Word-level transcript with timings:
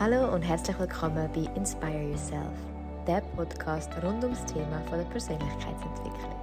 Hallo 0.00 0.34
und 0.34 0.42
herzlich 0.42 0.76
willkommen 0.80 1.28
bei 1.34 1.42
Inspire 1.54 2.08
Yourself, 2.08 2.58
der 3.06 3.20
Podcast 3.36 3.90
rund 4.02 4.24
ums 4.24 4.44
Thema 4.46 4.80
von 4.88 4.98
der 4.98 5.04
Persönlichkeitsentwicklung. 5.04 6.34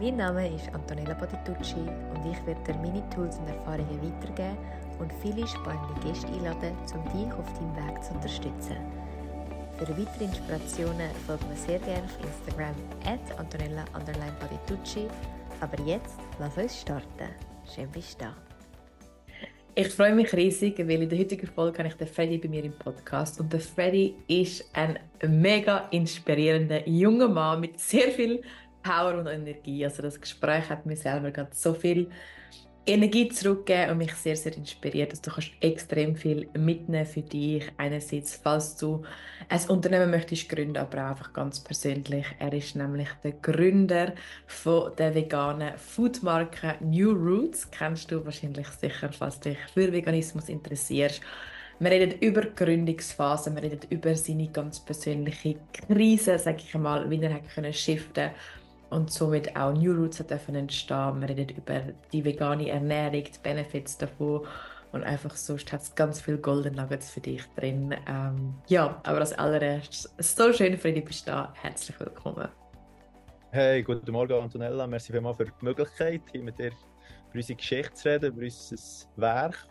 Mein 0.00 0.16
Name 0.18 0.54
ist 0.54 0.72
Antonella 0.72 1.14
Bottitucci 1.14 1.80
und 1.80 2.30
ich 2.30 2.46
werde 2.46 2.62
dir 2.62 2.74
meine 2.76 3.02
Tools 3.10 3.38
und 3.38 3.48
Erfahrungen 3.48 4.00
weitergeben 4.02 4.58
und 5.00 5.12
viele 5.22 5.46
spannende 5.46 5.98
Gäste 6.06 6.28
einladen, 6.28 6.76
um 6.94 7.02
dich 7.04 7.32
auf 7.32 7.52
deinem 7.54 7.74
Weg 7.74 8.04
zu 8.04 8.12
unterstützen. 8.12 8.76
Für 9.78 9.88
weitere 9.88 10.24
Inspirationen 10.24 11.10
folgt 11.26 11.48
mir 11.48 11.56
sehr 11.56 11.78
gerne 11.80 12.04
auf 12.04 12.18
Instagram 12.22 12.74
at 13.04 13.38
Antonella 13.38 13.84
Aber 15.60 15.80
jetzt 15.82 16.18
lass 16.38 16.56
uns 16.56 16.80
starten. 16.80 17.30
Schön 17.74 17.90
bist 17.90 18.20
du 18.20 18.26
da. 18.26 18.53
Ich 19.76 19.88
freue 19.88 20.14
mich 20.14 20.32
riesig, 20.32 20.78
weil 20.78 21.02
in 21.02 21.08
der 21.08 21.18
heutigen 21.18 21.48
Folge 21.48 21.78
habe 21.78 21.88
ich 21.88 21.94
den 21.94 22.06
Freddy 22.06 22.38
bei 22.38 22.46
mir 22.46 22.62
im 22.62 22.78
Podcast. 22.78 23.40
Und 23.40 23.52
der 23.52 23.58
Freddy 23.58 24.14
ist 24.28 24.70
ein 24.72 25.00
mega 25.26 25.88
inspirierender 25.90 26.88
junger 26.88 27.26
Mann 27.26 27.60
mit 27.60 27.80
sehr 27.80 28.12
viel 28.12 28.40
Power 28.84 29.18
und 29.18 29.26
Energie. 29.26 29.84
Also 29.84 30.02
das 30.02 30.20
Gespräch 30.20 30.70
hat 30.70 30.86
mir 30.86 30.94
selber 30.94 31.32
ganz 31.32 31.60
so 31.60 31.74
viel 31.74 32.08
Energie 32.86 33.28
zurückgegeben 33.28 33.92
und 33.92 33.98
mich 33.98 34.14
sehr, 34.14 34.36
sehr 34.36 34.56
inspiriert. 34.56 35.10
Also 35.10 35.22
du 35.22 35.30
kannst 35.30 35.52
extrem 35.60 36.16
viel 36.16 36.48
mitnehmen 36.58 37.06
für 37.06 37.22
dich. 37.22 37.64
Einerseits, 37.78 38.36
falls 38.42 38.76
du 38.76 39.02
ein 39.48 39.68
Unternehmen 39.68 40.10
möchtest 40.10 40.48
gründen, 40.48 40.76
aber 40.76 40.98
auch 40.98 41.10
einfach 41.10 41.32
ganz 41.32 41.60
persönlich. 41.60 42.26
Er 42.38 42.52
ist 42.52 42.76
nämlich 42.76 43.08
der 43.22 43.32
Gründer 43.32 44.12
von 44.46 44.92
der 44.96 45.14
veganen 45.14 45.78
Foodmarke 45.78 46.74
New 46.80 47.12
Roots. 47.12 47.70
Kennst 47.70 48.10
du 48.10 48.24
wahrscheinlich 48.24 48.68
sicher, 48.68 49.10
falls 49.12 49.40
dich 49.40 49.58
für 49.72 49.90
Veganismus 49.90 50.48
interessierst. 50.48 51.22
Wir 51.80 51.90
reden 51.90 52.18
über 52.20 52.42
die 52.42 52.54
Gründungsphase, 52.54 53.52
wir 53.54 53.62
reden 53.62 53.80
über 53.90 54.14
seine 54.14 54.48
ganz 54.48 54.78
persönliche 54.78 55.56
Krise, 55.72 56.38
sage 56.38 56.58
ich 56.58 56.74
einmal, 56.74 57.10
wie 57.10 57.20
er 57.20 57.34
hat 57.34 57.48
können 57.52 57.72
shiften 57.72 58.30
und 58.94 59.10
somit 59.10 59.56
auch 59.56 59.72
New 59.72 59.92
Roots 59.92 60.18
dürfen 60.18 60.54
entstehen. 60.54 61.20
Wir 61.20 61.28
reden 61.28 61.56
über 61.56 61.82
die 62.12 62.24
vegane 62.24 62.68
Ernährung, 62.68 63.24
die 63.24 63.38
Benefits 63.42 63.98
davon 63.98 64.46
und 64.92 65.02
einfach 65.02 65.34
sonst 65.34 65.72
hat 65.72 65.82
es 65.82 65.94
ganz 65.94 66.20
viel 66.20 66.38
Golden 66.38 66.76
Nuggets 66.76 67.10
für 67.10 67.20
dich 67.20 67.42
drin. 67.56 67.94
Ähm, 68.08 68.54
ja, 68.68 69.00
aber 69.02 69.18
als 69.18 69.32
allererstes, 69.32 70.14
so 70.18 70.52
schön, 70.52 70.78
Freddy, 70.78 71.00
bist 71.00 71.26
du 71.26 71.32
da. 71.32 71.52
Herzlich 71.60 71.98
willkommen. 71.98 72.48
Hey, 73.50 73.82
guten 73.82 74.10
Morgen, 74.12 74.34
Antonella. 74.34 74.86
Merci 74.86 75.12
vielmals 75.12 75.36
für 75.36 75.46
die 75.46 75.52
Möglichkeit, 75.60 76.22
hier 76.30 76.42
mit 76.42 76.56
dir 76.56 76.66
über 76.68 77.34
unsere 77.34 77.56
Geschichte 77.56 77.92
zu 77.94 78.08
reden, 78.08 78.32
über 78.32 78.44
unser 78.44 78.76
Werk. 79.16 79.66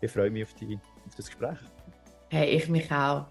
Ich 0.00 0.10
freue 0.10 0.30
mich 0.30 0.44
auf, 0.44 0.54
die, 0.54 0.78
auf 1.06 1.14
das 1.14 1.26
Gespräch. 1.26 1.58
Hey, 2.30 2.48
ich 2.56 2.68
mich 2.70 2.90
auch. 2.90 3.26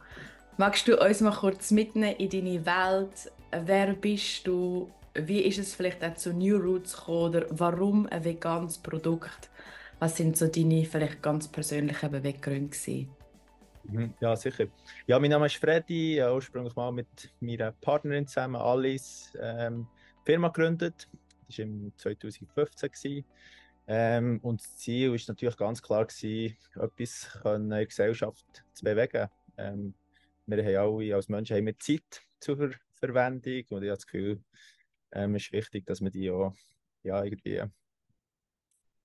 Magst 0.58 0.88
du 0.88 1.00
uns 1.04 1.22
mal 1.22 1.34
kurz 1.34 1.72
mitnehmen 1.72 2.16
in 2.18 2.30
deine 2.30 2.66
Welt? 2.66 3.32
Wer 3.52 3.94
bist 3.94 4.46
du? 4.46 4.92
Wie 5.14 5.42
ist 5.42 5.60
es 5.60 5.76
vielleicht 5.76 6.04
auch 6.04 6.16
zu 6.16 6.34
New 6.34 6.58
Roots 6.58 6.96
gekommen 6.96 7.36
oder 7.36 7.46
warum 7.50 8.08
ein 8.08 8.24
veganes 8.24 8.78
Produkt? 8.78 9.50
Was 10.00 10.18
sind 10.18 10.38
so 10.38 10.48
deine 10.48 10.86
vielleicht 10.86 11.22
ganz 11.22 11.48
persönlichen 11.48 12.12
Beweggründe 12.12 12.70
gewesen? 12.70 13.10
Mhm, 13.84 14.14
ja, 14.20 14.36
sicher. 14.36 14.68
Ja, 15.08 15.20
mein 15.20 15.32
Name 15.32 15.48
ist 15.48 15.56
Freddy, 15.56 16.18
äh, 16.18 16.32
ursprünglich 16.32 16.76
mal 16.76 16.92
mit 16.92 17.08
meiner 17.40 17.72
Partnerin 17.72 18.28
zusammen, 18.28 18.56
Alice, 18.56 19.32
ähm, 19.40 19.88
Firma 20.24 20.50
gegründet. 20.50 21.08
Das 21.48 21.58
war 21.58 21.66
im 21.66 21.92
2015. 21.98 23.26
Ähm, 23.88 24.40
und 24.44 24.62
das 24.62 24.78
Ziel 24.78 25.12
war 25.12 25.20
natürlich 25.28 25.58
ganz 25.58 25.82
klar, 25.82 26.06
gewesen, 26.06 26.56
etwas 26.76 27.40
in 27.44 27.70
der 27.70 27.86
Gesellschaft 27.86 28.46
zu 28.74 28.84
bewegen. 28.84 29.28
Ähm, 29.58 29.94
wir 30.46 30.64
haben 30.64 30.96
alle 30.98 31.16
als 31.16 31.30
Menschen 31.30 31.58
haben 31.58 31.66
wir 31.66 31.78
Zeit 31.80 32.22
zur 32.40 32.72
Verwendung 32.94 33.64
und 33.70 33.84
ich 33.84 33.90
habe 33.90 33.98
das 33.98 34.06
Gefühl, 34.06 34.40
ähm, 35.12 35.36
ist 35.36 35.52
wichtig, 35.52 35.86
dass 35.86 36.02
man 36.02 36.12
die 36.12 36.30
auch 36.30 36.54
ja, 37.04 37.24
irgendwie 37.24 37.62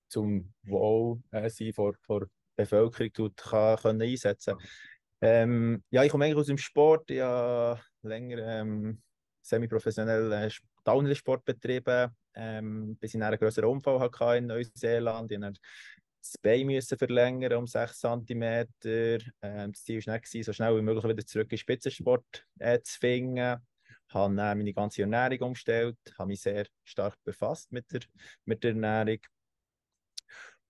zum 0.09 0.53
Wohlsein 0.63 1.73
vor, 1.73 1.93
vor 2.01 2.27
Bevölkerung 2.55 3.13
tut, 3.13 3.37
kann, 3.37 3.77
können 3.77 4.01
einsetzen 4.01 4.55
ähm, 5.21 5.83
Ja, 5.89 6.03
ich 6.03 6.11
komme 6.11 6.25
eigentlich 6.25 6.37
aus 6.37 6.47
dem 6.47 6.57
Sport. 6.57 7.09
Ich 7.11 7.21
habe 7.21 7.81
länger 8.03 8.37
ähm, 8.39 9.01
semi-professionell 9.41 10.31
äh, 10.31 10.49
Downhill-Sport 10.83 11.43
betrieben, 11.43 12.11
ähm, 12.35 12.95
bis 12.97 13.13
ich 13.13 13.21
einen 13.21 13.37
größeren 13.37 13.69
Unfall 13.69 13.99
hatte 13.99 14.37
in 14.37 14.47
Neuseeland. 14.47 15.31
Ich 15.31 15.39
musste 15.39 15.59
das 16.19 16.35
Bein 16.41 16.81
verlängern 16.81 17.53
um 17.53 17.67
6 17.67 17.99
cm. 17.99 18.43
Ähm, 18.81 19.71
das 19.71 19.83
Ziel 19.83 20.05
war 20.05 20.13
nicht, 20.15 20.45
so 20.45 20.53
schnell 20.53 20.77
wie 20.77 20.81
möglich 20.81 21.03
wieder 21.03 21.25
zurück 21.25 21.45
in 21.45 21.49
den 21.49 21.57
Spitzensport 21.57 22.45
äh, 22.59 22.79
zu 22.81 22.99
finden 22.99 23.57
habe 24.09 24.33
meine 24.33 24.73
ganze 24.73 25.01
Ernährung 25.01 25.49
umgestellt, 25.49 25.97
habe 26.17 26.27
mich 26.27 26.41
sehr 26.41 26.65
stark 26.83 27.15
befasst 27.23 27.71
mit 27.71 27.91
der, 27.91 28.01
mit 28.45 28.63
der 28.63 28.71
Ernährung. 28.71 29.19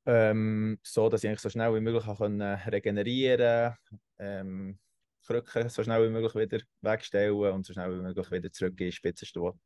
Ähm, 0.06 0.80
so 0.84 1.10
dass 1.10 1.24
ich 1.24 1.40
so 1.40 1.50
schnell 1.50 1.76
wie 1.76 1.82
möglich 1.82 2.06
können 2.18 2.42
regenerieren 2.42 3.76
ähm, 4.20 4.80
Krücken 5.28 5.70
so 5.70 5.84
schnell 5.84 6.08
wie 6.08 6.12
möglich 6.12 6.34
wieder 6.36 6.64
wegstellen 6.82 7.36
und 7.36 7.66
so 7.66 7.74
schnell 7.74 7.92
wie 7.92 8.02
möglich 8.02 8.32
wieder 8.32 8.52
zurück 8.52 8.80
in 8.80 8.88
den 8.88 8.92
Spitzensport 8.92 9.58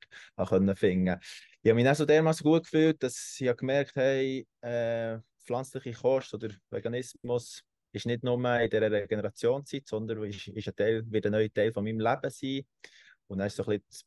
können 0.47 0.75
finden. 0.75 1.19
Ich 1.61 1.69
habe 1.69 1.75
mich 1.75 1.85
dann 1.85 1.95
so 1.95 2.05
dermaßen 2.05 2.43
gut 2.43 2.63
gefühlt, 2.63 3.01
dass 3.03 3.37
ich 3.39 3.55
gemerkt 3.55 3.95
habe, 3.95 4.43
äh, 4.61 5.19
pflanzliche 5.45 5.93
Kost 5.93 6.33
oder 6.33 6.49
Veganismus 6.71 7.63
ist 7.93 8.05
nicht 8.05 8.23
nur 8.23 8.37
in 8.59 8.69
dieser 8.69 8.91
Regenerationszeit, 8.91 9.87
sondern 9.87 10.23
ist, 10.23 10.47
ist 10.47 10.67
ein 10.67 10.75
Teil, 10.75 11.03
wird 11.11 11.25
ein 11.25 11.33
neuer 11.33 11.53
Teil 11.53 11.73
von 11.73 11.83
meinem 11.83 11.99
Leben 11.99 12.29
sein. 12.29 12.65
Und 13.31 13.37
dann 13.37 13.47
ist 13.47 13.55
so 13.55 13.63
ein 13.63 13.79
bisschen 13.79 14.05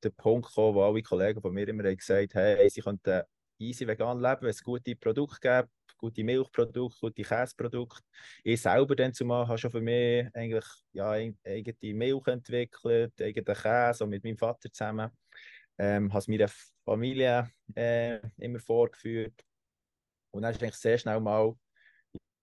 der 0.00 0.10
Punkt 0.10 0.46
gekommen, 0.46 0.76
wo 0.76 0.82
alle 0.84 1.02
Kollegen 1.02 1.40
von 1.40 1.52
mir 1.52 1.66
immer 1.66 1.82
gesagt 1.82 2.36
haben, 2.36 2.56
hey, 2.56 2.70
sie 2.70 2.82
könnten 2.82 3.22
easy 3.58 3.84
vegan 3.84 4.20
leben, 4.20 4.42
wenn 4.42 4.50
es 4.50 4.62
gute 4.62 4.94
Produkte 4.94 5.40
gibt, 5.40 5.98
gute 5.98 6.22
Milchprodukte, 6.22 7.00
gute 7.00 7.22
Käseprodukte. 7.24 8.00
Ich 8.44 8.62
selber 8.62 8.94
dann 8.94 9.12
zumal 9.12 9.48
habe 9.48 9.58
schon 9.58 9.72
für 9.72 9.80
mich 9.80 10.28
eigentlich 10.32 10.64
ja, 10.92 11.10
eigene 11.10 11.94
Milch 11.94 12.28
entwickelt, 12.28 13.20
eigenen 13.20 13.56
Käse, 13.56 14.06
mit 14.06 14.22
meinem 14.22 14.38
Vater 14.38 14.70
zusammen. 14.70 15.10
Ähm, 15.76 16.12
habe 16.12 16.20
es 16.20 16.28
meiner 16.28 16.48
Familie 16.84 17.50
äh, 17.74 18.20
immer 18.38 18.60
vorgeführt. 18.60 19.34
Und 20.30 20.42
dann 20.42 20.52
ist 20.52 20.62
eigentlich 20.62 20.76
sehr 20.76 20.98
schnell 20.98 21.18
mal 21.18 21.56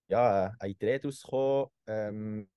ja, 0.09 0.53
eine 0.59 0.71
Idee 0.71 0.99
rausgekommen, 1.01 1.69
ähm, 1.87 2.49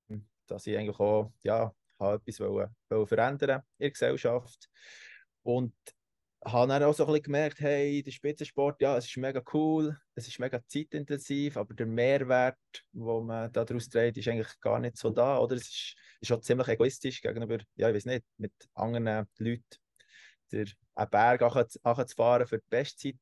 dass 0.49 0.67
ich 0.67 0.77
eigentlich 0.77 0.99
auch 0.99 1.31
ja, 1.45 1.73
habe 2.05 2.17
etwas 2.17 2.41
wollen, 2.41 2.75
wollen 2.89 3.07
verändern 3.07 3.63
in 3.79 3.85
der 3.85 3.91
Gesellschaft. 3.91 4.69
Und 5.43 5.75
habe 6.45 6.69
dann 6.69 6.83
auch 6.83 6.93
so 6.93 7.05
ein 7.05 7.09
bisschen 7.09 7.23
gemerkt, 7.23 7.61
hey, 7.61 8.03
der 8.03 8.11
Spitzensport, 8.11 8.81
ja, 8.81 8.97
es 8.97 9.07
ist 9.07 9.17
mega 9.17 9.43
cool, 9.53 9.97
es 10.15 10.29
ist 10.29 10.39
mega 10.39 10.61
zeitintensiv, 10.67 11.57
aber 11.57 11.75
der 11.75 11.87
Mehrwert, 11.87 12.59
den 12.93 13.27
man 13.27 13.51
daraus 13.53 13.89
trägt, 13.89 14.19
ist 14.19 14.29
eigentlich 14.29 14.61
gar 14.61 14.79
nicht 14.79 14.97
so 14.97 15.11
da, 15.11 15.39
oder? 15.39 15.57
Es 15.57 15.69
ist, 15.69 15.97
ist 16.21 16.33
auch 16.33 16.41
ziemlich 16.41 16.69
egoistisch 16.69 17.23
gegenüber, 17.23 17.59
ja, 17.77 17.89
ich 17.89 17.95
weiß 17.95 18.05
nicht, 18.07 18.25
mit 18.37 18.53
anderen 18.75 19.27
Leuten 19.39 19.65
der, 20.53 20.67
einen 20.95 21.11
Berg 21.11 21.41
fahren 22.15 22.47
für 22.47 22.59
die 22.59 22.69
Bestzeit 22.69 23.17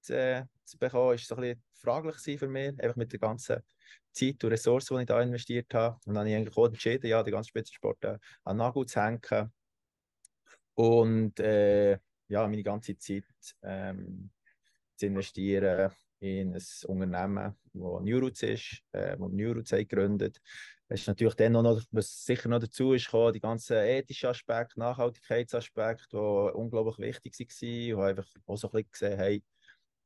zu, 0.00 0.16
äh, 0.16 0.44
zu 0.64 0.78
bekommen, 0.78 1.14
ist 1.14 1.26
so 1.26 1.36
ein 1.36 1.42
bisschen 1.42 1.62
fraglich 1.74 2.38
für 2.38 2.48
mich, 2.48 2.80
einfach 2.80 2.96
mit 2.96 3.12
der 3.12 3.20
ganzen 3.20 3.62
Zeit 4.12 4.42
und 4.44 4.50
Ressourcen, 4.50 4.96
die 4.96 5.02
ich 5.02 5.06
da 5.06 5.22
investiert 5.22 5.72
habe. 5.74 5.98
Und 6.04 6.14
dann 6.14 6.20
habe 6.20 6.30
ich 6.30 6.36
eigentlich 6.36 6.56
auch 6.56 6.66
entschieden, 6.66 7.06
ja, 7.06 7.22
die 7.22 7.30
ganze 7.30 7.48
Spitzensport 7.48 8.04
äh, 8.04 8.18
an 8.44 8.56
Nagel 8.56 8.86
zu 8.86 9.00
hängen 9.00 9.52
und 10.74 11.38
äh, 11.40 11.92
ja, 12.28 12.48
meine 12.48 12.62
ganze 12.62 12.96
Zeit 12.96 13.24
ähm, 13.62 14.30
zu 14.96 15.06
investieren 15.06 15.90
in 16.20 16.54
ein 16.54 16.62
Unternehmen, 16.86 17.56
das 17.72 18.02
Neuroots 18.02 18.42
ist, 18.42 18.82
äh, 18.92 19.16
das 19.18 19.32
Neuroots 19.32 19.70
gegründet 19.70 20.40
es 20.92 21.00
ist 21.00 21.06
natürlich 21.06 21.34
dann 21.34 21.52
noch, 21.52 21.80
was 21.90 22.24
sicher 22.24 22.50
noch 22.50 22.58
dazu 22.58 22.92
ist, 22.92 23.06
gekommen, 23.06 23.32
die 23.32 23.40
ganzen 23.40 23.78
ethischen 23.78 24.28
Aspekte, 24.28 24.78
Nachhaltigkeitsaspekte, 24.78 26.08
die 26.12 26.16
unglaublich 26.54 26.98
wichtig 26.98 27.34
waren 27.38 27.94
und 27.94 28.04
einfach 28.04 28.26
auch 28.46 28.56
so 28.56 28.68
ein 28.68 28.72
bisschen 28.72 28.90
gesehen 28.90 29.18
haben, 29.18 29.42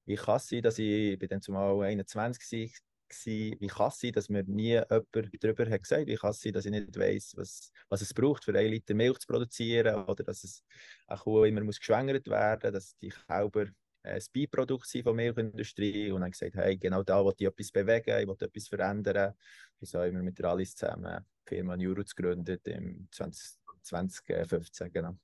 wie 0.04 0.14
kann 0.14 0.36
es 0.36 0.46
sein, 0.46 0.62
dass 0.62 0.78
ich, 0.78 1.12
ich 1.12 1.18
bin 1.18 1.28
dann 1.28 1.42
zumal 1.42 1.82
21 1.82 2.72
war, 3.08 3.60
wie 3.60 3.66
kann 3.66 3.88
es 3.88 4.00
sein, 4.00 4.12
dass 4.12 4.28
mir 4.28 4.42
nie 4.44 4.74
jemand 4.74 5.06
darüber 5.40 5.70
hat 5.70 5.82
gesagt, 5.82 6.06
wie 6.06 6.16
kann 6.16 6.30
es 6.30 6.40
sein, 6.40 6.52
dass 6.52 6.64
ich 6.64 6.70
nicht 6.70 6.98
weiss, 6.98 7.34
was, 7.36 7.72
was 7.88 8.02
es 8.02 8.12
braucht, 8.12 8.44
für 8.44 8.56
einen 8.56 8.70
Liter 8.70 8.94
Milch 8.94 9.18
zu 9.18 9.26
produzieren 9.26 10.04
oder 10.04 10.24
dass 10.24 10.44
es 10.44 10.64
eine 11.06 11.18
Kuh 11.18 11.44
immer 11.44 11.62
muss 11.62 11.78
geschwängert 11.78 12.26
werden 12.28 12.72
muss, 12.72 12.84
dass 12.84 12.96
die 12.98 13.10
Kälber 13.10 13.66
ein 14.02 14.22
Beiprodukt 14.32 14.86
sind 14.86 15.02
von 15.02 15.16
der 15.16 15.26
Milchindustrie 15.26 16.10
und 16.10 16.20
dann 16.20 16.30
gesagt, 16.30 16.54
hey, 16.54 16.76
genau 16.76 17.02
da 17.02 17.24
will 17.24 17.34
ich 17.36 17.46
etwas 17.46 17.72
bewegen, 17.72 18.18
ich 18.20 18.26
will 18.26 18.36
etwas 18.38 18.68
verändern. 18.68 19.34
Und 19.80 19.88
so 19.88 19.98
haben 19.98 20.14
wir 20.14 20.22
mit 20.22 20.38
der 20.38 20.46
Alice 20.46 20.76
zusammen 20.76 21.24
die 21.48 21.54
Firma 21.54 21.76
Neuroots 21.76 22.14
gegründet 22.14 22.66
im 22.68 23.08
20, 23.10 23.58
2015, 23.82 24.92
genau. 24.92 25.16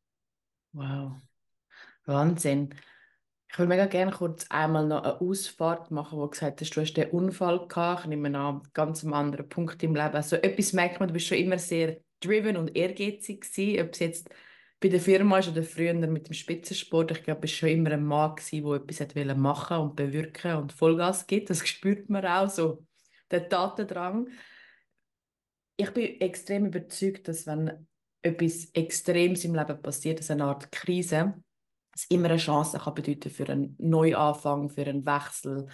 Wow, 0.72 1.12
Wahnsinn. 2.06 2.74
Ich 3.52 3.58
würde 3.58 3.68
mega 3.68 3.84
gerne 3.84 4.12
kurz 4.12 4.46
einmal 4.48 4.86
noch 4.86 5.02
eine 5.02 5.20
Ausfahrt 5.20 5.90
machen, 5.90 6.16
wo 6.16 6.22
du 6.22 6.30
gesagt 6.30 6.62
hast, 6.62 6.70
du 6.74 6.80
hast 6.80 6.94
den 6.94 7.10
Unfall 7.10 7.68
gehabt. 7.68 8.04
Ich 8.04 8.06
nehme 8.06 8.34
an, 8.38 8.62
ganz 8.72 9.04
einem 9.04 9.12
anderen 9.12 9.46
Punkt 9.46 9.82
im 9.82 9.94
Leben. 9.94 10.14
Also 10.14 10.36
etwas 10.36 10.72
merkt 10.72 11.00
man, 11.00 11.08
du 11.08 11.12
bist 11.12 11.26
schon 11.26 11.36
immer 11.36 11.58
sehr 11.58 11.98
driven 12.20 12.56
und 12.56 12.74
ehrgeizig 12.74 13.42
gewesen, 13.42 13.82
ob 13.82 13.92
es 13.92 13.98
jetzt 13.98 14.30
bei 14.80 14.88
der 14.88 15.00
Firma 15.00 15.38
ist 15.38 15.50
oder 15.50 15.62
früher 15.64 15.92
mit 15.92 16.28
dem 16.28 16.32
Spitzensport. 16.32 17.10
Ich 17.10 17.24
glaube, 17.24 17.40
du 17.40 17.42
bist 17.42 17.54
schon 17.54 17.68
immer 17.68 17.90
ein 17.90 18.06
Mann 18.06 18.36
gewesen, 18.36 18.64
der 18.64 19.06
etwas 19.06 19.36
machen 19.36 19.76
und 19.76 19.96
bewirken 19.96 20.56
und 20.56 20.72
Vollgas 20.72 21.26
gibt. 21.26 21.50
Das 21.50 21.58
spürt 21.68 22.08
man 22.08 22.24
auch 22.24 22.48
so, 22.48 22.86
der 23.30 23.50
Tatendrang. 23.50 24.28
Ich 25.76 25.90
bin 25.90 26.20
extrem 26.22 26.64
überzeugt, 26.66 27.28
dass 27.28 27.46
wenn 27.46 27.86
etwas 28.22 28.70
Extremes 28.72 29.44
im 29.44 29.54
Leben 29.54 29.82
passiert, 29.82 30.20
also 30.20 30.32
eine 30.32 30.44
Art 30.44 30.72
Krise, 30.72 31.34
es 31.94 32.04
immer 32.06 32.30
eine 32.30 32.38
Chance 32.38 32.78
kann 32.78 32.94
bedeuten 32.94 33.30
für 33.30 33.48
einen 33.48 33.76
Neuanfang, 33.78 34.70
für 34.70 34.86
einen 34.86 35.04
Wechsel, 35.04 35.66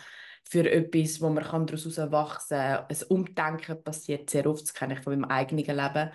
für 0.45 0.71
etwas, 0.71 1.21
wo 1.21 1.29
man 1.29 1.45
daraus 1.45 1.99
wachsen 1.99 2.59
kann. 2.59 2.87
Ein 2.89 3.03
Umdenken 3.09 3.83
passiert 3.83 4.31
sehr 4.31 4.47
oft, 4.47 4.63
das 4.63 4.75
kenne 4.75 4.95
ich 4.95 5.01
von 5.01 5.19
meinem 5.19 5.31
eigenen 5.31 5.65
Leben. 5.65 6.13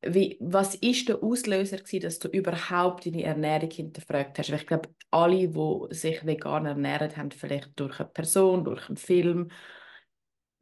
Wie, 0.00 0.38
was 0.40 0.76
ist 0.76 1.08
der 1.08 1.22
Auslöser 1.22 1.78
gewesen, 1.78 2.00
dass 2.00 2.18
du 2.20 2.28
überhaupt 2.28 3.04
deine 3.04 3.24
Ernährung 3.24 3.70
hinterfragt 3.70 4.38
hast? 4.38 4.50
Weil 4.50 4.60
ich 4.60 4.66
glaube, 4.66 4.88
alle, 5.10 5.48
die 5.48 5.94
sich 5.94 6.24
vegan 6.24 6.66
ernähren, 6.66 7.16
haben 7.16 7.32
vielleicht 7.32 7.78
durch 7.78 7.98
eine 7.98 8.08
Person, 8.08 8.64
durch 8.64 8.88
einen 8.88 8.96
Film, 8.96 9.50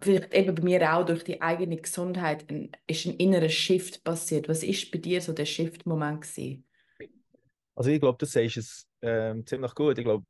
vielleicht 0.01 0.33
eben 0.35 0.55
bei 0.55 0.63
mir 0.63 0.95
auch 0.95 1.05
durch 1.05 1.23
die 1.23 1.41
eigene 1.43 1.77
Gesundheit, 1.77 2.51
ein, 2.51 2.73
ist 2.87 3.07
ein 3.07 3.17
innerer 3.17 3.49
Shift 3.51 4.05
passiert. 4.05 4.49
Was 4.49 4.63
ist 4.63 4.91
bei 4.91 4.99
dir 4.99 5.21
so 5.21 5.33
der 5.33 5.47
Shift-Moment 5.47 6.23
gewesen? 6.23 6.66
Also 7.77 7.91
ich 7.91 8.01
glaube, 8.01 8.19
du 8.19 8.27
sagst 8.27 8.57
es 8.57 8.89
ähm, 9.03 9.47
ziemlich 9.47 9.75
gut. 9.75 9.99
Ich 9.99 10.05
glaube, 10.05 10.25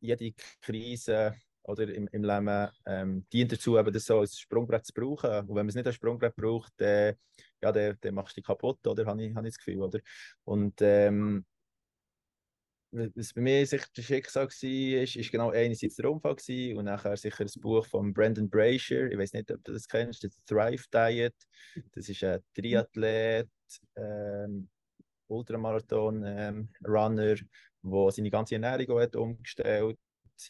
jede 0.00 0.32
Krise 0.60 1.36
oder 1.62 1.84
im, 1.88 2.08
im 2.08 2.24
Leben 2.24 2.68
ähm, 2.86 3.26
dient 3.32 3.52
dazu, 3.52 3.78
eben 3.78 3.92
das 3.92 4.06
so 4.06 4.18
als 4.20 4.38
Sprungbrett 4.38 4.84
zu 4.84 4.92
brauchen. 4.92 5.30
Und 5.30 5.48
wenn 5.50 5.54
man 5.54 5.68
es 5.68 5.74
nicht 5.76 5.86
als 5.86 5.94
Sprungbrett 5.96 6.34
braucht, 6.34 6.72
dann, 6.78 7.14
ja, 7.62 7.70
dann, 7.70 7.96
dann 8.00 8.14
machst 8.14 8.36
du 8.36 8.40
dich 8.40 8.46
kaputt, 8.46 8.84
oder? 8.86 9.06
Habe 9.06 9.24
ich, 9.24 9.34
hab 9.34 9.44
ich 9.44 9.54
das 9.54 9.58
Gefühl, 9.58 9.82
oder? 9.82 10.00
Und 10.44 10.74
ähm, 10.80 11.44
was 12.90 13.34
bei 13.34 13.42
mir 13.42 13.66
sicher 13.66 13.86
das 13.94 14.04
Schicksal 14.04 14.46
war, 14.46 15.02
ist, 15.02 15.16
ist 15.16 15.30
genau 15.30 15.50
einerseits 15.50 15.96
der 15.96 16.10
Unfall 16.10 16.36
und 16.74 16.84
nachher 16.86 17.16
sicher 17.18 17.44
das 17.44 17.54
Buch 17.54 17.86
von 17.86 18.12
Brandon 18.14 18.48
Brasher. 18.48 19.12
Ich 19.12 19.18
weiß 19.18 19.34
nicht, 19.34 19.50
ob 19.52 19.62
du 19.62 19.72
das 19.74 19.86
kennst, 19.86 20.24
das 20.24 20.42
Thrive 20.46 20.86
Diet. 20.92 21.34
Das 21.92 22.08
ist 22.08 22.24
ein 22.24 22.40
Triathlet, 22.54 23.48
ähm, 23.94 24.70
Ultramarathon-Runner, 25.28 27.30
ähm, 27.30 27.48
der 27.82 28.10
seine 28.10 28.30
ganze 28.30 28.56
Ernährung 28.56 29.00
hat 29.00 29.16
umgestellt 29.16 29.98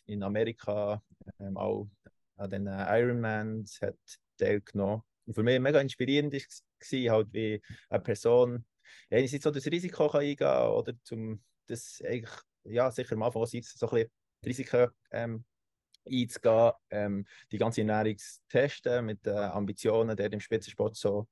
in 0.06 0.22
Amerika, 0.22 1.02
ähm, 1.40 1.56
auch 1.56 1.88
an 2.36 2.50
den 2.50 2.66
Ironmans 2.66 3.80
hat 3.80 3.96
teilgenommen. 4.38 5.02
Und 5.26 5.34
für 5.34 5.42
mich 5.42 5.60
mega 5.60 5.80
inspirierend 5.80 6.32
war, 6.32 7.12
halt 7.12 7.32
wie 7.32 7.62
eine 7.90 8.02
Person 8.02 8.64
einerseits 9.10 9.44
so 9.44 9.50
das 9.50 9.66
Risiko 9.66 10.08
kann 10.08 10.20
eingehen 10.20 10.36
kann 10.36 10.70
oder 10.70 10.92
zum 11.02 11.42
das 11.66 12.02
eigentlich, 12.04 12.30
ja, 12.64 12.90
sicher 12.90 13.14
am 13.14 13.22
Anfang 13.22 13.46
so 13.46 13.56
ein 13.56 13.60
bisschen 13.60 14.10
Risiken 14.44 14.88
ähm, 15.10 15.44
einzugehen, 16.06 16.72
ähm, 16.90 17.26
die 17.52 17.58
ganze 17.58 17.82
Ernährung 17.82 18.16
zu 18.16 18.40
testen, 18.48 19.04
mit 19.04 19.26
äh, 19.26 19.30
Ambitionen, 19.30 20.16
der 20.16 20.32
im 20.32 20.40
Spitzensport 20.40 20.96
so 20.96 21.28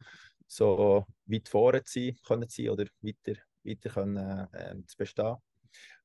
so 0.47 1.07
weit 1.27 1.49
vorne 1.49 1.83
zu 1.85 2.13
können 2.27 2.49
sein 2.49 2.71
oder 2.71 2.87
weiter, 3.01 3.41
weiter 3.65 3.91
können, 3.91 4.49
äh, 4.53 4.77
zu 4.87 4.97
bestehen. 4.97 5.37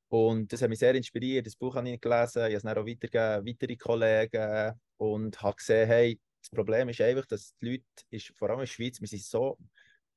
Und 0.09 0.51
das 0.51 0.61
hat 0.61 0.69
mich 0.69 0.79
sehr 0.79 0.93
inspiriert. 0.95 1.47
Das 1.47 1.55
Buch 1.55 1.75
habe 1.75 1.89
ich 1.89 2.01
gelesen, 2.01 2.39
ich 2.39 2.43
habe 2.43 2.55
es 2.55 2.63
dann 2.63 2.77
auch 2.77 2.85
weitergegeben, 2.85 3.47
weitere 3.47 3.75
Kollegen 3.77 4.79
und 4.97 5.41
habe 5.41 5.55
gesehen, 5.55 5.87
hey, 5.87 6.19
das 6.41 6.49
Problem 6.49 6.89
ist 6.89 6.99
einfach, 6.99 7.25
dass 7.27 7.55
die 7.61 7.83
Leute, 8.11 8.33
vor 8.35 8.49
allem 8.49 8.59
in 8.59 8.65
der 8.65 8.71
Schweiz, 8.71 8.99
wir 8.99 9.07
sind 9.07 9.23
so 9.23 9.57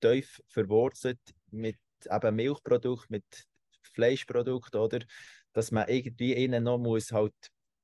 tief 0.01 0.43
verwurzelt 0.49 1.21
mit 1.51 1.79
eben 2.11 2.35
Milchprodukten, 2.35 3.07
mit 3.09 3.47
Fleischprodukten, 3.93 4.81
oder? 4.81 5.01
Dass 5.53 5.71
man 5.71 5.89
irgendwie 5.89 6.35
ihnen 6.35 6.65
noch 6.65 6.79
muss 6.79 7.13
halt 7.13 7.35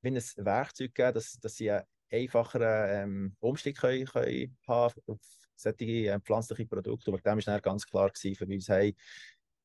wie 0.01 0.09
ein 0.09 0.15
Werkzeug 0.15 0.93
geben, 0.93 1.13
dass, 1.13 1.39
dass 1.39 1.55
sie 1.55 1.71
einen 1.71 1.85
einfacheren 2.11 2.89
ähm, 2.89 3.35
Umstieg 3.39 3.77
können, 3.77 4.05
können 4.05 4.57
haben 4.67 5.01
auf 5.05 5.19
solche 5.61 6.07
äh, 6.07 6.19
pflanzliche 6.19 6.65
Produkte. 6.65 7.11
Und 7.11 7.25
dem 7.25 7.45
war 7.45 7.61
ganz 7.61 7.85
klar 7.85 8.09
gewesen 8.09 8.35
für 8.35 8.45
uns, 8.45 8.69
hey, 8.69 8.95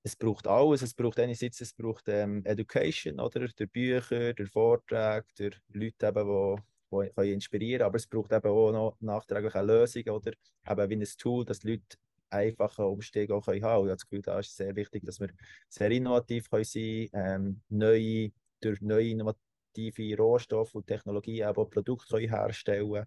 es 0.02 0.16
braucht 0.16 0.46
alles. 0.46 0.82
Es 0.82 0.94
braucht 0.94 1.18
einerseits 1.18 1.60
es 1.60 1.72
braucht, 1.72 2.08
ähm, 2.08 2.44
Education, 2.44 3.18
oder? 3.20 3.48
Durch 3.48 3.70
Bücher, 3.70 4.34
durch 4.34 4.50
Vorträge, 4.50 5.26
durch 5.36 5.56
Leute, 5.72 6.06
eben, 6.06 6.62
die, 6.92 7.10
die 7.18 7.32
inspirieren 7.32 7.78
können. 7.78 7.86
Aber 7.88 7.96
es 7.96 8.06
braucht 8.06 8.32
eben 8.32 8.48
auch 8.48 8.72
noch 8.72 8.96
eine 9.00 9.66
Lösung, 9.66 10.04
oder? 10.08 10.32
Eben 10.68 10.90
wie 10.90 10.96
ein 10.96 11.08
Tool, 11.18 11.44
dass 11.44 11.60
die 11.60 11.72
Leute 11.72 11.96
einfachen 12.30 12.84
Umstieg 12.84 13.30
auch 13.30 13.44
können 13.44 13.62
haben. 13.64 13.82
Und 13.82 13.86
ich 13.86 13.90
habe 13.90 13.96
das 13.96 14.06
Gefühl, 14.06 14.22
da 14.22 14.38
ist 14.38 14.50
es 14.50 14.56
sehr 14.56 14.76
wichtig, 14.76 15.04
dass 15.04 15.20
wir 15.20 15.28
sehr 15.68 15.90
innovativ 15.90 16.50
können 16.50 16.64
sein 16.64 17.08
können, 17.12 17.62
ähm, 17.68 18.32
durch 18.60 18.80
neue 18.80 19.10
innovative 19.10 20.16
Rohstoffe 20.16 20.74
und 20.74 20.86
Technologien 20.86 21.46
auch 21.46 21.70
Produkte 21.70 22.16
können 22.16 22.28
herstellen 22.28 22.92
können, 22.92 23.06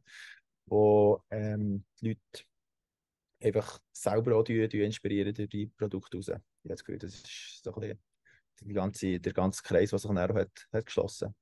wo 0.66 1.24
ähm, 1.32 1.84
die 2.02 2.10
Leute 2.10 2.49
einfach 3.42 3.80
selber 3.92 4.36
auch 4.36 4.44
die, 4.44 4.68
die 4.68 4.82
inspirieren 4.82 5.34
durch 5.34 5.50
die 5.50 5.68
Produkte 5.68 6.18
raus. 6.18 6.28
Ich 6.28 6.34
habe 6.34 6.44
das 6.64 6.84
Gefühl, 6.84 7.00
das 7.00 7.16
ist 7.16 7.64
so 7.64 7.74
ein 7.74 7.82
bisschen 7.82 8.00
die 8.62 8.74
ganze, 8.74 9.20
der 9.20 9.34
ganze 9.34 9.64
Kreis, 9.64 9.94
was 9.94 10.02
sich 10.02 10.12
dann 10.12 10.36
hat, 10.36 10.68
hat 10.72 10.86
geschlossen. 10.86 11.34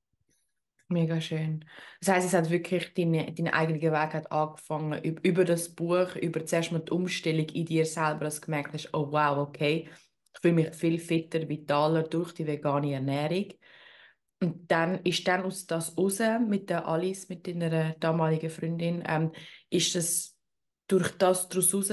Mega 0.90 1.20
schön. 1.20 1.64
Das 2.00 2.14
heißt, 2.14 2.26
es 2.26 2.32
hat 2.32 2.48
wirklich 2.48 2.94
deine, 2.94 3.30
dein 3.32 3.48
eigener 3.48 3.80
Weg 3.80 4.14
hat 4.14 4.32
angefangen 4.32 5.02
über 5.02 5.44
das 5.44 5.68
Buch, 5.68 6.16
über 6.16 6.46
zuerst 6.46 6.72
mal 6.72 6.78
die 6.78 6.92
Umstellung 6.92 7.46
in 7.50 7.66
dir 7.66 7.84
selber, 7.84 8.24
dass 8.24 8.36
du 8.36 8.46
gemerkt 8.46 8.72
hast, 8.72 8.94
oh 8.94 9.12
wow, 9.12 9.36
okay, 9.36 9.90
ich 10.32 10.40
fühle 10.40 10.54
mich 10.54 10.74
viel 10.74 10.98
fitter, 10.98 11.46
vitaler 11.46 12.04
durch 12.04 12.32
die 12.32 12.46
vegane 12.46 12.94
Ernährung. 12.94 13.52
Und 14.40 14.70
dann 14.70 15.02
ist 15.02 15.26
dann 15.28 15.42
aus 15.42 15.66
das 15.66 15.98
raus 15.98 16.20
mit 16.46 16.70
der 16.70 16.86
Alice, 16.86 17.28
mit 17.28 17.46
deiner 17.46 17.92
damaligen 17.94 18.48
Freundin, 18.48 19.02
ähm, 19.06 19.32
ist 19.68 19.94
das 19.94 20.37
durch 20.88 21.16
das 21.18 21.48
daraus 21.48 21.74
raus, 21.74 21.90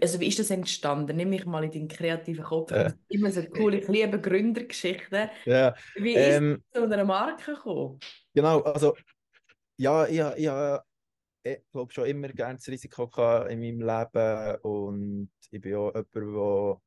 also 0.00 0.20
wie 0.20 0.26
ist 0.26 0.38
das 0.38 0.50
entstanden? 0.50 1.16
Nimm 1.16 1.30
mich 1.30 1.46
mal 1.46 1.64
in 1.64 1.70
deinen 1.70 1.88
kreativen 1.88 2.44
Kopf. 2.44 2.72
Ja. 2.72 2.92
immer 3.08 3.30
so 3.30 3.42
coole, 3.44 3.78
ich 3.78 3.88
liebe 3.88 4.20
Gründergeschichten. 4.20 5.30
Ja. 5.44 5.74
Wie 5.94 6.14
ist 6.14 6.36
ähm, 6.36 6.62
es 6.70 6.80
zu 6.80 6.84
einer 6.84 7.04
Marke 7.04 7.54
gekommen? 7.54 7.98
Genau, 8.34 8.60
also 8.62 8.96
ja, 9.78 10.06
ich, 10.06 10.18
ich, 10.18 10.50
ich 11.44 11.58
glaube 11.70 11.92
schon 11.92 12.06
immer 12.06 12.28
gerne 12.28 12.56
das 12.56 12.68
Risiko 12.68 13.04
in 13.48 13.60
meinem 13.60 13.80
Leben 13.80 14.60
und 14.62 15.30
ich 15.50 15.60
bin 15.60 15.74
auch 15.76 15.94
jemand, 15.94 16.80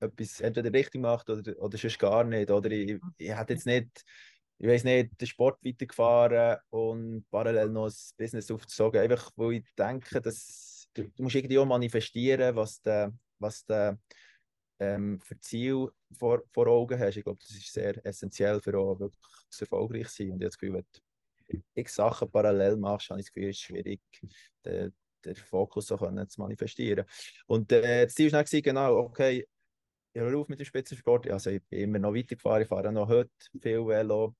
der 0.00 0.08
etwas 0.08 0.40
entweder 0.40 0.72
richtig 0.72 1.00
macht 1.00 1.30
oder, 1.30 1.56
oder 1.58 1.78
sonst 1.78 1.98
gar 1.98 2.24
nicht. 2.24 2.50
Oder 2.50 2.70
ich, 2.70 2.98
ich 3.16 3.30
hätte 3.30 3.54
jetzt 3.54 3.66
nicht 3.66 4.04
ich 4.62 4.68
weiß 4.68 4.84
nicht, 4.84 5.20
den 5.20 5.26
Sport 5.26 5.58
weitergefahren 5.64 6.56
und 6.70 7.24
parallel 7.32 7.68
noch 7.68 7.86
ein 7.86 7.94
Business 8.16 8.48
aufgezogen. 8.48 9.00
Einfach, 9.00 9.32
wo 9.34 9.50
ich 9.50 9.64
denke, 9.76 10.20
dass 10.20 10.71
du, 10.94 11.10
musst 11.18 11.34
irgendwie 11.34 11.58
auch 11.58 11.66
manifestieren, 11.66 12.54
was 12.56 12.80
du 12.82 13.12
was 13.38 13.64
ähm, 14.82 15.20
für 15.20 15.38
Ziel 15.40 15.88
vor, 16.18 16.42
vor 16.52 16.66
Augen 16.66 16.98
hast. 16.98 17.16
Ich 17.16 17.24
glaube, 17.24 17.38
das 17.40 17.50
ist 17.50 17.72
sehr 17.72 18.04
essentiell 18.04 18.60
für 18.60 18.78
auch 18.78 18.98
wirklich 18.98 19.20
erfolgreich 19.60 20.08
sein. 20.08 20.32
Und 20.32 20.42
das 20.42 20.58
Gefühl, 20.58 20.74
wenn 20.74 20.86
du 21.48 21.62
x 21.74 21.94
Sachen 21.94 22.30
parallel 22.30 22.76
machst, 22.76 23.10
habe 23.10 23.20
ich 23.20 23.26
das 23.26 23.32
Gefühl, 23.32 23.50
es 23.50 23.56
ist 23.56 23.62
schwierig, 23.62 24.00
den, 24.64 24.92
den 25.24 25.36
Fokus 25.36 25.86
so 25.86 25.96
können 25.96 26.28
zu 26.28 26.40
manifestieren. 26.40 27.04
Und 27.46 27.70
äh, 27.72 28.04
das 28.04 28.14
Ziel 28.14 28.32
war 28.32 28.44
dann, 28.44 28.62
genau, 28.62 28.96
okay, 28.98 29.46
ich 30.14 30.20
höre 30.20 30.38
auf 30.38 30.48
mit 30.48 30.58
dem 30.58 30.66
Spitzensport. 30.66 31.30
Also 31.30 31.50
ich 31.50 31.62
bin 31.68 31.80
immer 31.80 31.98
noch 31.98 32.14
weitergefahren, 32.14 32.62
ich 32.62 32.68
fahre 32.68 32.92
noch 32.92 33.08
heute 33.08 33.30
viel 33.60 33.86
Velo. 33.86 34.34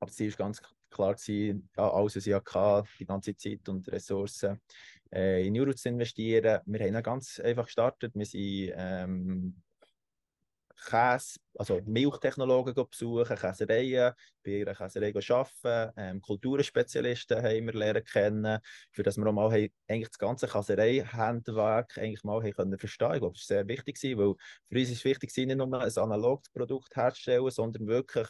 Aber 0.00 0.10
Ziel 0.10 0.30
war 0.30 0.46
ganz 0.46 0.62
klar, 0.90 1.14
gewesen, 1.14 1.68
ja, 1.76 1.90
alles, 1.90 2.16
was 2.16 2.26
ich 2.26 2.34
hatte, 2.34 2.88
die 2.98 3.06
ganze 3.06 3.36
Zeit 3.36 3.68
und 3.68 3.86
Ressourcen, 3.88 4.60
äh, 5.12 5.46
in 5.46 5.58
Euro 5.58 5.72
zu 5.74 5.88
investieren. 5.88 6.60
Wir 6.64 6.86
haben 6.86 7.02
ganz 7.02 7.38
einfach 7.40 7.66
gestartet. 7.66 8.12
Wir 8.14 8.26
sind 8.26 8.72
ähm, 8.74 9.62
Käse, 10.88 11.38
also 11.58 11.80
Milchtechnologen 11.84 12.74
besuchen, 12.74 13.36
Käsereien, 13.36 14.14
bei 14.42 14.62
einer 14.62 14.74
Käserei 14.74 15.12
arbeiten, 15.12 15.92
ähm, 15.96 16.20
Kulturspezialisten 16.20 17.36
haben 17.42 17.66
wir 17.66 17.74
lernen 17.74 18.04
kennen, 18.04 18.58
für 18.90 19.02
das 19.02 19.18
wir 19.18 19.26
auch 19.26 19.32
mal 19.32 19.52
haben, 19.52 19.68
eigentlich 19.88 20.08
das 20.08 20.18
ganze 20.18 20.46
Käserei-Handwerk 20.46 21.98
eigentlich 21.98 22.24
mal 22.24 22.42
haben 22.42 22.52
können 22.52 22.78
verstehen. 22.78 23.12
Ich 23.12 23.20
glaube, 23.20 23.36
das 23.36 23.50
war 23.50 23.56
sehr 23.56 23.68
wichtig, 23.68 23.98
weil 24.16 24.34
für 24.68 24.78
uns 24.78 24.88
ist 24.88 24.98
es 24.98 25.04
wichtig, 25.04 25.36
nicht 25.36 25.56
nur 25.56 25.66
ein 25.66 25.98
analoges 25.98 26.48
Produkt 26.50 26.96
herzustellen, 26.96 27.50
sondern 27.50 27.86
wirklich 27.86 28.28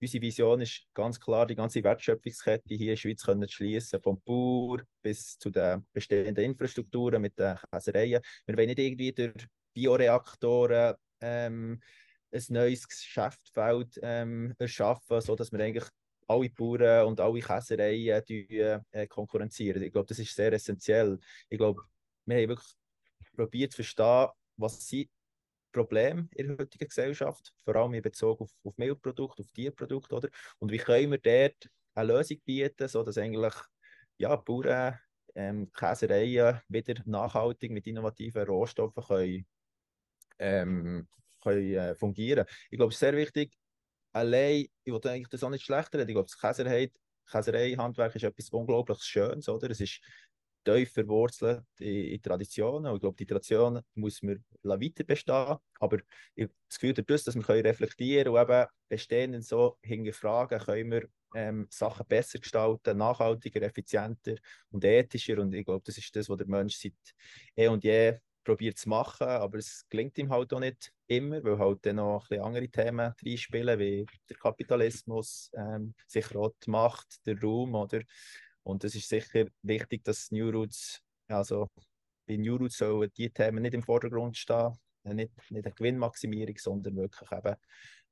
unsere 0.00 0.22
Vision 0.22 0.60
ist 0.60 0.86
ganz 0.94 1.18
klar, 1.18 1.46
die 1.46 1.54
ganze 1.54 1.82
Wertschöpfungskette 1.82 2.74
hier 2.74 2.80
in 2.80 2.86
der 2.88 2.96
Schweiz 2.96 3.22
können 3.22 3.48
zu 3.48 3.54
schließen, 3.54 4.00
vom 4.00 4.20
Bauer 4.22 4.82
bis 5.02 5.38
zu 5.38 5.50
den 5.50 5.86
bestehenden 5.92 6.44
Infrastrukturen 6.44 7.22
mit 7.22 7.38
den 7.38 7.56
Käsereien. 7.70 8.22
Wir 8.46 8.56
wollen 8.56 8.68
nicht 8.68 8.78
irgendwie 8.78 9.12
durch 9.12 9.46
Bioreaktoren 9.74 10.94
ähm, 11.20 11.80
ein 12.32 12.44
neues 12.48 12.86
Geschäftsfeld 12.88 13.98
ähm, 14.02 14.54
erschaffen, 14.58 15.20
sodass 15.20 15.52
wir 15.52 15.60
eigentlich 15.60 15.84
alle 16.28 16.50
Bauern 16.50 17.06
und 17.06 17.20
alle 17.20 17.40
Käsereien 17.40 18.22
äh, 18.90 19.06
konkurrenzieren. 19.06 19.82
Ich 19.82 19.92
glaube, 19.92 20.08
das 20.08 20.18
ist 20.18 20.34
sehr 20.34 20.52
essentiell. 20.52 21.18
Ich 21.48 21.58
glaube, 21.58 21.82
wir 22.26 22.36
haben 22.36 22.48
wirklich 22.48 22.74
probiert 23.36 23.72
zu 23.72 23.76
verstehen, 23.76 24.28
was 24.56 24.86
sind 24.88 25.08
Probleme 25.72 26.28
in 26.32 26.48
der 26.48 26.58
heutigen 26.58 26.88
Gesellschaft, 26.88 27.52
vor 27.64 27.76
allem 27.76 27.94
in 27.94 28.02
Bezug 28.02 28.40
auf, 28.40 28.50
auf 28.64 28.76
Milchprodukte, 28.78 29.42
auf 29.42 29.50
Tierprodukte, 29.52 30.14
oder? 30.14 30.28
Und 30.58 30.72
wie 30.72 30.78
können 30.78 31.12
wir 31.12 31.18
dort 31.18 31.70
eine 31.94 32.12
Lösung 32.12 32.38
bieten, 32.44 32.88
sodass 32.88 33.18
eigentlich 33.18 33.54
ja, 34.18 34.36
Bauern, 34.36 34.98
ähm, 35.34 35.70
Käsereien 35.72 36.60
wieder 36.68 36.94
nachhaltig 37.04 37.70
mit 37.70 37.86
innovativen 37.86 38.44
Rohstoffen 38.44 39.02
können, 39.04 39.46
ähm, 40.38 41.08
können 41.42 41.74
äh, 41.74 41.94
fungieren. 41.94 42.46
Ich 42.70 42.78
glaube, 42.78 42.90
es 42.90 42.96
ist 42.96 43.00
sehr 43.00 43.16
wichtig, 43.16 43.52
allein, 44.12 44.66
ich 44.82 44.92
wollte 44.92 45.10
eigentlich 45.10 45.28
das 45.28 45.44
auch 45.44 45.50
nicht 45.50 45.64
schlechter 45.64 45.98
reden, 45.98 46.10
ich 46.10 46.14
glaube, 46.14 46.28
das 46.28 46.38
Käserei, 46.38 46.90
Käsereihandwerk 47.30 48.14
ist 48.14 48.22
etwas 48.22 48.48
unglaublich 48.50 49.02
Schönes, 49.02 49.48
oder? 49.48 49.70
Es 49.70 49.80
ist 49.80 50.00
tief 50.66 50.92
verwurzelt 50.92 51.64
in, 51.78 52.04
in 52.12 52.22
Traditionen. 52.22 52.86
Und 52.86 52.96
ich 52.96 53.00
glaube, 53.00 53.16
die 53.16 53.26
Tradition 53.26 53.80
muss 53.94 54.22
man 54.22 54.44
weiter 54.62 55.04
bestehen. 55.04 55.56
Aber 55.80 55.98
ich 56.34 56.44
habe 56.44 56.54
das 56.68 56.78
Gefühl, 56.78 56.94
dadurch, 56.94 57.24
dass 57.24 57.34
wir 57.36 57.64
reflektieren 57.64 58.28
und 58.28 58.40
eben 58.40 58.66
bestehenden 58.88 59.42
so 59.42 59.78
hinterfragen, 59.82 60.58
können 60.58 60.90
wir 60.90 61.08
ähm, 61.34 61.66
Sachen 61.70 62.06
besser 62.06 62.38
gestalten, 62.38 62.98
nachhaltiger, 62.98 63.62
effizienter 63.62 64.36
und 64.70 64.84
ethischer. 64.84 65.38
Und 65.38 65.54
ich 65.54 65.64
glaube, 65.64 65.82
das 65.84 65.98
ist 65.98 66.14
das, 66.14 66.28
was 66.28 66.38
der 66.38 66.46
Mensch 66.46 66.76
seit 66.76 66.94
eh 67.56 67.68
und 67.68 67.84
je 67.84 68.18
probiert 68.46 68.78
zu 68.78 68.88
machen, 68.88 69.26
aber 69.26 69.58
es 69.58 69.84
gelingt 69.90 70.16
ihm 70.18 70.30
halt 70.30 70.52
auch 70.54 70.60
nicht 70.60 70.92
immer, 71.08 71.42
weil 71.42 71.58
halt 71.58 71.84
dann 71.84 71.96
noch 71.96 72.30
ein 72.30 72.40
andere 72.40 72.68
Themen 72.68 73.12
reinspielen, 73.24 73.78
wie 73.78 74.06
der 74.28 74.36
Kapitalismus, 74.36 75.50
ähm, 75.54 75.94
sicher 76.06 76.38
auch 76.38 76.52
die 76.64 76.70
Macht, 76.70 77.26
der 77.26 77.40
Raum, 77.40 77.74
oder? 77.74 78.02
Und 78.66 78.82
es 78.82 78.96
ist 78.96 79.08
sicher 79.08 79.46
wichtig, 79.62 80.02
dass 80.02 80.32
New 80.32 80.50
Roots, 80.50 81.00
also 81.28 81.68
bei 82.26 82.36
New 82.36 82.56
Roots 82.56 82.78
sollen 82.78 83.08
die 83.16 83.30
Themen 83.30 83.62
nicht 83.62 83.74
im 83.74 83.82
Vordergrund 83.82 84.36
stehen, 84.36 84.72
nicht, 85.04 85.30
nicht 85.50 85.66
eine 85.66 85.74
Gewinnmaximierung, 85.74 86.58
sondern 86.58 86.96
wirklich 86.96 87.30
eben 87.30 87.54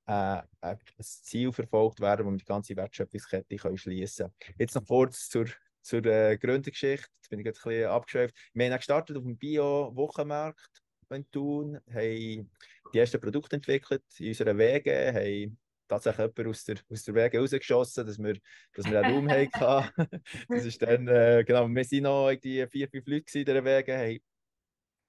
äh, 0.06 0.42
ein 0.60 0.78
Ziel 1.00 1.52
verfolgt 1.52 1.98
werden, 2.00 2.24
wo 2.24 2.30
wir 2.30 2.38
die 2.38 2.44
ganze 2.44 2.76
Wertschöpfungskette 2.76 3.56
können 3.56 3.76
schließen 3.76 4.30
können. 4.38 4.56
Jetzt 4.56 4.76
noch 4.76 4.86
kurz 4.86 5.28
zur, 5.28 5.46
zur 5.82 6.06
äh, 6.06 6.38
Gründergeschichte. 6.38 7.08
Jetzt 7.16 7.30
bin 7.30 7.40
ich 7.40 7.46
jetzt 7.46 7.66
ein 7.66 7.70
bisschen 7.70 7.90
abgeschweift. 7.90 8.36
Wir 8.52 8.66
haben 8.66 8.76
gestartet 8.76 9.16
auf 9.16 9.24
dem 9.24 9.36
Bio-Wochenmarkt 9.36 10.82
in 11.10 11.28
Thun, 11.32 11.80
haben 11.88 12.50
die 12.92 12.98
ersten 12.98 13.20
Produkte 13.20 13.56
entwickelt 13.56 14.04
in 14.18 14.28
unseren 14.28 14.56
Wegen, 14.56 15.16
haben 15.16 15.58
tatsächlich 15.94 16.36
jemand 16.36 16.48
aus 16.48 16.64
der, 16.64 16.76
aus 16.90 17.02
der 17.04 17.14
Wege 17.14 17.38
rausgeschossen, 17.38 18.06
dass 18.06 18.18
wir, 18.18 18.36
dass 18.74 18.86
wir 18.86 19.00
einen 19.00 19.14
Raum 19.14 19.30
hatten. 19.30 20.22
das 20.48 20.64
ist 20.64 20.82
dann, 20.82 21.08
äh, 21.08 21.44
genau, 21.46 21.68
wir 21.68 21.74
waren 21.76 22.02
noch 22.02 22.28
irgendwie 22.30 22.66
vier, 22.66 22.88
fünf 22.88 23.06
Leute 23.06 23.38
in 23.38 23.44
dieser 23.44 23.64
Wege, 23.64 23.96
haben 23.96 24.20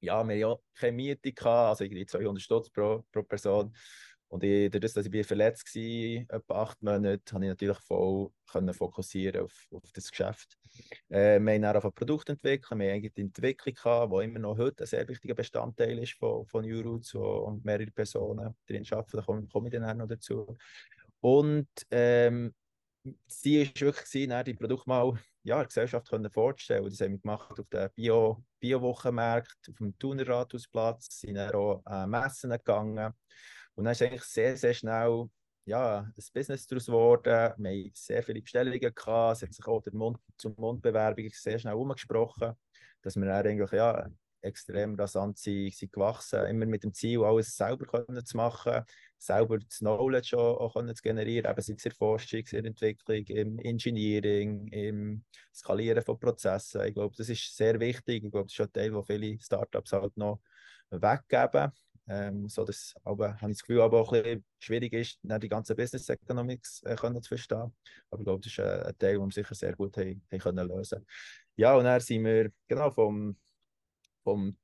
ja, 0.02 0.28
wir 0.28 0.38
hatten 0.38 0.40
ja 0.40 0.56
keine 0.76 0.92
Miete, 0.94 1.32
gehabt, 1.32 1.70
also 1.70 1.84
irgendwie 1.84 2.06
200 2.06 2.42
Stutz 2.42 2.70
pro, 2.70 3.04
pro 3.12 3.24
Person. 3.24 3.76
Und 4.36 4.44
ich, 4.44 4.70
dadurch, 4.70 4.92
dass 4.92 5.06
ich 5.06 5.26
verletzt 5.26 5.74
war, 5.74 6.36
etwa 6.36 6.62
acht 6.64 6.84
Monate, 6.84 7.24
konnte 7.26 7.46
ich 7.46 7.50
natürlich 7.52 7.80
voll 7.80 8.30
können 8.52 8.74
fokussieren 8.74 9.44
auf, 9.44 9.68
auf 9.72 9.90
das 9.94 10.10
Geschäft. 10.10 10.58
Äh, 11.08 11.40
wir 11.40 11.54
haben 11.54 11.62
dann 11.62 11.78
auch 11.78 11.96
Produkte 11.96 12.34
entwickelt, 12.34 12.70
wir 12.72 12.92
haben 12.92 13.02
eine 13.02 13.12
Entwicklung 13.16 13.74
gehabt, 13.74 14.12
die 14.12 14.26
immer 14.26 14.40
noch 14.40 14.58
heute 14.58 14.84
ein 14.84 14.88
sehr 14.88 15.08
wichtiger 15.08 15.36
Bestandteil 15.36 16.00
ist 16.00 16.16
von, 16.16 16.46
von 16.48 16.66
New 16.66 16.82
Roots, 16.82 17.16
wo 17.16 17.58
mehrere 17.64 17.90
Personen 17.92 18.54
drin 18.68 18.86
arbeiten, 18.92 19.16
da 19.16 19.24
komme, 19.24 19.48
komme 19.48 19.70
ich 19.70 19.74
dann 19.74 19.98
noch 19.98 20.08
dazu. 20.08 20.54
Und 21.22 21.70
ähm, 21.92 22.54
Ziel 23.30 23.68
war 23.68 23.82
wirklich, 23.82 24.28
dann 24.28 24.44
die 24.44 24.54
Produkte 24.54 24.90
mal 24.90 25.18
ja, 25.44 25.60
der 25.60 25.68
Gesellschaft 25.68 26.10
können 26.10 26.30
vorzustellen. 26.30 26.84
Das 26.84 27.00
haben 27.00 27.14
wir 27.14 27.20
gemacht 27.20 27.58
auf 27.58 27.70
den 27.70 27.90
Bio, 27.96 28.44
Bio-Wochenmärkten, 28.60 29.74
auf 29.74 29.78
dem 29.78 29.98
Thuner 29.98 30.28
Rathausplatz, 30.28 31.22
sind 31.22 31.36
dann 31.36 31.56
auch 31.56 31.82
äh, 31.90 32.06
Messen 32.06 32.50
gegangen 32.50 33.14
und 33.76 33.84
dann 33.84 33.92
ist 33.92 34.02
eigentlich 34.02 34.24
sehr, 34.24 34.58
sehr 34.58 34.74
schnell 34.74 35.30
ja, 35.66 36.00
ein 36.02 36.14
Business 36.34 36.68
daraus 36.68 36.86
geworden. 36.86 37.54
Wir 37.58 37.72
haben 37.72 37.92
sehr 37.94 38.24
viele 38.24 38.42
Bestellungen 38.42 38.80
gehabt. 38.80 39.38
Es 39.38 39.42
hat 39.42 39.54
sich 39.54 39.66
auch 39.68 39.82
der 39.82 39.94
Mund 39.94 40.18
zum 40.38 40.54
Mundbewerbung 40.58 41.30
sehr 41.32 41.58
schnell 41.60 41.74
umgesprochen, 41.74 42.54
dass 43.02 43.16
wir 43.16 43.26
dann 43.26 43.46
eigentlich 43.46 43.72
ja, 43.72 44.08
extrem 44.46 44.96
rasant 44.96 45.38
sind, 45.38 45.74
sind 45.74 45.92
gewachsen, 45.92 46.46
immer 46.46 46.66
mit 46.66 46.84
dem 46.84 46.94
Ziel, 46.94 47.24
alles 47.24 47.56
selber 47.56 47.86
können 47.86 48.24
zu 48.24 48.38
machen, 48.38 48.84
selber 49.18 49.58
das 49.58 49.80
Knowledge 49.80 50.38
auch, 50.38 50.58
auch 50.60 50.74
können 50.76 50.96
zu 50.96 51.02
generieren, 51.02 51.50
eben 51.50 51.62
sei 51.62 51.74
es 51.74 51.86
in 51.86 51.92
Forschung, 51.92 52.40
in 52.40 52.46
der 52.52 52.66
Entwicklung, 52.66 53.24
im 53.26 53.60
Engineering, 53.60 54.68
im 54.68 55.24
Skalieren 55.54 56.04
von 56.04 56.20
Prozessen. 56.20 56.86
Ich 56.86 56.94
glaube, 56.94 57.16
das 57.18 57.30
ist 57.30 57.56
sehr 57.56 57.80
wichtig. 57.80 58.24
Ich 58.24 58.32
glaube, 58.32 58.46
das 58.46 58.54
ist 58.54 58.62
ein 58.62 58.72
Teil, 58.72 58.94
wo 58.94 59.02
viele 59.02 59.40
Startups 59.40 59.94
halt 59.94 60.16
noch 60.16 60.42
weggeben. 60.92 61.72
Ähm, 62.08 62.48
so 62.48 62.64
dass, 62.64 62.94
aber 63.04 63.36
habe 63.42 63.52
ich 63.52 63.58
das 63.58 63.64
Gefühl, 63.64 63.82
aber 63.82 64.00
auch 64.00 64.14
ein 64.14 64.22
bisschen 64.22 64.46
schwierig 64.60 64.94
ist, 64.94 65.20
die 65.24 65.50
ganze 65.50 65.76
Business 65.76 66.08
Economics 66.08 66.84
äh, 66.84 66.96
können 66.96 67.22
zu 67.22 67.30
verstehen. 67.30 67.74
Aber 68.12 68.20
ich 68.22 68.26
glaube, 68.26 68.42
das 68.44 68.52
ist 68.52 68.60
ein, 68.60 68.84
ein 68.84 68.98
Teil, 68.98 69.14
den 69.14 69.26
wir 69.26 69.32
sicher 69.32 69.56
sehr 69.56 69.76
gut 69.76 69.98
haben, 69.98 70.22
haben 70.32 70.40
können 70.40 70.68
lösen. 70.68 71.06
Ja, 71.56 71.76
und 71.76 71.86
dann 71.86 72.00
sind 72.02 72.24
wir 72.24 72.52
genau 72.68 72.92
vom, 72.92 73.36
vom 74.24 74.56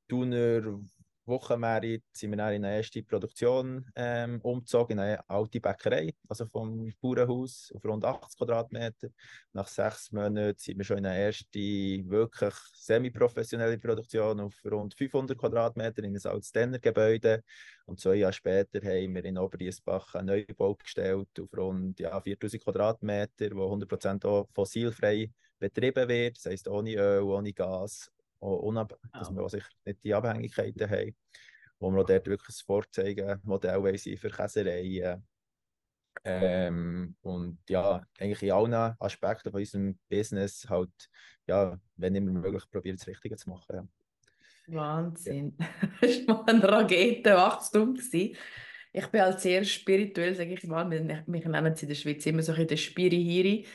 Tuner 1.26 1.38
Wochenmerit 1.38 2.04
sind 2.12 2.32
wir 2.32 2.38
dann 2.38 2.54
in 2.54 2.66
eine 2.66 2.78
erste 2.78 3.04
Produktion 3.04 3.86
ähm, 3.96 4.40
umgezogen, 4.42 4.98
in 4.98 5.04
eine 5.04 5.30
alte 5.30 5.60
Bäckerei, 5.60 6.14
also 6.28 6.46
vom 6.48 6.92
Bauernhaus 7.02 7.72
auf 7.76 7.86
rund 7.86 8.06
80 8.06 8.38
Quadratmeter. 8.38 9.10
Nach 9.54 9.68
sechs 9.68 10.12
Monaten 10.12 10.58
sind 10.58 10.78
wir 10.78 10.86
schon 10.86 10.98
in 11.00 11.06
eine 11.06 11.20
erste 11.20 11.60
wirklich 11.60 12.54
semi-professionelle 12.74 13.78
Produktion 13.78 14.40
auf 14.40 14.54
rund 14.66 14.94
500 14.96 15.38
Quadratmeter 15.38 16.04
in 16.04 16.16
ein 16.16 16.26
altes 16.26 16.52
Denner-Gebäude. 16.52 17.44
Und 17.86 18.00
zwei 18.00 18.16
Jahre 18.16 18.34
später 18.34 18.80
haben 18.80 19.16
wir 19.16 19.26
in 19.26 19.38
Oberdiesbach 19.38 20.16
einen 20.16 20.28
Neubau 20.28 20.76
gestellt 20.76 21.30
auf 21.40 21.58
rund 21.58 22.00
ja, 22.00 22.20
4000 22.20 22.64
Quadratmeter, 22.64 23.52
wo 23.56 23.74
100% 23.74 24.26
auch 24.26 24.48
fossilfrei 24.54 25.32
betrieben 25.60 26.10
wird, 26.10 26.38
das 26.38 26.46
heisst 26.48 26.68
ohne 26.68 26.96
Öl, 26.96 27.22
ohne 27.22 27.54
Gas 27.54 28.12
Unab 28.42 28.98
dass 29.14 29.32
wir 29.34 29.44
auch 29.44 29.50
sicher 29.50 29.70
nicht 29.86 30.04
die 30.04 30.14
Abhängigkeiten 30.14 30.90
haben, 30.90 31.16
wo 31.80 31.92
wir 31.92 32.02
auch 32.02 32.06
dort 32.06 32.28
wirklich 32.28 32.50
ein 32.50 32.66
Vorzeigemodell 32.66 33.98
sind 33.98 34.20
für 34.20 34.30
Käsereien. 34.30 35.24
Ähm, 36.24 37.16
und 37.22 37.60
ja, 37.70 38.02
eigentlich 38.20 38.44
in 38.44 38.52
allen 38.52 38.96
Aspekten 39.00 39.52
von 39.52 39.62
unserem 39.62 39.98
Business 40.10 40.68
halt, 40.70 40.92
ja, 41.48 41.80
wenn 41.96 42.16
immer 42.16 42.32
möglich, 42.32 42.64
probieren 42.70 42.98
das 42.98 43.08
Richtige 43.08 43.38
zu 43.38 43.50
machen. 43.50 43.76
Ja. 43.76 43.88
Wahnsinn. 44.68 45.56
Ja. 45.58 45.68
das 46.02 46.28
war 46.28 46.48
ein 46.48 46.62
Raketenwachstum. 46.62 47.98
Ich 48.94 49.08
bin 49.08 49.22
halt 49.22 49.40
sehr 49.40 49.64
spirituell, 49.64 50.36
sage 50.36 50.54
ich 50.54 50.64
mal. 50.64 50.90
Wir, 50.92 51.24
wir 51.26 51.50
nennen 51.50 51.74
es 51.74 51.82
in 51.82 51.88
der 51.88 51.96
Schweiz 51.96 52.26
immer 52.26 52.44
so 52.44 52.52
ein 52.52 52.56
bisschen 52.56 52.68
der 52.68 52.78
Spiri-Hiri. 52.78 53.66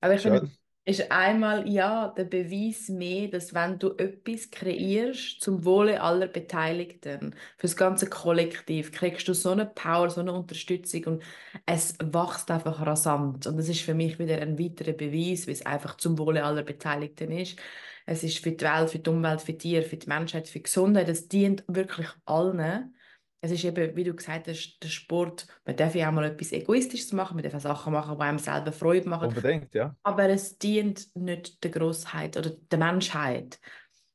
Aber 0.00 0.14
ich 0.14 0.20
finde 0.20 0.50
ist 0.86 1.10
einmal 1.10 1.68
ja 1.68 2.08
der 2.16 2.24
Beweis 2.24 2.88
mehr, 2.88 3.28
dass 3.28 3.52
wenn 3.52 3.78
du 3.78 3.90
etwas 3.96 4.50
kreierst 4.52 5.40
zum 5.40 5.64
Wohle 5.64 6.00
aller 6.00 6.28
Beteiligten, 6.28 7.34
für 7.58 7.66
das 7.66 7.76
ganze 7.76 8.08
Kollektiv, 8.08 8.92
kriegst 8.92 9.26
du 9.26 9.34
so 9.34 9.50
eine 9.50 9.66
Power, 9.66 10.08
so 10.10 10.20
eine 10.20 10.32
Unterstützung 10.32 11.04
und 11.04 11.22
es 11.66 11.98
wächst 11.98 12.50
einfach 12.52 12.86
rasant. 12.86 13.48
Und 13.48 13.56
das 13.56 13.68
ist 13.68 13.80
für 13.80 13.94
mich 13.94 14.20
wieder 14.20 14.40
ein 14.40 14.58
weiterer 14.60 14.92
Beweis, 14.92 15.48
wie 15.48 15.52
es 15.52 15.66
einfach 15.66 15.96
zum 15.96 16.18
Wohle 16.18 16.44
aller 16.44 16.62
Beteiligten 16.62 17.32
ist. 17.32 17.58
Es 18.06 18.22
ist 18.22 18.38
für 18.38 18.52
die 18.52 18.64
Welt, 18.64 18.90
für 18.90 19.00
die 19.00 19.10
Umwelt, 19.10 19.40
für 19.42 19.58
Tiere, 19.58 19.82
für 19.82 19.96
die 19.96 20.08
Menschheit, 20.08 20.46
für 20.46 20.60
die 20.60 20.64
Gesundheit. 20.64 21.08
Es 21.08 21.26
dient 21.28 21.64
wirklich 21.66 22.08
allen 22.26 22.94
es 23.46 23.52
ist 23.52 23.64
eben, 23.64 23.96
wie 23.96 24.04
du 24.04 24.14
gesagt 24.14 24.48
hast, 24.48 24.78
der 24.82 24.88
Sport, 24.88 25.46
man 25.64 25.76
darf 25.76 25.94
ja 25.94 26.08
auch 26.08 26.12
mal 26.12 26.24
etwas 26.24 26.52
Egoistisches 26.52 27.12
machen, 27.12 27.36
man 27.36 27.44
darf 27.44 27.54
auch 27.54 27.60
Sachen 27.60 27.92
machen, 27.92 28.16
die 28.18 28.22
einem 28.22 28.38
selber 28.38 28.72
Freude 28.72 29.08
machen. 29.08 29.28
Unbedingt, 29.28 29.74
ja. 29.74 29.96
Aber 30.02 30.28
es 30.28 30.58
dient 30.58 31.14
nicht 31.16 31.62
der 31.62 31.70
Großheit 31.70 32.36
oder 32.36 32.50
der 32.50 32.78
Menschheit, 32.78 33.58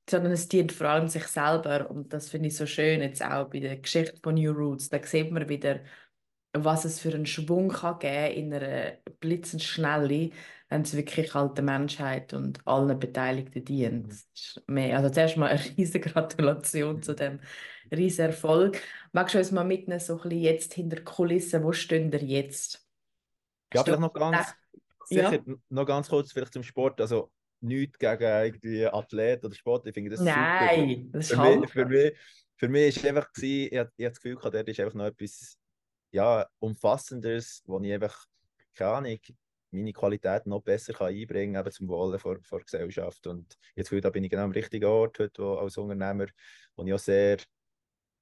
sondern 0.09 0.31
es 0.33 0.47
dient 0.47 0.71
vor 0.71 0.88
allem 0.88 1.07
sich 1.07 1.25
selber. 1.27 1.89
Und 1.89 2.13
das 2.13 2.29
finde 2.29 2.50
ich 2.50 2.55
so 2.55 2.65
schön 2.65 3.01
jetzt 3.01 3.23
auch 3.23 3.50
bei 3.50 3.59
der 3.59 3.77
Geschichte 3.77 4.19
von 4.21 4.35
New 4.35 4.51
Roots. 4.51 4.89
Da 4.89 5.01
sieht 5.03 5.31
man 5.31 5.50
wieder, 5.50 5.79
was 6.53 6.85
es 6.85 7.00
für 7.00 7.13
einen 7.13 7.25
Schwung 7.25 7.69
kann 7.69 8.00
geben 8.00 8.35
in 8.35 8.53
einer 8.53 8.97
blitzend 9.19 9.63
Schnelle, 9.63 10.31
wenn 10.72 10.84
es 10.84 10.96
wirklich 10.96 11.34
halt 11.34 11.58
der 11.58 11.66
Menschheit 11.66 12.34
und 12.34 12.66
allen 12.66 12.98
Beteiligten 12.98 13.66
dient. 13.66 14.16
Mhm. 14.68 14.78
Also 14.94 15.10
zuerst 15.10 15.36
mal 15.36 15.50
eine 15.50 15.60
riesige 15.78 16.10
Gratulation 16.10 17.04
zu 17.04 17.13
dem 17.13 17.42
riesen 17.92 18.28
Erfolg. 18.28 18.82
Magst 19.12 19.36
du 19.36 19.40
uns 19.40 19.51
mal 19.51 19.66
mitnehmen, 19.66 20.00
so 20.00 20.13
ein 20.13 20.22
bisschen 20.22 20.42
jetzt 20.42 20.74
hinter 20.74 20.96
der 20.96 21.04
Kulisse, 21.04 21.62
wo 21.62 21.74
stehen 21.74 22.10
wir 22.13 22.24
jetzt? 22.24 22.88
Ja, 23.74 23.84
vielleicht 23.84 24.00
noch 24.00 24.13
ganz, 24.13 24.48
sicher, 25.04 25.34
ja. 25.46 25.56
noch 25.68 25.86
ganz 25.86 26.08
kurz 26.08 26.32
vielleicht 26.32 26.54
zum 26.54 26.63
Sport. 26.63 27.01
Also 27.01 27.30
nichts 27.60 28.00
gegen 28.00 28.24
irgendwie 28.24 28.88
Athlet 28.88 29.44
oder 29.44 29.54
Sport. 29.54 29.88
Ich 29.88 29.94
finde 29.94 30.12
das 30.12 30.22
Nein, 30.22 31.10
super. 31.12 31.18
das 31.18 31.32
ist 31.32 31.36
für 31.36 31.60
mich, 31.60 31.70
für 31.70 31.86
mich, 31.86 32.18
für 32.56 32.70
mich 32.70 32.96
ist 32.96 33.06
einfach 33.06 33.34
gewesen, 33.34 33.66
ich, 33.66 33.72
ich 33.74 33.78
hatte 33.78 33.94
das 33.98 34.22
Gefühl, 34.22 34.38
dort 34.42 34.70
ist 34.70 34.80
einfach 34.80 34.96
noch 34.96 35.06
etwas 35.08 35.58
ja, 36.12 36.48
Umfassendes, 36.60 37.62
wo 37.66 37.78
ich 37.82 37.92
einfach, 37.92 38.25
keine 38.74 38.92
Ahnung, 38.92 39.20
meine 39.72 39.94
Qualität 39.94 40.46
noch 40.46 40.62
besser 40.62 40.94
kann 40.94 41.08
einbringen 41.08 41.63
kann, 41.63 41.72
zum 41.72 41.88
Wohle 41.88 42.20
vor, 42.20 42.38
vor 42.44 42.60
Gesellschaft. 42.62 43.28
Und 43.28 43.58
jetzt 43.75 43.90
bin 43.90 44.24
ich 44.24 44.30
genau 44.30 44.44
am 44.44 44.51
richtigen 44.51 44.86
Ort 44.86 45.20
heute, 45.20 45.44
als 45.44 45.78
Unternehmer, 45.78 46.28
wo 46.75 46.86
ich 46.86 46.94
auch 46.94 47.00
sehr 47.00 47.38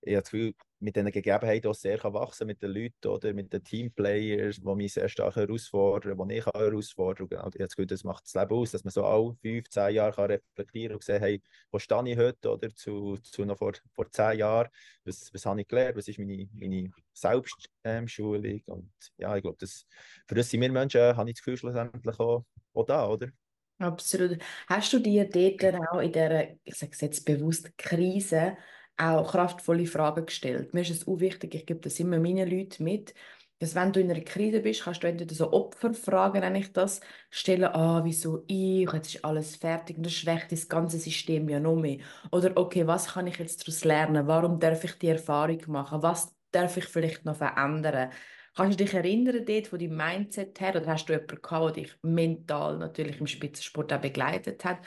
ich 0.01 0.13
habe 0.15 0.21
das 0.21 0.31
Gefühl, 0.31 0.53
mit 0.79 0.95
diesen 0.95 1.11
Gegebenheiten 1.11 1.69
auch 1.69 1.75
sehr 1.75 1.97
kann 1.97 2.13
wachsen 2.13 2.47
mit 2.47 2.61
den 2.61 2.71
Leuten 2.71 3.07
oder 3.07 3.33
mit 3.33 3.51
den 3.51 3.63
Teamplayers, 3.63 4.57
die 4.57 4.75
mich 4.75 4.93
sehr 4.93 5.09
stark 5.09 5.35
herausfordern, 5.35 6.17
die 6.27 6.35
ich 6.35 6.45
herausfordern 6.45 7.27
kann. 7.27 7.39
Ich 7.39 7.43
habe 7.43 7.57
das 7.59 7.75
Gefühl, 7.75 7.87
das 7.87 8.03
macht 8.03 8.25
das 8.25 8.33
Leben 8.33 8.55
aus, 8.55 8.71
dass 8.71 8.83
man 8.83 8.91
so 8.91 9.03
alle 9.03 9.35
fünf, 9.41 9.69
zehn 9.69 9.95
Jahre 9.95 10.13
kann 10.13 10.25
reflektieren 10.31 10.95
und 10.95 11.03
sehen, 11.03 11.19
hey, 11.19 11.41
wo 11.71 11.79
stehe 11.79 12.09
ich 12.09 12.17
heute 12.17 12.49
oder 12.49 12.69
zu, 12.73 13.17
zu 13.17 13.45
noch 13.45 13.57
vor, 13.57 13.73
vor 13.93 14.09
zehn 14.09 14.39
Jahren, 14.39 14.69
was, 15.03 15.29
was 15.33 15.45
habe 15.45 15.61
ich 15.61 15.67
gelernt, 15.67 15.97
was 15.97 16.07
ist 16.07 16.19
meine, 16.19 16.47
meine 16.53 16.89
Selbstschulung 17.13 18.43
ähm, 18.43 18.61
und 18.67 18.91
ja, 19.17 19.35
ich 19.35 19.41
glaube, 19.41 19.57
das, 19.59 19.85
für 20.27 20.35
das 20.35 20.49
sind 20.49 20.61
wir 20.61 20.71
Menschen, 20.71 21.01
habe 21.01 21.29
ich 21.29 21.35
das 21.35 21.43
Gefühl, 21.43 21.57
schlussendlich 21.57 22.19
auch, 22.19 22.45
auch 22.73 22.85
da, 22.85 23.07
oder? 23.07 23.27
Absolut. 23.79 24.37
Hast 24.67 24.91
du 24.91 24.99
dir 24.99 25.29
dort 25.29 25.75
auch 25.91 25.99
in 25.99 26.11
dieser, 26.11 26.49
ich 26.63 26.75
sage 26.75 26.91
es 26.93 27.01
jetzt 27.01 27.25
bewusst, 27.25 27.77
Krise 27.77 28.57
auch 28.99 29.31
kraftvolle 29.31 29.85
Fragen 29.85 30.25
gestellt. 30.25 30.73
Mir 30.73 30.81
ist 30.81 30.91
es 30.91 31.07
auch 31.07 31.19
wichtig, 31.19 31.55
ich 31.55 31.65
gebe 31.65 31.79
das 31.79 31.99
immer 31.99 32.19
meinen 32.19 32.49
Leuten 32.49 32.83
mit, 32.83 33.13
dass 33.59 33.75
wenn 33.75 33.91
du 33.91 33.99
in 33.99 34.09
einer 34.09 34.21
Krise 34.21 34.61
bist, 34.61 34.83
kannst 34.83 35.03
du 35.03 35.07
entweder 35.07 35.35
so 35.35 35.51
Opferfragen, 35.51 36.41
nenne 36.41 36.59
ich 36.59 36.71
das, 36.73 37.01
stellen, 37.29 37.65
ah, 37.65 38.01
wieso 38.03 38.43
ich, 38.47 38.91
jetzt 38.91 39.15
ist 39.15 39.25
alles 39.25 39.55
fertig 39.57 39.97
das 39.99 40.13
schwächt 40.13 40.51
das 40.51 40.67
ganze 40.69 40.97
System 40.97 41.49
ja 41.49 41.59
noch 41.59 41.75
mehr. 41.75 41.99
Oder, 42.31 42.55
okay, 42.55 42.87
was 42.87 43.07
kann 43.13 43.27
ich 43.27 43.37
jetzt 43.37 43.61
daraus 43.67 43.83
lernen? 43.83 44.27
Warum 44.27 44.59
darf 44.59 44.83
ich 44.83 44.93
die 44.97 45.07
Erfahrung 45.09 45.59
machen? 45.67 46.01
Was 46.01 46.33
darf 46.51 46.77
ich 46.77 46.85
vielleicht 46.85 47.25
noch 47.25 47.35
verändern? 47.35 48.11
Kannst 48.55 48.79
du 48.79 48.83
dich 48.83 48.93
erinnern, 48.93 49.45
dort, 49.45 49.71
wo 49.71 49.77
dein 49.77 49.95
Mindset 49.95 50.59
her, 50.59 50.75
oder 50.75 50.87
hast 50.87 51.05
du 51.05 51.13
jemanden 51.13 51.41
gehabt, 51.41 51.75
der 51.75 51.83
dich 51.83 51.95
mental 52.01 52.77
natürlich 52.77 53.19
im 53.19 53.27
Spitzensport 53.27 53.93
auch 53.93 54.01
begleitet 54.01 54.65
hat, 54.65 54.79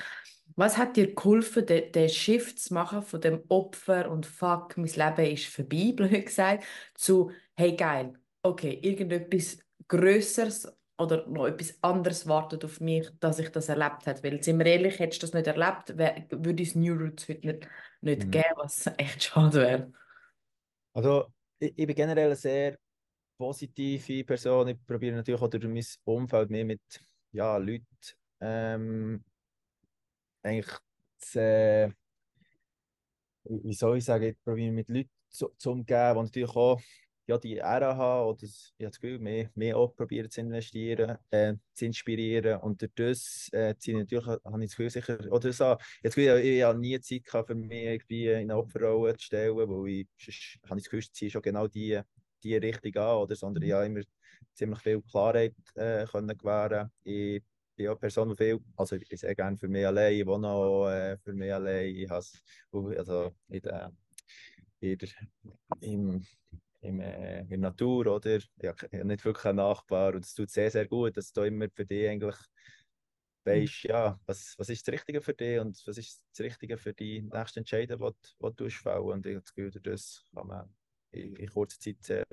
was 0.57 0.77
hat 0.77 0.97
dir 0.97 1.15
geholfen, 1.15 1.67
den, 1.67 1.93
den 1.93 2.09
Shift 2.09 2.59
zu 2.59 2.75
machen 2.75 3.03
von 3.03 3.21
dem 3.21 3.43
Opfer 3.49 4.11
und 4.11 4.27
fuck, 4.27 4.77
mein 4.77 4.87
Leben 4.87 5.33
ist 5.33 5.47
vorbei, 5.47 5.93
blöd 5.97 6.27
gesagt, 6.27 6.65
zu 6.95 7.31
hey 7.55 7.77
geil, 7.77 8.15
okay, 8.43 8.79
irgendetwas 8.83 9.59
Größeres 9.89 10.73
oder 10.99 11.27
noch 11.27 11.47
etwas 11.47 11.77
anderes 11.83 12.27
wartet 12.27 12.65
auf 12.65 12.81
mich, 12.81 13.09
dass 13.19 13.39
ich 13.39 13.51
das 13.51 13.69
erlebt 13.69 14.07
habe. 14.07 14.23
Weil, 14.23 14.43
sind 14.43 14.59
wir 14.59 14.67
ehrlich, 14.67 14.99
hättest 14.99 15.23
du 15.23 15.27
das 15.27 15.35
nicht 15.35 15.47
erlebt, 15.47 15.99
würde 16.31 16.63
es 16.63 16.75
New 16.75 16.95
Roots 16.95 17.29
heute 17.29 17.47
nicht, 17.47 17.69
nicht 18.01 18.25
mhm. 18.27 18.31
geben, 18.31 18.55
was 18.57 18.87
echt 18.99 19.23
schade 19.25 19.61
wäre. 19.61 19.93
Also, 20.95 21.27
ich, 21.59 21.73
ich 21.77 21.87
bin 21.87 21.97
generell 21.97 22.27
eine 22.27 22.37
sehr 22.37 22.79
positive 23.39 24.25
Person. 24.25 24.69
Ich 24.69 24.87
probiere 24.87 25.17
natürlich 25.17 25.41
auch 25.41 25.49
durch 25.49 25.65
mein 25.65 25.85
Umfeld 26.05 26.51
mehr 26.51 26.65
mit 26.65 26.81
ja, 27.33 27.57
Leuten 27.57 27.87
ähm, 28.41 29.25
eigentlich 30.43 30.77
zu, 31.19 31.41
äh, 31.41 31.91
wie 33.45 33.75
soll 33.75 33.99
ich 33.99 34.05
sagen, 34.05 34.25
ich 34.25 34.37
probiere 34.45 34.73
mit 34.73 34.89
Leuten 34.89 35.11
zu, 35.31 35.49
zu 35.57 35.73
umgehen, 35.73 36.15
die 36.15 36.23
natürlich 36.23 36.57
auch 36.57 36.81
ja, 37.27 37.39
die 37.39 37.63
haben 37.63 38.29
oder 38.29 38.39
das, 38.41 38.73
ich 38.77 38.85
habe 38.85 38.91
das 38.91 39.01
Gefühl, 39.01 39.19
mehr, 39.19 39.51
mehr 39.55 39.77
auch 39.77 39.95
probieren 39.95 40.31
zu 40.31 40.41
investieren, 40.41 41.19
äh, 41.31 41.55
zu 41.73 41.87
inspirieren. 41.87 42.61
Und 42.61 42.83
durch 42.83 42.93
das 42.95 43.49
äh, 43.53 43.77
ziehe 43.79 43.97
natürlich, 43.99 44.27
habe 44.27 44.41
ich 44.65 44.71
das 44.71 44.77
Gefühl, 44.77 44.91
sicher, 44.91 45.19
oder 45.33 45.53
so, 45.53 45.77
jetzt 46.03 46.17
ich, 46.17 46.27
ich 46.27 46.63
habe 46.63 46.79
nie 46.79 46.99
Zeit 47.01 47.25
gehabt, 47.25 47.49
für 47.49 47.55
mich 47.55 47.85
irgendwie 47.85 48.27
in 48.29 48.51
eine 48.51 48.57
Opferrolle 48.57 49.17
zu 49.17 49.27
stellen, 49.27 49.57
weil 49.57 49.89
ich, 49.89 50.09
sonst 50.19 50.59
habe 50.69 50.79
ich 50.79 50.85
das 50.85 50.91
Gefühl, 50.91 50.99
ich 51.01 51.13
ziehe 51.13 51.31
schon 51.31 51.43
genau 51.43 51.67
die, 51.69 52.01
die 52.43 52.57
Richtung 52.57 52.97
an, 53.03 53.17
oder, 53.19 53.37
sondern 53.37 53.63
ich 53.63 53.73
habe 53.73 53.87
immer 53.87 54.01
ziemlich 54.55 54.81
viel 54.81 55.01
Klarheit 55.03 55.55
äh, 55.77 56.05
können 56.07 56.37
gewähren. 56.37 56.91
Ich 57.05 57.43
bin 57.75 57.89
auch 57.89 57.99
Person, 57.99 58.31
die 58.31 58.37
viel, 58.37 58.61
also 58.77 58.97
ich 58.97 59.09
bin 59.09 59.19
sehr 59.19 59.35
gerne 59.35 59.57
für 59.57 59.69
mich 59.69 59.87
allein, 59.87 60.15
ich 60.15 60.27
wohne 60.27 60.49
auch 60.49 60.89
äh, 60.89 61.17
für 61.19 61.33
mich 61.33 61.53
allein, 61.53 61.95
ich 61.95 62.09
habe 62.09 62.25
also 62.97 63.33
in 63.49 63.63
der, 63.63 63.93
in 64.81 64.99
der, 64.99 65.09
im, 65.81 66.27
im, 66.81 67.01
äh, 67.01 67.41
in 67.43 67.61
Natur, 67.61 68.07
oder? 68.07 68.37
Ich 68.37 68.51
habe 68.65 69.05
nicht 69.05 69.25
wirklich 69.25 69.47
einen 69.47 69.57
Nachbar 69.57 70.15
und 70.15 70.25
es 70.25 70.35
tut 70.35 70.51
sehr, 70.51 70.71
sehr 70.71 70.87
gut, 70.87 71.17
dass 71.17 71.33
du 71.33 71.43
immer 71.43 71.69
für 71.71 71.87
dich 71.87 72.09
eigentlich 72.09 72.37
weißt, 73.45 73.85
ja, 73.85 74.21
was, 74.27 74.55
was 74.57 74.69
ist 74.69 74.87
das 74.87 74.95
Richtige 74.95 75.21
für 75.21 75.35
dich 75.35 75.59
und 75.59 75.83
was 75.87 75.99
ist 75.99 76.23
das 76.31 76.41
Richtige 76.45 76.77
für 76.77 76.95
die 76.95 77.23
nächsten 77.23 77.61
Entscheidungen, 77.61 78.13
die, 78.41 78.55
du 78.57 78.71
fällen 78.71 79.03
und 79.03 79.27
ich 79.27 79.35
habe 79.35 79.43
das 79.43 79.55
Gefühl, 79.55 79.83
das 79.83 80.25
kann 80.35 80.47
man 80.47 80.75
in, 81.11 81.35
in 81.37 81.49
kurzer 81.49 81.79
Zeit 81.79 81.97
sehr 82.01 82.25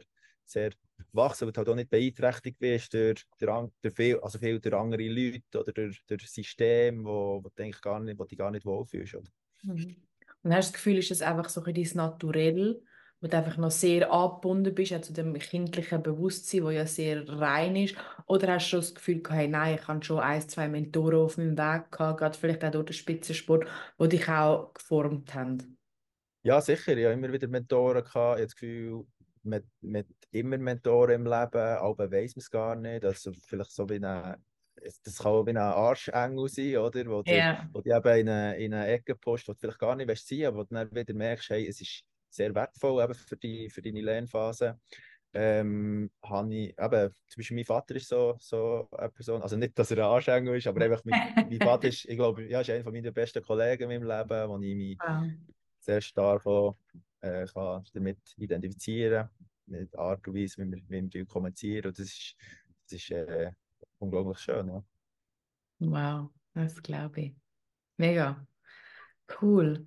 sehr 0.49 0.71
wachsen, 1.13 1.45
weil 1.45 1.51
du 1.51 1.57
halt 1.57 1.69
auch 1.69 1.75
nicht 1.75 1.89
beeinträchtigt 1.89 2.59
wirst 2.61 2.93
durch, 2.93 3.25
durch, 3.37 3.69
durch, 3.81 3.93
viel, 3.93 4.19
also 4.19 4.39
viel 4.39 4.59
durch 4.59 4.75
andere 4.75 5.07
Leute 5.07 5.59
oder 5.59 5.71
durch, 5.71 6.03
durch 6.05 6.29
System, 6.29 7.05
wo, 7.05 7.43
wo, 7.43 7.49
du 7.55 7.71
gar 7.81 7.99
nicht, 7.99 8.19
wo 8.19 8.25
dich 8.25 8.37
gar 8.37 8.51
nicht 8.51 8.65
wohlfühlst. 8.65 9.15
Oder? 9.15 9.29
Mhm. 9.63 9.95
Und 10.43 10.53
hast 10.53 10.69
du 10.69 10.71
das 10.71 10.73
Gefühl, 10.73 10.97
ist 10.97 11.11
das 11.11 11.21
einfach 11.21 11.49
so 11.49 11.63
ein 11.63 11.73
dein 11.73 11.89
Naturell, 11.95 12.81
wo 13.21 13.27
du 13.27 13.37
einfach 13.37 13.57
noch 13.57 13.71
sehr 13.71 14.11
angebunden 14.11 14.73
bist 14.73 15.03
zu 15.03 15.11
dem 15.11 15.33
kindlichen 15.33 16.01
Bewusstsein, 16.01 16.63
das 16.63 16.73
ja 16.73 16.85
sehr 16.85 17.27
rein 17.27 17.75
ist? 17.75 17.95
Oder 18.25 18.53
hast 18.53 18.71
du 18.71 18.77
das 18.77 18.95
Gefühl, 18.95 19.21
hey, 19.29 19.47
nein, 19.47 19.75
ich 19.75 19.87
habe 19.87 20.03
schon 20.03 20.19
ein, 20.19 20.47
zwei 20.47 20.69
Mentoren 20.69 21.19
auf 21.19 21.37
meinem 21.37 21.57
Weg 21.57 21.91
gehabt, 21.91 22.19
gerade 22.19 22.37
vielleicht 22.37 22.63
auch 22.63 22.71
durch 22.71 22.85
den 22.85 22.93
Spitzensport, 22.93 23.67
die 23.99 24.09
dich 24.09 24.29
auch 24.29 24.73
geformt 24.73 25.33
haben? 25.33 25.77
Ja, 26.43 26.61
sicher. 26.61 26.95
Ich 26.95 27.03
habe 27.03 27.13
immer 27.15 27.33
wieder 27.33 27.49
Mentoren 27.49 28.03
gehabt. 28.03 28.15
Ich 28.15 28.15
habe 28.15 28.43
das 28.43 28.55
Gefühl, 28.55 29.05
mit, 29.43 29.65
mit 29.81 30.07
immer 30.31 30.57
Mentoren 30.57 31.15
im 31.15 31.25
Leben, 31.25 31.77
aber 31.77 32.11
weiß 32.11 32.35
man 32.35 32.41
es 32.41 32.51
gar 32.51 32.75
nicht. 32.75 33.05
Also 33.05 33.31
vielleicht 33.45 33.71
so 33.71 33.87
wie 33.89 33.95
eine, 33.95 34.37
das 35.03 35.17
kann 35.17 35.31
auch 35.31 35.45
wie 35.45 35.51
ein 35.51 35.57
Arschengel 35.57 36.47
sein, 36.49 36.77
oder? 36.77 37.05
Wo 37.05 37.21
du, 37.21 37.31
yeah. 37.31 37.67
wo 37.71 37.81
du 37.81 37.89
eben 37.89 38.19
in 38.19 38.29
eine, 38.29 38.57
in 38.57 38.73
eine 38.73 38.87
Ecke 38.87 39.15
post, 39.15 39.47
wo 39.47 39.53
du 39.53 39.59
vielleicht 39.59 39.79
gar 39.79 39.95
nicht 39.95 40.07
willst 40.07 40.27
sein, 40.27 40.45
aber 40.45 40.57
wo 40.57 40.63
du 40.63 40.75
dann 40.75 40.93
wieder 40.93 41.13
merkst, 41.13 41.49
hey, 41.49 41.67
es 41.67 41.81
ist 41.81 42.03
sehr 42.29 42.53
wertvoll 42.53 43.03
eben 43.03 43.13
für, 43.13 43.37
die, 43.37 43.69
für 43.69 43.81
deine 43.81 44.01
Lernphase. 44.01 44.79
Ähm, 45.31 46.09
habe 46.23 46.55
ich, 46.55 46.69
eben, 46.69 47.13
zum 47.27 47.37
Beispiel 47.37 47.55
mein 47.55 47.65
Vater 47.65 47.95
ist 47.95 48.07
so, 48.07 48.35
so 48.39 48.87
eine 48.97 49.09
Person, 49.09 49.43
also 49.43 49.57
nicht, 49.57 49.77
dass 49.77 49.91
er 49.91 49.97
ein 49.97 50.03
Arschengel 50.05 50.57
ist, 50.57 50.65
aber 50.65 50.83
einfach 50.83 51.03
mein, 51.05 51.33
mein 51.35 51.59
Vater 51.59 51.87
ist, 51.87 52.05
ich 52.09 52.15
glaube, 52.15 52.45
ja, 52.45 52.61
ist 52.61 52.69
einer 52.71 52.91
meiner 52.91 53.11
besten 53.11 53.43
Kollegen 53.43 53.91
in 53.91 54.01
meinem 54.01 54.17
Leben, 54.17 54.49
wo 54.49 54.57
ich 54.59 54.75
mich 54.75 54.97
wow. 54.99 55.23
sehr 55.79 56.01
stark 56.01 56.45
auch 56.47 56.75
äh, 57.21 57.45
kann 57.47 57.83
damit 57.93 58.19
identifizieren 58.37 59.29
mit 59.65 59.93
der 59.93 59.99
Art 59.99 60.27
und 60.27 60.35
Weise, 60.35 60.57
wie 60.63 60.71
wir, 60.71 60.81
wie 60.87 61.13
wir 61.13 61.25
kommunizieren. 61.25 61.87
Und 61.87 61.99
das 61.99 62.07
ist, 62.07 62.35
das 62.85 62.93
ist 62.93 63.11
äh, 63.11 63.51
unglaublich 63.99 64.39
schön. 64.39 64.67
Ja. 64.67 64.83
Wow, 65.79 66.29
das 66.53 66.81
glaube 66.81 67.21
ich. 67.21 67.35
Mega. 67.97 68.45
Cool. 69.41 69.85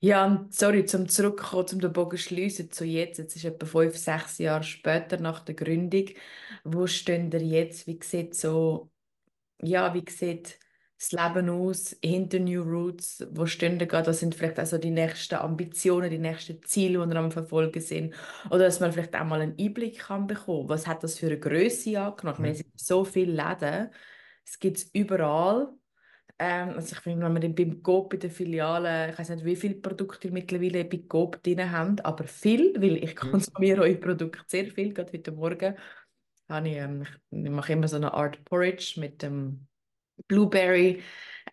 Ja, 0.00 0.46
sorry, 0.50 0.84
zum 0.84 1.08
Zurückkommen, 1.08 1.66
zum 1.66 1.80
den 1.80 1.92
Bogen 1.92 2.18
schließen 2.18 2.70
zu 2.70 2.84
jetzt. 2.84 3.18
Jetzt 3.18 3.34
ist 3.34 3.44
etwa 3.44 3.66
fünf, 3.66 3.96
sechs 3.96 4.38
Jahre 4.38 4.62
später 4.62 5.18
nach 5.18 5.40
der 5.40 5.56
Gründung. 5.56 6.10
Wo 6.62 6.86
stehen 6.86 7.32
ihr 7.32 7.42
jetzt? 7.42 7.86
Wie 7.88 7.98
sieht 8.02 8.34
so, 8.36 8.92
ja, 9.60 9.92
wie 9.94 10.08
sieht 10.08 10.60
das 10.98 11.12
Leben 11.12 11.48
aus 11.48 11.96
hinter 12.02 12.40
New 12.40 12.62
Roots? 12.62 13.24
Wo 13.30 13.46
stehen 13.46 13.78
da 13.78 13.86
gerade? 13.86 14.08
Was 14.08 14.18
sind 14.20 14.34
vielleicht 14.34 14.58
also 14.58 14.78
die 14.78 14.90
nächsten 14.90 15.36
Ambitionen, 15.36 16.10
die 16.10 16.18
nächsten 16.18 16.60
Ziele, 16.64 17.04
die 17.06 17.12
wir 17.12 17.16
am 17.16 17.30
Verfolgen 17.30 17.80
sind? 17.80 18.14
Oder 18.46 18.64
dass 18.64 18.80
man 18.80 18.92
vielleicht 18.92 19.14
auch 19.14 19.24
mal 19.24 19.40
einen 19.40 19.56
Einblick 19.58 19.98
kann 20.00 20.26
bekommen 20.26 20.68
Was 20.68 20.86
hat 20.86 21.04
das 21.04 21.18
für 21.18 21.26
eine 21.26 21.38
Größe 21.38 22.00
angenommen? 22.00 22.42
Mhm. 22.42 22.46
Es 22.46 22.58
gibt 22.58 22.80
so 22.80 23.04
viele 23.04 23.32
Läden, 23.32 23.90
es 24.44 24.58
gibt 24.58 24.78
es 24.78 24.90
überall. 24.92 25.68
Ähm, 26.40 26.70
also 26.70 26.94
ich 26.94 27.00
finde, 27.00 27.32
wenn 27.32 27.42
wir 27.42 27.54
beim 27.54 27.82
Coop 27.82 28.14
in 28.14 28.20
der 28.20 28.30
Filiale, 28.30 29.10
ich 29.10 29.18
weiß 29.18 29.30
nicht, 29.30 29.44
wie 29.44 29.56
viele 29.56 29.74
Produkte 29.76 30.30
mittlerweile 30.32 30.84
bei 30.84 30.98
Coop 30.98 31.42
drin 31.42 31.70
haben, 31.70 32.00
aber 32.00 32.24
viel, 32.24 32.74
weil 32.80 32.96
ich 32.96 33.14
mhm. 33.14 33.30
konsumiere 33.30 33.82
euer 33.82 33.96
Produkt 33.96 34.50
sehr 34.50 34.66
viel, 34.66 34.92
gerade 34.92 35.12
heute 35.12 35.32
Morgen. 35.32 35.76
Habe 36.48 36.68
ich, 36.68 36.76
ähm, 36.76 37.04
ich 37.30 37.50
mache 37.50 37.72
immer 37.72 37.86
so 37.86 37.96
eine 37.96 38.14
Art 38.14 38.44
Porridge 38.44 38.98
mit 38.98 39.22
dem 39.22 39.67
Blueberry, 40.26 41.02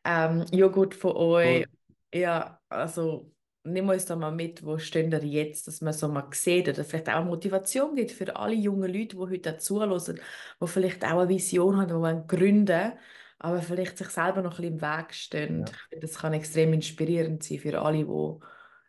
ähm, 0.04 0.45
Joghurt 0.51 0.93
von 0.93 1.15
euch. 1.15 1.65
Cool. 1.65 1.65
Ja, 2.13 2.60
also 2.69 3.32
nimm 3.65 3.89
uns 3.89 4.06
da 4.06 4.15
mal 4.15 4.32
mit, 4.32 4.63
wo 4.63 4.78
stehen 4.78 5.12
wir 5.12 5.23
jetzt, 5.23 5.67
dass 5.67 5.82
man 5.82 5.93
so 5.93 6.08
mal 6.08 6.28
sieht 6.32 6.69
oder 6.69 6.84
vielleicht 6.84 7.10
auch 7.10 7.25
Motivation 7.25 7.95
gibt 7.95 8.12
für 8.12 8.36
alle 8.36 8.54
jungen 8.54 8.93
Leute, 8.93 9.15
die 9.15 9.17
heute 9.17 9.58
zuhören, 9.58 10.19
die 10.62 10.67
vielleicht 10.67 11.04
auch 11.04 11.19
eine 11.19 11.30
Vision 11.30 11.78
haben, 11.78 11.88
die 11.88 11.95
wollen 11.95 12.28
gründen, 12.28 12.93
aber 13.39 13.62
vielleicht 13.62 13.97
sich 13.97 14.10
selber 14.10 14.41
noch 14.41 14.60
ein 14.60 14.73
bisschen 14.73 14.73
im 14.75 14.82
Weg 14.82 15.13
stehen. 15.13 15.65
Ja. 15.91 15.99
Das 15.99 16.19
kann 16.19 16.34
extrem 16.34 16.73
inspirierend 16.73 17.43
sein 17.43 17.60
für 17.60 17.82
alle, 17.82 18.06
die 18.06 18.39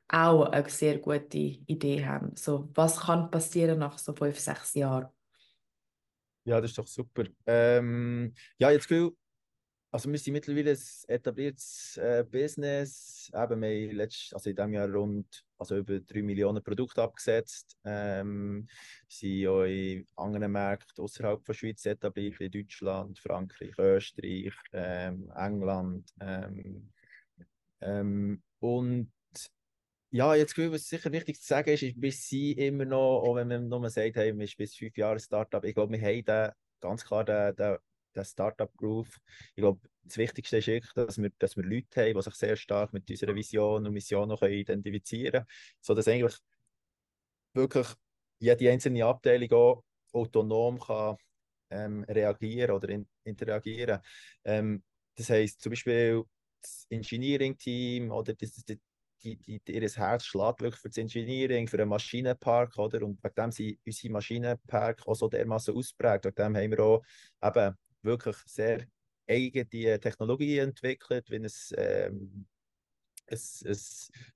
auch 0.08 0.44
eine 0.44 0.68
sehr 0.68 0.98
gute 0.98 1.38
Idee 1.38 2.04
haben. 2.04 2.36
So, 2.36 2.68
was 2.74 3.00
kann 3.00 3.30
passieren 3.30 3.78
nach 3.78 3.98
so 3.98 4.14
fünf, 4.14 4.38
sechs 4.38 4.74
Jahren? 4.74 5.08
Ja, 6.44 6.60
das 6.60 6.70
ist 6.70 6.78
doch 6.78 6.86
super. 6.86 7.24
Ähm, 7.44 8.32
ja, 8.58 8.70
jetzt 8.70 8.88
Gefühl, 8.88 9.16
also 9.96 10.12
wir 10.12 10.18
sind 10.18 10.34
mittlerweile 10.34 10.72
ein 10.72 10.78
etabliertes 11.08 11.96
äh, 11.96 12.22
Business. 12.30 13.30
Eben, 13.32 13.62
wir 13.62 13.88
haben 13.88 13.96
letzt, 13.96 14.34
also 14.34 14.50
in 14.50 14.56
diesem 14.56 14.74
Jahr 14.74 14.90
rund 14.90 15.42
also 15.56 15.78
über 15.78 15.98
3 16.00 16.20
Millionen 16.20 16.62
Produkte 16.62 17.02
abgesetzt. 17.02 17.78
Ähm, 17.82 18.68
sind 19.08 19.48
auch 19.48 19.62
in 19.62 20.06
anderen 20.16 20.52
Märkten 20.52 21.02
außerhalb 21.02 21.42
der 21.46 21.54
Schweiz 21.54 21.86
etabliert, 21.86 22.38
wie 22.40 22.50
Deutschland, 22.50 23.18
Frankreich, 23.18 23.72
Österreich, 23.78 24.52
ähm, 24.74 25.32
England. 25.34 26.10
Ähm, 26.20 26.92
ähm, 27.80 28.42
und 28.58 29.10
ja, 30.10 30.34
jetzt 30.34 30.58
was 30.58 30.88
sicher 30.90 31.10
wichtig 31.10 31.40
zu 31.40 31.46
sagen 31.46 31.70
ist, 31.70 31.82
ist, 31.82 32.02
wir 32.02 32.12
sind 32.12 32.58
immer 32.58 32.84
noch, 32.84 33.22
auch 33.22 33.36
wenn 33.36 33.48
man 33.48 33.66
nur 33.66 33.88
sagt, 33.88 34.16
hey, 34.16 34.36
wir 34.36 34.46
sind 34.46 34.58
bis 34.58 34.74
fünf 34.74 34.94
Jahre 34.98 35.20
Startup, 35.20 35.64
ich 35.64 35.74
glaube, 35.74 35.98
wir 35.98 36.06
haben 36.06 36.22
den, 36.22 36.50
ganz 36.80 37.02
klar 37.02 37.24
den, 37.24 37.56
den 37.56 37.78
der 38.16 38.24
Startup-Groove. 38.24 39.18
Ich 39.54 39.62
glaube, 39.62 39.80
das 40.02 40.16
Wichtigste 40.16 40.58
ist 40.58 40.66
wirklich, 40.66 40.92
dass 40.94 41.18
wir, 41.18 41.30
dass 41.38 41.56
wir 41.56 41.64
Leute 41.64 42.00
haben, 42.00 42.14
die 42.14 42.22
sich 42.22 42.34
sehr 42.34 42.56
stark 42.56 42.92
mit 42.92 43.08
unserer 43.10 43.34
Vision 43.34 43.86
und 43.86 43.92
Mission 43.92 44.28
noch 44.28 44.42
identifizieren 44.42 45.32
können, 45.32 45.46
sodass 45.80 46.08
eigentlich 46.08 46.36
wirklich 47.54 47.88
jede 48.38 48.70
einzelne 48.70 49.04
Abteilung 49.04 49.52
auch 49.52 49.84
autonom 50.12 50.78
kann, 50.78 51.16
ähm, 51.70 52.04
reagieren 52.04 52.70
oder 52.70 52.88
in, 52.90 53.08
interagieren. 53.24 54.00
Ähm, 54.44 54.82
das 55.14 55.30
heisst 55.30 55.60
zum 55.60 55.70
Beispiel 55.70 56.22
das 56.60 56.86
Engineering-Team 56.90 58.10
oder 58.10 58.34
das, 58.34 58.52
das, 58.64 58.76
die, 59.22 59.36
die, 59.36 59.60
ihr 59.72 59.88
Herz 59.88 60.24
schlägt 60.24 60.60
wirklich 60.60 60.80
für 60.80 60.88
das 60.88 60.98
Engineering, 60.98 61.66
für 61.66 61.78
den 61.78 61.88
Maschinenpark, 61.88 62.76
oder? 62.78 63.02
Und 63.02 63.22
wegen 63.22 63.34
dem 63.34 63.50
sind 63.50 63.78
unsere 63.84 64.12
Maschinenpark 64.12 65.06
auch 65.06 65.14
so 65.14 65.28
dermaßen 65.28 65.74
ausprägt. 65.74 66.26
Wegen 66.26 66.34
dem 66.34 66.56
haben 66.56 66.70
wir 66.70 66.80
auch 66.80 67.02
eben 67.42 67.76
wirklich 68.06 68.36
sehr 68.46 68.86
eigene 69.28 70.00
Technologie 70.00 70.58
entwickelt, 70.58 71.30
wie 71.30 71.36
ein, 71.36 71.48
ähm, 71.76 72.46
ein, 73.28 73.38
ein, 73.64 73.76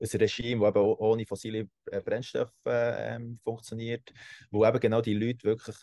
ein 0.01 0.21
Regime, 0.21 0.73
das 0.73 0.77
ohne 0.77 1.27
fossile 1.27 1.69
äh, 1.87 2.01
Brennstoffe 2.01 2.53
ähm, 2.67 3.39
funktioniert, 3.45 4.13
wo 4.51 4.67
eben 4.67 4.81
genau 4.81 5.01
die 5.01 5.15
Leute 5.15 5.45
wirklich, 5.45 5.77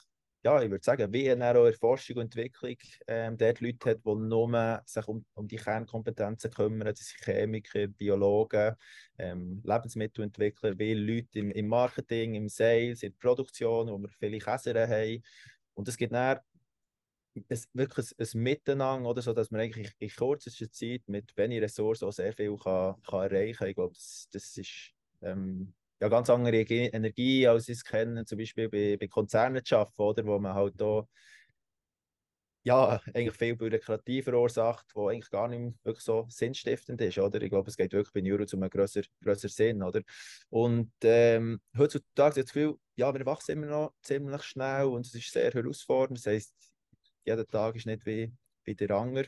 ja, 0.43 0.61
ich 0.61 0.69
würde 0.69 0.83
sagen, 0.83 1.11
wie 1.11 1.27
in 1.27 1.39
der 1.39 1.73
Forschung 1.73 2.17
und 2.17 2.23
Entwicklung 2.23 2.75
ähm, 3.07 3.37
dort 3.37 3.61
Leute 3.61 3.91
hat, 3.91 3.99
die 4.05 4.15
nur 4.15 4.81
sich 4.85 5.07
um, 5.07 5.25
um 5.33 5.47
die 5.47 5.55
Kernkompetenzen 5.55 6.51
kümmern, 6.51 6.87
das 6.87 6.99
sind 6.99 7.23
Chemiker, 7.23 7.87
Biologen, 7.87 8.75
ähm, 9.17 9.61
Lebensmittelentwickler, 9.63 10.77
wie 10.77 10.93
Leute 10.93 11.39
im, 11.39 11.51
im 11.51 11.67
Marketing, 11.67 12.35
im 12.35 12.49
Sales, 12.49 13.03
in 13.03 13.11
der 13.11 13.17
Produktion, 13.19 13.87
wo 13.87 13.97
wir 13.97 14.09
viele 14.09 14.39
Käser 14.39 14.87
haben. 14.87 15.23
Und 15.73 15.87
es 15.87 15.97
gibt 15.97 16.13
dann 16.13 16.39
ein, 17.49 17.59
wirklich 17.73 18.11
ein, 18.17 18.25
ein 18.33 18.43
Miteinander, 18.43 19.09
oder 19.09 19.21
so, 19.21 19.33
dass 19.33 19.51
man 19.51 19.61
eigentlich 19.61 19.91
in 19.99 20.09
kürzester 20.09 20.71
Zeit 20.71 21.01
mit 21.07 21.35
wenigen 21.37 21.63
Ressourcen 21.63 22.05
auch 22.05 22.13
sehr 22.13 22.33
viel 22.33 22.55
kann, 22.57 23.01
kann 23.03 23.31
erreichen 23.31 23.57
kann. 23.57 23.67
Ich 23.69 23.75
glaube, 23.75 23.93
das, 23.93 24.27
das 24.31 24.57
ist 24.57 24.91
ähm, 25.21 25.73
ja 25.99 26.09
ganz 26.09 26.29
andere 26.29 26.57
Energie, 26.57 27.47
als 27.47 27.69
ich 27.69 27.77
es 27.77 27.83
kenne, 27.83 28.25
zum 28.25 28.37
Beispiel 28.37 28.69
bei, 28.69 28.97
bei 28.97 29.07
Konzernen 29.07 29.63
zu 29.63 29.77
arbeiten, 29.77 30.01
oder, 30.01 30.25
wo 30.25 30.39
man 30.39 30.53
halt 30.53 30.79
da 30.79 31.07
ja, 32.67 32.99
eigentlich 33.13 33.37
viel 33.37 33.55
Bürokratie 33.55 34.21
verursacht, 34.21 34.87
die 34.93 34.99
eigentlich 34.99 35.29
gar 35.29 35.47
nicht 35.47 35.73
wirklich 35.85 36.03
so 36.03 36.25
sinnstiftend 36.29 36.99
ist, 36.99 37.17
oder? 37.17 37.41
Ich 37.41 37.49
glaube, 37.49 37.69
es 37.69 37.77
geht 37.77 37.93
wirklich 37.93 38.11
bei 38.11 38.19
Neuro 38.19 38.45
zu 38.45 38.57
einem 38.57 38.69
größeren 38.69 39.07
grösser 39.23 39.47
Sinn, 39.47 39.81
oder? 39.81 40.01
Und 40.49 40.91
ähm, 41.03 41.61
heutzutage 41.77 42.29
habe 42.29 42.39
ich 42.39 42.45
das 42.45 42.53
Gefühl, 42.53 42.75
ja, 42.97 43.13
wir 43.13 43.25
wachsen 43.25 43.51
immer 43.51 43.67
noch 43.67 43.93
ziemlich 44.01 44.43
schnell 44.43 44.85
und 44.87 45.05
es 45.05 45.15
ist 45.15 45.31
sehr 45.31 45.49
herausfordernd. 45.51 46.17
Das 46.17 46.25
heisst, 46.25 46.53
jeder 47.27 47.45
Tag 47.45 47.75
ist 47.75 47.85
nicht 47.85 48.05
wie, 48.05 48.33
wie 48.63 48.75
der 48.75 48.91
andere. 48.91 49.27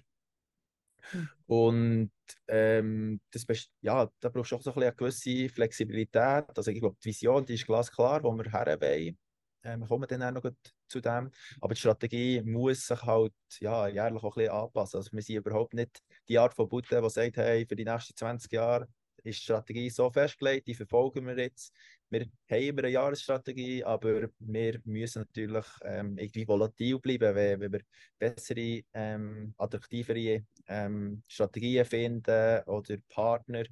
Mhm. 1.14 1.30
Und 1.48 2.12
ähm, 2.48 3.22
das 3.32 3.46
ja, 3.82 4.10
da 4.20 4.30
brauchst 4.30 4.52
du 4.52 4.56
auch 4.56 4.62
so 4.62 4.74
ein 4.74 4.84
eine 4.84 4.94
gewisse 4.94 5.50
Flexibilität. 5.50 6.46
Also 6.56 6.72
ich 6.72 6.80
glaube, 6.80 6.98
die 7.04 7.10
Vision 7.10 7.46
die 7.46 7.56
ist 7.56 7.66
glasklar, 7.66 8.24
wo 8.24 8.34
wir 8.34 8.52
her 8.52 8.80
wollen. 8.80 9.18
Ähm, 9.64 9.82
wir 9.82 9.88
kommen 9.88 10.08
dann 10.08 10.24
auch 10.24 10.44
noch 10.44 10.52
zu 10.88 11.02
dem. 11.02 11.32
Aber 11.60 11.74
die 11.74 11.80
Strategie 11.80 12.42
muss 12.44 12.88
sich 12.88 13.02
halt 13.04 13.34
ja, 13.60 13.88
jährlich 13.88 14.24
auch 14.24 14.36
ein 14.38 14.44
bisschen 14.44 14.54
anpassen. 14.54 14.98
Also 14.98 15.12
wir 15.12 15.22
sind 15.22 15.36
überhaupt 15.36 15.74
nicht 15.74 16.00
die 16.28 16.38
Art 16.40 16.54
von 16.54 16.70
Bude, 16.70 17.02
die 17.02 17.10
sagt, 17.10 17.38
hey, 17.38 17.66
für 17.66 17.76
die 17.76 17.86
nächsten 17.86 18.16
20 18.16 18.52
Jahre 18.52 18.88
ist 19.24 19.40
die 19.40 19.44
Strategie 19.44 19.90
so 19.90 20.10
festgelegt, 20.10 20.68
die 20.68 20.76
verfolgen 20.76 21.26
wir 21.28 21.38
jetzt. 21.38 21.74
Wir 22.10 22.22
haben 22.22 22.62
immer 22.62 22.80
eine 22.80 22.90
Jahresstrategie, 22.90 23.84
aber 23.84 24.30
wir 24.40 24.82
müssen 24.86 25.20
natürlich 25.20 25.66
ähm, 25.84 26.18
irgendwie 26.18 26.48
volatil 26.48 27.00
bleiben, 27.00 27.36
wenn, 27.36 27.60
wenn 27.60 27.72
wir 27.74 27.82
bessere, 28.18 28.82
ähm, 28.94 29.54
attraktivere 29.58 30.44
ähm, 30.68 31.24
Strategien 31.28 31.86
finden 31.86 32.64
oder 32.66 32.98
Partner, 33.10 33.64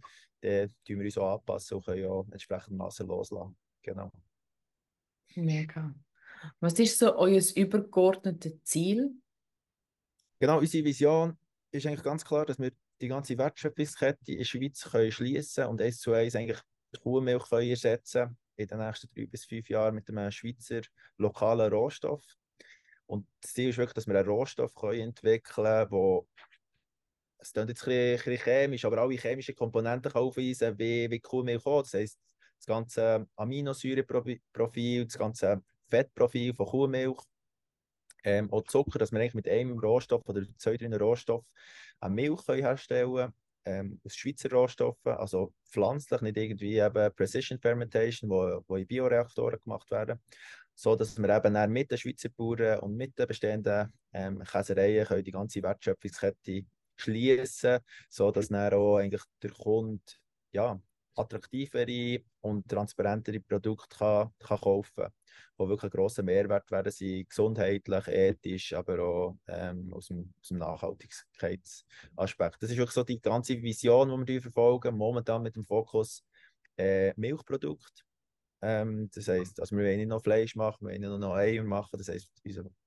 dann 0.41 0.73
tun 0.86 0.99
wir 0.99 1.05
uns 1.05 1.17
auch 1.17 1.36
anpassen 1.36 1.77
und 1.77 1.86
können 1.86 2.03
ja 2.03 2.23
entsprechend 2.31 2.77
Massen 2.77 3.07
loslassen. 3.07 3.57
Genau. 3.81 4.12
Mega. 5.36 5.93
Was 6.60 6.77
ist 6.79 6.99
so 6.99 7.15
euer 7.15 7.41
übergeordnetes 7.55 8.63
Ziel? 8.63 9.12
Genau, 10.39 10.60
unsere 10.60 10.86
Vision 10.86 11.38
ist 11.71 11.86
eigentlich 11.86 12.03
ganz 12.03 12.23
klar, 12.23 12.45
dass 12.45 12.60
wir 12.60 12.71
die 13.01 13.07
ganze 13.07 13.38
Wertschöpfungskette 13.38 14.31
in 14.31 14.38
der 14.39 14.45
Schweiz 14.45 14.83
können 14.89 15.12
schließen 15.12 15.65
und 15.65 15.81
eins 15.81 15.99
zu 15.99 16.13
eins 16.13 16.36
eigentlich 16.36 16.60
die 16.93 16.99
Kuhmilch 16.99 17.49
können 17.49 17.69
ersetzen 17.69 18.38
in 18.55 18.67
den 18.67 18.79
nächsten 18.79 19.10
drei 19.13 19.27
bis 19.27 19.45
fünf 19.45 19.69
Jahren 19.69 19.95
mit 19.95 20.10
einem 20.10 20.31
Schweizer 20.31 20.81
lokalen 21.17 21.71
Rohstoff. 21.71 22.23
Und 23.05 23.27
das 23.41 23.53
Ziel 23.53 23.69
ist 23.69 23.77
wirklich, 23.77 23.93
dass 23.93 24.07
wir 24.07 24.15
einen 24.17 24.27
Rohstoff 24.27 24.73
können 24.73 25.01
entwickeln 25.01 25.89
können, 25.89 26.25
es 27.39 27.53
klingt 27.53 27.69
jetzt 27.69 27.88
ein 27.88 28.15
bisschen 28.15 28.38
chemisch, 28.38 28.86
aber 28.86 28.97
alle 28.99 29.15
chemischen 29.15 29.55
Komponenten 29.55 30.12
kann 30.12 30.21
aufweisen, 30.21 30.77
wie, 30.77 31.10
wie 31.10 31.19
Kuhmilch 31.19 31.65
auch. 31.65 31.83
Das 31.83 31.93
heisst, 31.93 32.19
das 32.57 32.65
ganze 32.65 33.27
Aminosäureprofil, 33.36 35.05
das 35.05 35.17
ganze 35.17 35.62
Fettprofil 35.89 36.53
von 36.53 36.65
Kuhmilch, 36.65 37.17
ähm, 38.23 38.51
auch 38.51 38.63
Zucker, 38.63 38.99
dass 38.99 39.12
wir 39.12 39.19
eigentlich 39.19 39.34
mit 39.34 39.47
einem 39.47 39.77
Rohstoff 39.80 40.27
oder 40.27 40.43
zwei, 40.58 40.77
drei 40.77 40.95
Rohstoffen 40.97 41.47
eine 41.99 42.13
Milch 42.13 42.45
können 42.45 42.63
herstellen 42.63 43.13
können, 43.13 43.34
ähm, 43.65 43.99
aus 44.06 44.15
Schweizer 44.15 44.49
Rohstoffen, 44.51 45.13
also 45.13 45.53
pflanzlich, 45.69 46.21
nicht 46.21 46.38
irgendwie 46.38 46.77
eben 46.77 47.13
Precision 47.15 47.60
Fermentation, 47.60 48.30
wo, 48.30 48.63
wo 48.67 48.75
in 48.77 48.88
Bioreaktoren 48.88 49.60
gemacht 49.62 49.91
werden, 49.91 50.19
so 50.73 50.95
dass 50.95 51.17
wir 51.17 51.36
eben 51.36 51.53
dann 51.53 51.71
mit 51.71 51.91
den 51.91 51.97
Schweizer 51.97 52.30
Bauern 52.30 52.80
und 52.80 52.95
mit 52.95 53.17
den 53.19 53.27
bestehenden 53.27 53.91
ähm, 54.13 54.43
Käsereien 54.43 55.06
können 55.06 55.23
die 55.23 55.32
ganze 55.32 55.62
Wertschöpfungskette 55.62 56.65
schließen, 56.95 57.80
so 58.10 58.32
dass 58.32 58.47
dann 58.49 58.73
auch 58.73 58.97
eigentlich 58.97 59.23
der 59.41 59.51
Kunde 59.51 60.01
ja, 60.51 60.80
attraktivere 61.17 62.21
und 62.41 62.67
transparentere 62.67 63.39
Produkte 63.39 63.97
kann, 63.97 64.32
kann 64.39 64.60
kaufen 64.60 65.03
kann, 65.03 65.12
die 65.60 65.67
wirklich 65.67 65.84
einen 65.84 65.91
grossen 65.91 66.25
Mehrwert 66.25 66.69
werden 66.71 66.91
sie 66.91 67.25
gesundheitlich, 67.25 68.08
ethisch, 68.08 68.73
aber 68.73 68.99
auch 68.99 69.38
ähm, 69.47 69.93
aus, 69.93 70.08
dem, 70.08 70.34
aus 70.41 70.47
dem 70.49 70.58
Nachhaltigkeitsaspekt. 70.58 72.62
Das 72.62 72.71
ist 72.71 72.77
wirklich 72.77 72.93
so 72.93 73.03
die 73.03 73.21
ganze 73.21 73.62
Vision, 73.62 74.25
die 74.25 74.34
wir 74.34 74.41
verfolgen, 74.41 74.95
momentan 74.95 75.43
mit 75.43 75.56
dem 75.56 75.65
Fokus 75.65 76.23
äh, 76.77 77.13
Milchprodukt. 77.15 78.06
Ähm, 78.62 79.10
das 79.13 79.27
heisst, 79.27 79.60
also 79.60 79.75
wir 79.75 79.86
wollen 79.86 79.97
nicht 79.97 80.08
noch 80.08 80.23
Fleisch 80.23 80.56
machen, 80.56 80.88
wir 80.88 80.93
wollen 80.93 81.01
nicht 81.01 81.19
noch 81.19 81.36
Eier 81.36 81.63
machen, 81.63 81.97
das 81.97 82.10
heisst, 82.10 82.32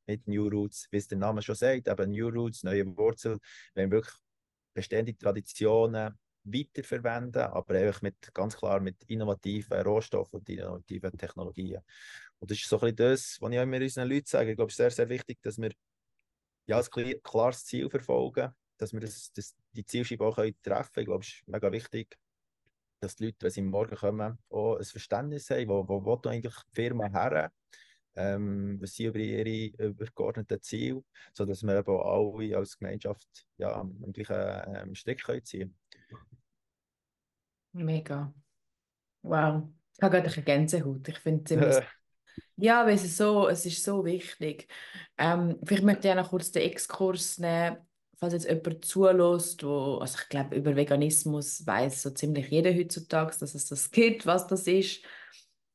mit 0.07 0.27
New 0.27 0.49
Roots, 0.49 0.89
wie 0.91 0.97
es 0.97 1.07
der 1.07 1.19
Name 1.19 1.43
schon 1.43 1.55
sagt, 1.55 1.87
eben 1.87 2.11
New 2.11 2.29
Roots, 2.29 2.65
neue 2.65 2.85
Wurzeln, 2.97 3.39
wir 3.75 3.83
wollen 3.83 3.93
wirklich 3.93 4.15
bestehende 4.75 5.17
Traditionen 5.17 6.19
weiterverwenden, 6.45 7.43
aber 7.43 7.75
einfach 7.75 8.03
mit, 8.03 8.33
ganz 8.35 8.57
klar 8.57 8.81
mit 8.81 8.97
innovativen 9.05 9.81
Rohstoffen 9.83 10.41
und 10.41 10.49
innovativen 10.49 11.17
Technologien. 11.17 11.83
Und 12.39 12.51
das 12.51 12.59
ist 12.59 12.69
so 12.69 12.77
ein 12.77 12.95
bisschen 12.95 12.97
das, 12.97 13.39
was 13.41 13.53
ich 13.53 13.59
immer 13.59 13.77
unseren 13.77 14.09
Leuten 14.09 14.27
sage. 14.27 14.51
Ich 14.51 14.57
glaube, 14.57 14.69
es 14.69 14.75
ist 14.75 14.79
sehr, 14.79 14.91
sehr 14.91 15.09
wichtig, 15.09 15.39
dass 15.43 15.59
wir 15.59 15.73
ja, 16.67 16.81
ein 16.81 17.23
klares 17.23 17.65
Ziel 17.65 17.91
verfolgen, 17.91 18.51
dass 18.79 18.93
wir 18.93 19.01
das, 19.01 19.33
das, 19.33 19.55
die 19.73 19.85
Zielscheibe 19.85 20.25
auch 20.25 20.37
treffen 20.37 20.63
können. 20.63 20.85
Ich 20.97 21.05
glaube, 21.07 21.23
es 21.23 21.29
ist 21.29 21.49
mega 21.49 21.73
wichtig, 21.73 22.19
dass 23.01 23.17
die 23.17 23.27
Leute, 23.27 23.37
wenn 23.41 23.51
sie 23.51 23.63
morgen 23.63 23.97
kommen, 23.97 24.39
auch 24.49 24.77
ein 24.77 24.85
Verständnis 24.85 25.51
haben, 25.51 25.69
wo, 25.69 25.89
wo, 25.89 26.05
wo 26.05 26.29
eigentlich 26.29 26.55
die 26.55 26.75
Firma 26.75 27.09
her 27.09 27.53
ähm, 28.17 28.79
was 28.81 28.95
sind 28.95 29.07
über 29.07 29.19
ihre 29.19 29.89
übergeordneten 29.89 30.61
Ziele, 30.61 31.05
sodass 31.33 31.63
wir 31.63 31.79
eben 31.79 32.01
alle 32.01 32.57
als 32.57 32.79
Gemeinschaft 32.79 33.47
ja, 33.57 33.73
am 33.73 34.13
gleichen 34.13 34.75
ähm, 34.75 34.95
Strick 34.95 35.23
können 35.23 35.43
Mega. 37.73 38.33
Wow. 39.23 39.69
Ich 39.97 40.03
habe 40.03 40.17
gerade 40.17 40.33
eine 40.33 40.45
Gänsehaut. 40.45 41.09
Ich 41.09 41.19
finde 41.19 41.45
ziemlich. 41.45 41.77
ja, 42.57 42.87
weil 42.87 42.95
es, 42.95 43.17
so, 43.17 43.49
es 43.49 43.67
ist 43.67 43.85
so 43.85 44.05
wichtig. 44.05 44.69
Ähm, 45.19 45.59
vielleicht 45.65 45.85
möchte 45.85 46.09
ich 46.09 46.13
auch 46.13 46.23
noch 46.23 46.31
kurz 46.31 46.51
den 46.51 46.63
Exkurs 46.63 47.39
nehmen, 47.39 47.77
falls 48.19 48.33
jetzt 48.33 48.49
jemand 48.49 48.85
zulässt, 48.85 49.63
wo, 49.63 49.99
also 49.99 50.19
ich 50.21 50.29
glaube, 50.29 50.57
über 50.57 50.75
Veganismus 50.75 51.67
weiß 51.67 52.03
so 52.03 52.11
ziemlich 52.11 52.49
jeder 52.49 52.75
heutzutage, 52.75 53.37
dass 53.39 53.55
es 53.55 53.67
das 53.67 53.91
gibt, 53.91 54.27
was 54.27 54.47
das 54.47 54.67
ist 54.67 55.05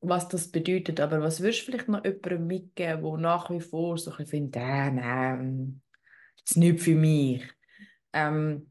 was 0.08 0.28
das 0.28 0.48
bedeutet. 0.48 1.00
Aber 1.00 1.20
was 1.20 1.40
würdest 1.40 1.62
du 1.62 1.64
vielleicht 1.66 1.88
noch 1.88 2.04
jemandem 2.04 2.46
mitgeben, 2.46 3.02
der 3.02 3.16
nach 3.18 3.50
wie 3.50 3.60
vor 3.60 3.98
so 3.98 4.10
ein 4.10 4.16
bisschen 4.18 4.50
findet, 4.50 4.56
äh, 4.62 4.90
nein, 4.90 5.82
das 6.36 6.52
ist 6.52 6.56
nicht 6.56 6.80
für 6.80 6.94
mich. 6.94 7.42
Ähm, 8.12 8.70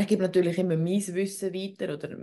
ich 0.00 0.06
gebe 0.06 0.22
natürlich 0.22 0.58
immer 0.58 0.76
mein 0.76 0.86
Wissen 0.86 1.54
weiter 1.54 1.94
oder, 1.94 2.16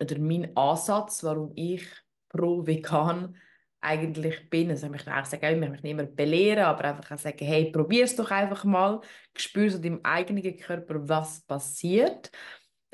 oder 0.00 0.18
meinen 0.18 0.56
Ansatz, 0.56 1.24
warum 1.24 1.52
ich 1.54 1.84
pro 2.28 2.66
vegan 2.66 3.36
eigentlich 3.80 4.50
bin. 4.50 4.70
Also 4.70 4.86
ich 4.86 4.92
möchte 4.92 5.14
auch 5.14 5.24
sagen, 5.24 5.44
ich 5.46 5.58
möchte 5.58 5.72
mich 5.72 5.82
nicht 5.82 5.92
immer 5.92 6.04
belehren, 6.04 6.64
aber 6.64 6.84
einfach 6.84 7.10
auch 7.12 7.18
sagen, 7.18 7.44
hey, 7.44 7.70
probier 7.70 8.04
es 8.04 8.16
doch 8.16 8.30
einfach 8.30 8.64
mal, 8.64 9.00
spür 9.36 9.70
so 9.70 9.78
deinem 9.78 10.00
eigenen 10.02 10.56
Körper, 10.56 11.08
was 11.08 11.40
passiert. 11.42 12.30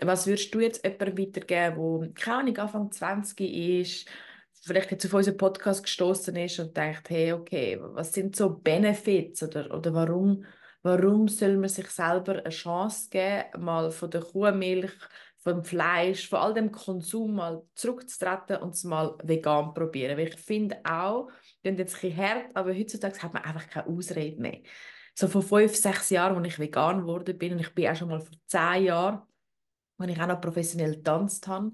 Was 0.00 0.26
würdest 0.26 0.52
du 0.54 0.60
jetzt 0.60 0.84
jemandem 0.84 1.18
weitergeben, 1.18 2.00
der, 2.00 2.12
keine 2.14 2.38
Ahnung, 2.38 2.56
Anfang 2.58 2.90
20 2.90 3.40
ist, 3.40 4.08
vielleicht 4.64 4.90
jetzt 4.90 5.06
auf 5.06 5.14
unseren 5.14 5.36
Podcast 5.36 5.84
gestoßen 5.84 6.34
ist 6.36 6.58
und 6.58 6.76
denkt, 6.76 7.10
hey, 7.10 7.32
okay, 7.32 7.78
was 7.80 8.12
sind 8.12 8.34
so 8.34 8.50
Benefits 8.50 9.42
oder, 9.42 9.72
oder 9.74 9.94
warum, 9.94 10.44
warum 10.84 11.28
soll 11.28 11.56
man 11.56 11.70
sich 11.70 11.88
selber 11.88 12.38
eine 12.38 12.50
Chance 12.50 13.08
geben, 13.10 13.64
mal 13.64 13.90
von 13.90 14.10
der 14.10 14.20
Kuhmilch 14.20 14.92
vom 15.38 15.64
Fleisch, 15.64 16.28
von 16.28 16.38
all 16.38 16.54
dem 16.54 16.70
Konsum 16.72 17.34
mal 17.34 17.62
zurückzutreten 17.74 18.58
und 18.58 18.74
es 18.74 18.84
mal 18.84 19.16
vegan 19.22 19.74
probieren. 19.74 20.16
Weil 20.16 20.28
ich 20.28 20.36
finde 20.36 20.80
auch, 20.84 21.28
ist 21.62 21.78
jetzt 21.78 21.94
ein 21.96 22.00
bisschen 22.00 22.16
hart, 22.16 22.46
aber 22.54 22.74
heutzutage 22.74 23.22
hat 23.22 23.34
man 23.34 23.44
einfach 23.44 23.68
keine 23.68 23.88
Ausrede 23.88 24.40
mehr. 24.40 24.60
So 25.14 25.28
vor 25.28 25.42
fünf, 25.42 25.74
sechs 25.74 26.10
Jahren, 26.10 26.36
als 26.36 26.48
ich 26.48 26.58
vegan 26.58 27.00
geworden 27.00 27.38
bin, 27.38 27.52
und 27.54 27.60
ich 27.60 27.74
bin 27.74 27.88
auch 27.88 27.96
schon 27.96 28.08
mal 28.08 28.20
vor 28.20 28.36
zehn 28.46 28.84
Jahren, 28.84 29.22
als 29.98 30.10
ich 30.10 30.20
auch 30.20 30.26
noch 30.26 30.40
professionell 30.40 30.96
getanzt 30.96 31.46
habe, 31.46 31.72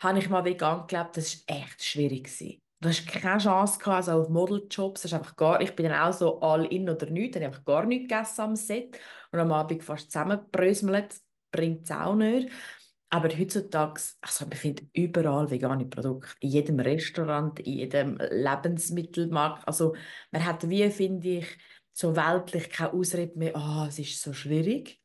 habe 0.00 0.18
ich 0.18 0.28
mal 0.28 0.44
vegan 0.44 0.86
gelebt. 0.86 1.16
Das 1.16 1.44
war 1.48 1.56
echt 1.56 1.84
schwierig. 1.84 2.60
Du 2.80 2.90
hast 2.90 3.06
keine 3.06 3.40
Chance 3.40 3.78
gehabt, 3.78 4.08
also 4.08 4.22
auf 4.22 4.28
Modeljobs. 4.28 5.12
Einfach 5.12 5.34
gar, 5.36 5.60
ich 5.60 5.74
bin 5.74 5.88
dann 5.88 6.00
auch 6.00 6.12
so 6.12 6.40
all 6.40 6.66
in 6.66 6.88
oder 6.88 7.06
nichts. 7.10 7.34
Dann 7.34 7.44
habe 7.44 7.56
ich 7.56 7.64
gar 7.64 7.86
nichts 7.86 8.08
gegessen 8.08 8.40
am 8.42 8.56
Set 8.56 8.98
und 9.32 9.38
am 9.40 9.52
Abend 9.52 9.82
fast 9.82 10.10
zusammengebröselt. 10.10 11.14
Bringt 11.50 11.84
es 11.84 11.90
auch 11.90 12.14
nicht. 12.14 12.50
Aber 13.08 13.28
heutzutage, 13.28 14.00
also 14.20 14.44
man 14.46 14.58
findet 14.58 14.88
überall 14.92 15.50
vegane 15.50 15.86
Produkte. 15.86 16.32
In 16.40 16.50
jedem 16.50 16.80
Restaurant, 16.80 17.58
in 17.60 17.72
jedem 17.72 18.18
Lebensmittelmarkt. 18.18 19.66
Also 19.66 19.94
man 20.32 20.44
hat 20.44 20.68
wie, 20.68 20.90
finde 20.90 21.28
ich, 21.28 21.58
so 21.92 22.14
weltlich 22.14 22.68
keine 22.68 22.92
Ausrede 22.92 23.38
mehr, 23.38 23.52
oh, 23.54 23.86
es 23.88 23.98
ist 23.98 24.20
so 24.20 24.34
schwierig. 24.34 25.00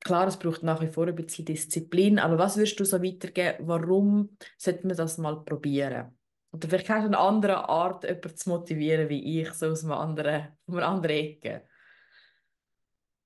Klar, 0.00 0.28
es 0.28 0.38
braucht 0.38 0.62
nach 0.62 0.80
wie 0.82 0.88
vor 0.88 1.08
ein 1.08 1.14
bisschen 1.14 1.46
Disziplin, 1.46 2.18
aber 2.18 2.38
was 2.38 2.56
würdest 2.56 2.78
du 2.78 2.84
so 2.84 3.02
weitergeben, 3.02 3.66
warum 3.66 4.36
sollte 4.58 4.86
man 4.86 4.96
das 4.96 5.18
mal 5.18 5.42
probieren? 5.44 6.16
Oder 6.54 6.68
vielleicht 6.68 6.88
hast 6.88 7.02
du 7.02 7.06
eine 7.08 7.18
andere 7.18 7.68
Art, 7.68 8.04
jemanden 8.04 8.36
zu 8.36 8.48
motivieren 8.48 9.08
wie 9.08 9.40
ich, 9.40 9.52
so 9.54 9.66
aus 9.66 9.84
einer 9.84 9.98
anderen, 9.98 10.56
von 10.66 10.76
einer 10.76 10.86
anderen 10.86 11.16
Ecke. 11.16 11.66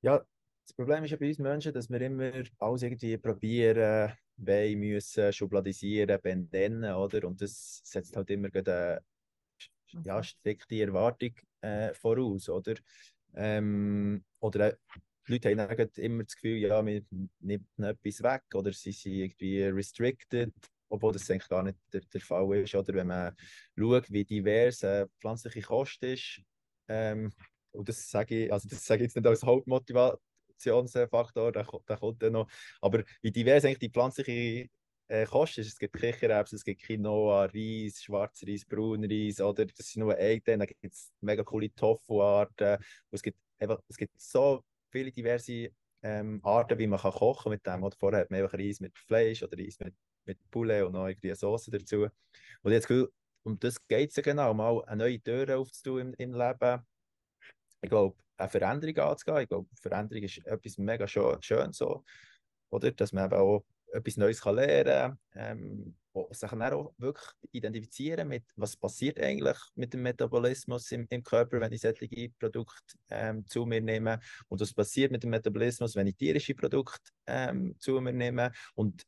Ja, 0.00 0.24
das 0.64 0.72
Problem 0.74 1.04
ist 1.04 1.10
ja 1.10 1.18
bei 1.18 1.28
uns 1.28 1.38
Menschen, 1.38 1.74
dass 1.74 1.90
wir 1.90 2.00
immer 2.00 2.32
alles 2.58 2.82
irgendwie 2.82 3.18
probieren, 3.18 4.14
wollen, 4.38 4.78
müssen, 4.78 5.30
schubladisieren, 5.30 6.18
benennen, 6.22 6.94
oder? 6.94 7.28
Und 7.28 7.42
das 7.42 7.82
setzt 7.84 8.16
halt 8.16 8.30
immer 8.30 8.48
eine 8.54 9.02
ja, 10.04 10.22
strikte 10.22 10.80
Erwartung 10.80 11.32
äh, 11.60 11.92
voraus, 11.92 12.48
oder? 12.48 12.76
Ähm, 13.34 14.24
oder 14.40 14.72
äh, 14.72 14.76
die 15.26 15.32
Leute 15.32 15.50
haben 15.50 15.90
immer 15.96 16.24
das 16.24 16.34
Gefühl, 16.34 16.56
ja, 16.56 16.84
wir 16.86 17.02
nehmen 17.40 17.66
etwas 17.76 18.22
weg 18.22 18.44
oder 18.54 18.72
sie 18.72 18.92
sind 18.92 19.12
irgendwie 19.12 19.64
restricted, 19.64 20.54
obwohl 20.88 21.12
das 21.12 21.30
eigentlich 21.30 21.48
gar 21.48 21.62
nicht 21.62 21.78
der, 21.92 22.00
der 22.00 22.20
Fall 22.20 22.56
ist. 22.56 22.74
Oder 22.74 22.94
wenn 22.94 23.06
man 23.06 23.36
schaut, 23.76 24.10
wie 24.10 24.24
divers 24.24 24.82
äh, 24.82 25.06
pflanzliche 25.20 25.62
Kost 25.62 26.02
ist, 26.02 26.40
ähm, 26.88 27.32
und 27.72 27.88
das 27.88 28.10
sage 28.10 28.44
ich, 28.46 28.52
also 28.52 28.68
das 28.68 28.84
sage 28.84 29.02
ich 29.02 29.08
jetzt 29.08 29.16
nicht 29.16 29.26
als 29.26 29.42
Hauptmotivation, 29.42 30.18
Produktionsfaktor, 30.58 31.52
der, 31.52 31.64
kommt 31.64 32.22
dann 32.22 32.32
noch. 32.32 32.48
Aber 32.80 33.04
wie 33.22 33.30
divers 33.30 33.64
eigentlich 33.64 33.78
die 33.78 33.90
pflanzliche 33.90 34.68
äh, 35.08 35.26
Kost 35.26 35.58
ist, 35.58 35.68
es 35.68 35.78
gibt 35.78 35.96
Kichererbsen, 35.96 36.56
es 36.56 36.64
gibt 36.64 36.82
Quinoa, 36.82 37.46
Reis, 37.46 38.02
Schwarzreis, 38.02 38.64
Braunreis, 38.64 39.40
oder 39.40 39.66
das 39.66 39.86
sind 39.86 40.02
nur 40.02 40.16
ein 40.16 40.40
dann 40.44 40.60
gibt 40.60 40.94
es 40.94 41.12
mega 41.20 41.42
coole 41.42 41.72
Tofu-Arten. 41.74 42.78
Es 43.10 43.22
gibt, 43.22 43.38
einfach, 43.58 43.80
es 43.88 43.96
gibt 43.96 44.20
so 44.20 44.62
viele 44.90 45.10
diverse 45.10 45.70
ähm, 46.02 46.40
Arten, 46.42 46.78
wie 46.78 46.86
man 46.86 46.98
kann 47.00 47.12
kochen 47.12 47.50
mit 47.50 47.66
dem. 47.66 47.82
Oder 47.82 47.96
vorher 47.98 48.20
hat 48.20 48.30
man 48.30 48.42
einfach 48.42 48.58
Reis 48.58 48.80
mit 48.80 48.96
Fleisch 48.98 49.42
oder 49.42 49.56
Reis 49.58 49.78
mit, 49.80 49.94
mit 50.28 50.38
Poulet 50.50 50.84
und 50.84 50.92
noch 50.92 51.08
irgendwie 51.08 51.34
Sauce 51.34 51.66
dazu. 51.66 52.06
Und 52.62 52.72
jetzt 52.72 52.86
Gefühl, 52.86 53.10
um 53.42 53.58
das 53.58 53.84
geht 53.88 54.10
es 54.10 54.16
ja 54.16 54.22
genau, 54.22 54.54
mal 54.54 54.84
eine 54.84 55.04
neue 55.04 55.20
Tür 55.20 55.58
aufzutun 55.58 56.00
im, 56.00 56.14
im 56.18 56.34
Leben. 56.34 56.86
Ich 57.80 57.88
glaube, 57.88 58.16
eine 58.36 58.48
Veränderung 58.48 58.98
anzugehen. 58.98 59.42
Ich 59.42 59.48
glaube, 59.48 59.68
Veränderung 59.80 60.22
ist 60.22 60.46
etwas 60.46 60.78
mega 60.78 61.08
schön, 61.08 61.42
schön 61.42 61.72
so, 61.72 62.04
oder? 62.70 62.92
Dass 62.92 63.12
man 63.12 63.26
eben 63.26 63.34
auch 63.34 63.64
etwas 63.92 64.16
Neues 64.16 64.40
kann 64.40 64.56
lernen 64.56 65.18
kann, 65.32 65.56
ähm, 65.58 65.96
sich 66.30 66.50
dann 66.50 66.62
auch 66.62 66.92
wirklich 66.98 67.26
identifizieren 67.52 68.28
mit, 68.28 68.44
was 68.56 68.76
passiert 68.76 69.20
eigentlich 69.20 69.56
mit 69.76 69.94
dem 69.94 70.02
Metabolismus 70.02 70.90
im, 70.92 71.06
im 71.10 71.22
Körper, 71.22 71.60
wenn 71.60 71.72
ich 71.72 71.80
solche 71.80 72.30
Produkte 72.38 72.96
ähm, 73.08 73.46
zu 73.46 73.64
mir 73.64 73.80
nehme 73.80 74.20
und 74.48 74.60
was 74.60 74.74
passiert 74.74 75.12
mit 75.12 75.22
dem 75.22 75.30
Metabolismus, 75.30 75.94
wenn 75.94 76.08
ich 76.08 76.16
tierische 76.16 76.54
Produkte 76.54 77.12
ähm, 77.26 77.76
zu 77.78 78.00
mir 78.00 78.12
nehme 78.12 78.52
und 78.74 79.06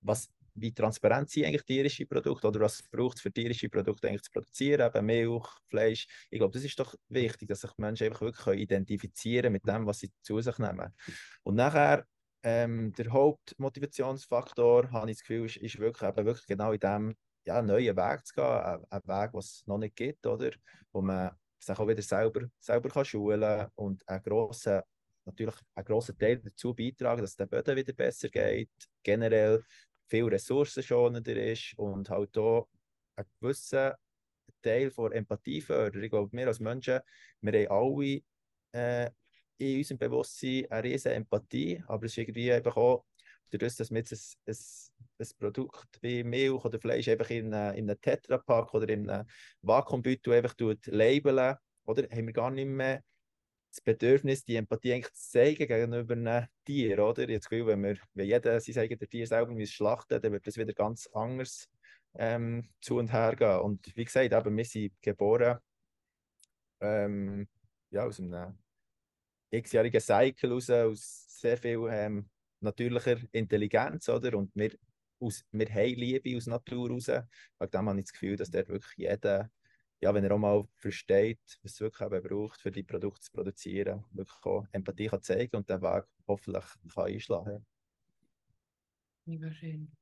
was 0.00 0.30
wie 0.60 0.72
transparent 0.72 1.30
sind 1.30 1.46
eigentlich 1.46 1.64
tierische 1.64 2.06
Produkte 2.06 2.48
oder 2.48 2.60
was 2.60 2.82
braucht 2.82 3.16
es 3.16 3.22
für 3.22 3.32
tierische 3.32 3.68
Produkte 3.68 4.08
eigentlich 4.08 4.22
zu 4.22 4.30
produzieren, 4.30 4.86
eben 4.86 5.06
Milch, 5.06 5.46
Fleisch. 5.68 6.06
Ich 6.30 6.38
glaube, 6.38 6.52
das 6.52 6.64
ist 6.64 6.78
doch 6.78 6.94
wichtig, 7.08 7.48
dass 7.48 7.60
sich 7.62 7.70
Menschen 7.78 8.06
einfach 8.06 8.20
wirklich 8.20 8.60
identifizieren 8.60 9.52
mit 9.52 9.66
dem, 9.66 9.86
was 9.86 10.00
sie 10.00 10.10
zu 10.22 10.40
sich 10.40 10.58
nehmen. 10.58 10.94
Und 11.42 11.54
nachher 11.56 12.04
ähm, 12.42 12.92
der 12.92 13.10
Hauptmotivationsfaktor, 13.10 14.90
habe 14.90 15.10
ich 15.10 15.18
das 15.18 15.22
Gefühl, 15.22 15.46
ist, 15.46 15.56
ist 15.56 15.78
wirklich, 15.78 16.08
eben 16.08 16.26
wirklich 16.26 16.46
genau 16.46 16.72
in 16.72 16.80
diesem 16.80 17.14
ja, 17.44 17.62
neuen 17.62 17.96
Weg 17.96 18.26
zu 18.26 18.34
gehen, 18.34 18.44
ein, 18.44 18.84
ein 18.90 19.02
Weg, 19.04 19.32
den 19.32 19.38
es 19.38 19.62
noch 19.66 19.78
nicht 19.78 19.96
gibt, 19.96 20.26
oder? 20.26 20.50
wo 20.92 21.00
man 21.00 21.30
sich 21.58 21.78
auch 21.78 21.88
wieder 21.88 22.02
selber, 22.02 22.48
selber 22.58 22.88
kann 22.88 23.04
schulen 23.04 23.40
kann 23.40 23.70
und 23.74 24.08
einen 24.08 24.22
grossen 24.22 24.82
natürlich 25.24 25.56
einen 25.74 25.84
grossen 25.84 26.18
Teil 26.18 26.38
dazu 26.38 26.74
beitragen, 26.74 27.20
dass 27.20 27.30
es 27.30 27.36
den 27.36 27.48
Böden 27.48 27.76
wieder 27.76 27.92
besser 27.92 28.28
geht, 28.28 28.70
generell 29.02 29.62
viel 30.10 30.24
ressourcenschonender 30.24 31.36
ist 31.36 31.74
und 31.78 32.10
halt 32.10 32.36
auch 32.36 32.68
einen 33.16 33.28
gewissen 33.40 33.92
Teil 34.62 34.90
von 34.90 35.12
Empathie 35.12 35.60
fördert. 35.60 36.02
Ich 36.02 36.10
glaube, 36.10 36.30
wir 36.32 36.46
als 36.46 36.60
Menschen, 36.60 37.00
wir 37.40 37.68
haben 37.68 37.70
alle 37.70 38.20
äh, 38.72 39.10
in 39.58 39.78
unserem 39.78 39.98
Bewusstsein 39.98 40.66
eine 40.70 40.84
riesige 40.84 41.14
Empathie, 41.14 41.82
aber 41.86 42.06
es 42.06 42.12
ist 42.12 42.18
irgendwie 42.18 42.52
einfach 42.52 42.76
auch 42.76 43.04
dadurch, 43.50 43.76
dass 43.76 43.90
man 43.90 43.98
jetzt 43.98 44.12
ein, 44.46 44.54
ein, 44.54 44.56
ein 45.18 45.28
Produkt 45.38 45.98
wie 46.02 46.24
Milch 46.24 46.64
oder 46.64 46.80
Fleisch 46.80 47.08
einfach 47.08 47.30
in, 47.30 47.46
in 47.46 47.52
einem 47.52 48.00
Tetrapack 48.00 48.74
oder 48.74 48.88
in 48.88 49.08
einem 49.08 49.26
Vakuumbeutel 49.62 50.32
einfach 50.34 50.54
labeln, 50.86 51.56
oder, 51.84 52.02
haben 52.10 52.26
wir 52.26 52.32
gar 52.32 52.50
nicht 52.50 52.66
mehr 52.66 53.02
das 53.70 53.80
Bedürfnis, 53.80 54.44
die 54.44 54.56
Empathie 54.56 54.94
eigentlich 54.94 55.14
zu 55.14 55.30
zeigen 55.30 55.68
gegenüber 55.68 56.14
einem 56.14 56.46
Tier, 56.64 56.98
oder? 57.04 57.28
Jetzt 57.28 57.48
Gefühl, 57.48 57.66
wenn 57.66 57.82
wir, 57.82 57.96
wenn 58.14 58.26
jeder 58.26 58.60
sein 58.60 58.78
eigenes 58.78 59.08
Tier 59.08 59.26
selber 59.26 59.66
schlachten, 59.66 60.20
dann 60.20 60.32
wird 60.32 60.46
das 60.46 60.56
wieder 60.56 60.72
ganz 60.72 61.08
anders 61.12 61.68
ähm, 62.14 62.68
zu 62.80 62.98
und 62.98 63.12
her 63.12 63.36
gehen. 63.36 63.60
Und 63.60 63.96
wie 63.96 64.04
gesagt, 64.04 64.32
eben, 64.32 64.56
wir 64.56 64.64
sind 64.64 64.92
geboren 65.00 65.58
ähm, 66.80 67.48
ja, 67.90 68.04
aus 68.06 68.18
einem 68.20 68.58
x-jährigen 69.50 70.00
Cycle 70.00 70.52
raus, 70.52 70.70
aus 70.70 71.40
sehr 71.40 71.56
viel 71.56 71.86
ähm, 71.90 72.28
natürlicher 72.60 73.18
Intelligenz, 73.32 74.08
oder? 74.08 74.36
Und 74.36 74.50
wir, 74.54 74.76
aus, 75.20 75.44
wir 75.52 75.68
haben 75.68 75.94
Liebe 75.94 76.36
aus 76.36 76.46
Natur 76.46 76.90
raus. 76.90 77.08
Wegen 77.08 77.70
dem 77.70 77.88
habe 77.88 77.98
ich 77.98 78.04
das 78.06 78.12
Gefühl, 78.12 78.36
dass 78.36 78.50
dort 78.50 78.68
wirklich 78.68 78.96
jeder 78.96 79.50
ja, 80.00 80.14
wenn 80.14 80.24
er 80.24 80.32
auch 80.32 80.38
mal 80.38 80.64
versteht, 80.76 81.40
was 81.62 81.72
es 81.72 81.80
wirklich 81.80 82.10
eben 82.10 82.28
braucht, 82.28 82.60
für 82.60 82.70
die 82.70 82.82
Produkte 82.82 83.20
zu 83.20 83.32
produzieren, 83.32 84.04
wirklich 84.12 84.44
auch 84.44 84.66
Empathie 84.72 85.08
kann 85.08 85.22
zeigen 85.22 85.56
und 85.56 85.68
den 85.68 85.82
Weg 85.82 86.04
hoffentlich 86.26 86.64
kann 86.94 87.04
einschlagen 87.04 87.44
kann. 89.26 89.52
schön. 89.52 89.92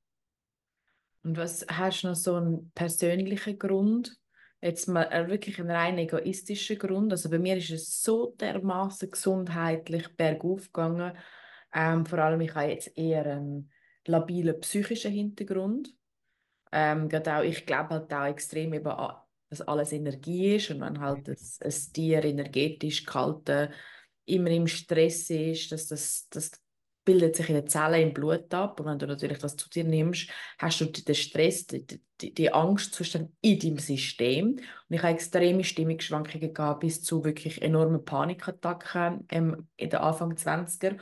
Und 1.24 1.36
was 1.36 1.66
hast 1.68 2.04
du 2.04 2.08
noch 2.08 2.14
so 2.14 2.36
einen 2.36 2.70
persönlichen 2.72 3.58
Grund? 3.58 4.16
Jetzt 4.60 4.88
mal 4.88 5.04
äh, 5.04 5.28
wirklich 5.28 5.60
einen 5.60 5.70
rein 5.70 5.98
egoistischen 5.98 6.78
Grund. 6.78 7.12
Also 7.12 7.28
bei 7.28 7.38
mir 7.38 7.56
ist 7.56 7.70
es 7.70 8.02
so 8.02 8.34
dermaßen 8.40 9.10
gesundheitlich 9.10 10.16
bergauf 10.16 10.72
gegangen. 10.72 11.16
Ähm, 11.74 12.06
vor 12.06 12.20
allem, 12.20 12.40
ich 12.40 12.54
habe 12.54 12.70
jetzt 12.70 12.96
eher 12.96 13.26
einen 13.26 13.70
labilen 14.06 14.58
psychischen 14.60 15.12
Hintergrund. 15.12 15.94
Ähm, 16.72 17.08
auch, 17.28 17.42
ich 17.42 17.66
glaube 17.66 17.90
halt 17.90 18.12
auch 18.12 18.24
extrem 18.24 18.72
eben 18.74 18.88
an 18.88 19.16
dass 19.50 19.62
alles 19.62 19.92
Energie 19.92 20.56
ist 20.56 20.70
und 20.70 20.80
wenn 20.80 21.00
halt 21.00 21.28
ein, 21.28 21.36
ein 21.60 21.92
Tier 21.92 22.24
energetisch 22.24 23.04
gehalten 23.04 23.72
immer 24.26 24.50
im 24.50 24.66
Stress 24.66 25.30
ist, 25.30 25.72
dass 25.72 25.86
das, 25.86 26.28
das 26.28 26.52
bildet 27.04 27.36
sich 27.36 27.48
in 27.48 27.54
den 27.54 27.66
Zellen 27.66 28.08
im 28.08 28.12
Blut 28.12 28.52
ab. 28.52 28.78
Und 28.78 28.86
wenn 28.86 28.98
du 28.98 29.06
natürlich 29.06 29.38
das 29.38 29.56
zu 29.56 29.70
dir 29.70 29.84
nimmst, 29.84 30.28
hast 30.58 30.82
du 30.82 30.84
den 30.84 31.14
Stress, 31.14 31.66
die, 31.66 31.86
die, 32.20 32.34
die 32.34 32.52
Angstzustand 32.52 33.30
in 33.40 33.58
deinem 33.58 33.78
System. 33.78 34.56
Und 34.56 34.60
ich 34.94 35.02
habe 35.02 35.14
extreme 35.14 35.64
Stimmungsschwankungen 35.64 36.52
gehabt 36.52 36.80
bis 36.80 37.02
zu 37.02 37.24
wirklich 37.24 37.62
enormen 37.62 38.04
Panikattacken 38.04 39.24
ähm, 39.30 39.68
in 39.76 39.88
den 39.88 40.00
Anfang 40.00 40.34
20er 40.34 40.98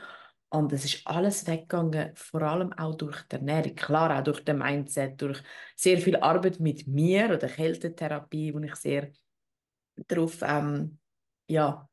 Und 0.49 0.71
es 0.71 0.85
ist 0.85 1.05
alles 1.05 1.45
weggegangen, 1.45 2.11
vor 2.15 2.41
allem 2.41 2.71
auch 2.73 2.95
durch 2.95 3.21
die 3.23 3.35
Ernährung. 3.35 3.75
Klar, 3.75 4.17
auch 4.17 4.23
durch 4.23 4.43
den 4.45 4.59
Mindset, 4.59 5.21
durch 5.21 5.43
sehr 5.75 5.97
viel 5.99 6.15
Arbeit 6.15 6.59
mit 6.59 6.87
mir 6.87 7.25
oder 7.33 7.47
Kältetherapie, 7.47 8.53
wo 8.53 8.59
ich 8.59 8.75
sehr 8.75 9.11
darauf 10.07 10.41
ähm, 10.41 10.99
ja, 11.49 11.89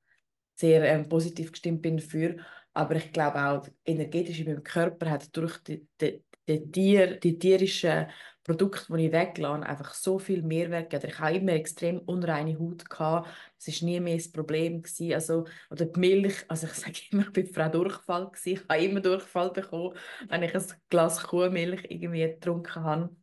sehr 0.55 0.85
ähm, 0.85 1.09
positiv 1.09 1.53
gestimmt 1.53 1.83
bin 1.83 1.99
für. 1.99 2.37
Aber 2.73 2.97
ich 2.97 3.13
glaube 3.13 3.45
auch, 3.45 3.69
energetisch 3.85 4.41
in 4.41 4.47
meinem 4.47 4.63
Körper 4.63 5.11
hat 5.11 5.37
durch 5.37 5.59
die, 5.59 5.87
die, 6.01 6.23
die, 6.49 6.71
Tier, 6.71 7.19
die 7.19 7.39
tierischen 7.39 8.07
Produkte, 8.45 8.95
die 8.95 9.07
ich 9.07 9.13
weglasse, 9.13 9.65
einfach 9.67 9.95
so 9.95 10.19
viel 10.19 10.43
Mehrwert 10.43 10.91
gegeben. 10.91 11.11
Ich 11.11 11.19
hatte 11.19 11.39
immer 11.39 11.53
extrem 11.53 11.99
unreine 12.01 12.59
Haut. 12.59 12.85
Das 12.91 12.93
war 13.01 13.85
nie 13.89 14.01
mehr 14.01 14.17
das 14.17 14.31
Problem. 14.31 14.83
Also, 15.13 15.47
oder 15.71 15.87
die 15.87 15.99
Milch, 15.99 16.45
also 16.49 16.67
ich 16.67 16.73
sage 16.75 17.01
immer, 17.11 17.27
ich 17.35 17.57
war 17.57 17.71
Frau 17.71 17.79
Durchfall. 17.79 18.27
Gewesen. 18.27 18.49
Ich 18.53 18.69
habe 18.69 18.85
immer 18.85 19.01
Durchfall 19.01 19.51
bekommen, 19.51 19.97
wenn 20.29 20.43
ich 20.43 20.55
ein 20.55 20.63
Glas 20.91 21.23
Kuhmilch 21.23 21.87
irgendwie 21.89 22.21
getrunken 22.21 22.85
habe. 22.85 23.17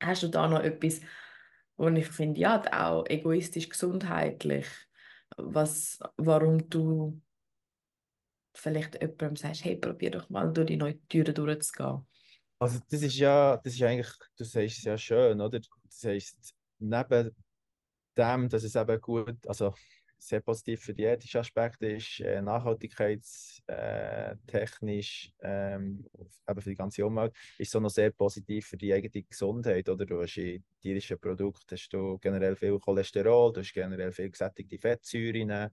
Hast 0.00 0.22
du 0.22 0.28
da 0.28 0.46
noch 0.46 0.62
etwas, 0.62 1.00
wo 1.76 1.88
ich 1.88 2.06
finde, 2.06 2.40
ja, 2.40 2.62
auch 2.72 3.06
egoistisch 3.08 3.68
gesundheitlich, 3.68 4.66
was, 5.36 5.98
warum 6.16 6.70
du 6.70 7.20
vielleicht 8.54 8.94
jemandem 8.94 9.34
sagst, 9.34 9.64
hey, 9.64 9.76
probier 9.76 10.12
doch 10.12 10.30
mal 10.30 10.52
durch 10.52 10.68
die 10.68 10.76
neuen 10.76 11.06
Türen 11.08 11.34
durchzugehen? 11.34 12.06
Also 12.58 12.80
das 12.90 13.02
ist 13.02 13.16
ja, 13.16 13.56
das 13.56 13.74
ist 13.74 13.82
eigentlich, 13.82 14.08
du 14.36 14.44
sagst 14.44 14.78
es 14.78 14.84
ja 14.84 14.98
schön, 14.98 15.40
oder? 15.40 15.60
Das 15.60 16.04
heißt, 16.04 16.54
neben 16.78 17.34
dem, 18.16 18.48
dass 18.48 18.64
es 18.64 18.74
eben 18.76 19.00
gut, 19.00 19.46
also 19.46 19.74
sehr 20.18 20.40
positiv 20.40 20.82
für 20.82 20.94
die 20.94 21.04
ethischen 21.04 21.40
Aspekte 21.40 21.86
ist, 21.92 22.20
äh, 22.20 22.42
nachhaltigkeitstechnisch, 22.42 25.32
äh, 25.38 25.74
ähm, 25.74 26.04
eben 26.48 26.60
für 26.60 26.70
die 26.70 26.76
ganze 26.76 27.06
Umwelt, 27.06 27.32
ist 27.58 27.68
es 27.68 27.76
auch 27.76 27.80
noch 27.80 27.90
sehr 27.90 28.10
positiv 28.10 28.66
für 28.66 28.76
die 28.76 28.92
eigene 28.92 29.22
Gesundheit, 29.22 29.88
oder? 29.88 30.04
Du 30.04 30.20
hast 30.20 30.36
in 30.38 30.64
tierischen 30.80 31.20
Produkten 31.20 31.76
hast 31.76 31.88
du 31.90 32.18
generell 32.18 32.56
viel 32.56 32.78
Cholesterol, 32.80 33.52
du 33.52 33.60
hast 33.60 33.72
generell 33.72 34.10
viel 34.12 34.30
gesättigte 34.30 34.78
Fettsäuren, 34.78 35.70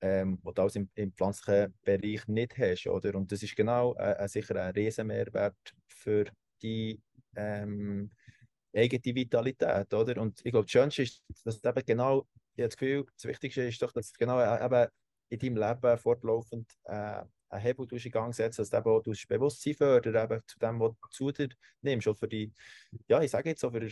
ähm, 0.00 0.38
was 0.42 0.54
du 0.54 0.62
alles 0.62 0.76
im, 0.76 0.88
im, 0.94 1.12
pflanzlichen 1.12 1.74
Bereich 1.82 2.26
nicht 2.28 2.56
hast. 2.58 2.86
Oder? 2.86 3.14
Und 3.14 3.30
das 3.32 3.42
ist 3.42 3.56
genau 3.56 3.94
äh, 3.94 4.12
äh 4.24 4.28
sicher 4.28 4.62
ein 4.62 4.72
Riesenmehrwert 4.72 5.74
für 5.88 6.26
die 6.62 7.00
ähm, 7.34 8.10
eigene 8.74 9.14
Vitalität. 9.14 9.92
Oder? 9.92 10.20
Und 10.20 10.40
ich 10.44 10.52
glaube, 10.52 10.64
das 10.64 10.70
Schönste 10.70 11.02
ist, 11.02 11.22
dass 11.44 11.62
eben 11.64 11.86
genau, 11.86 12.26
ich 12.54 12.62
habe 12.62 12.68
das 12.68 12.76
Gefühl, 12.76 13.06
das 13.14 13.24
Wichtigste 13.24 13.62
ist 13.62 13.80
doch, 13.80 13.92
dass 13.92 14.12
genau 14.12 14.40
äh, 14.40 14.64
eben 14.64 14.88
in 15.28 15.38
deinem 15.38 15.56
Leben 15.56 15.98
fortlaufend 15.98 16.72
äh, 16.84 17.22
einen 17.48 17.62
Hebel 17.62 17.86
in 17.90 18.10
Gang 18.10 18.34
setzt, 18.34 18.58
dass 18.58 18.70
du 18.70 18.76
eben 18.76 18.88
auch 18.88 19.02
Bewusstsein 19.02 19.74
fördern, 19.74 20.24
eben 20.24 20.40
zu 20.46 20.58
dem, 20.58 20.80
was 20.80 20.92
du 21.00 21.08
zu 21.10 21.32
dir 21.32 21.48
nimmst. 21.82 22.08
Auch 22.08 22.16
für 22.16 22.28
die, 22.28 22.52
ja, 23.08 23.20
ich 23.20 23.30
sage 23.30 23.50
jetzt 23.50 23.60
so, 23.60 23.70
für 23.70 23.88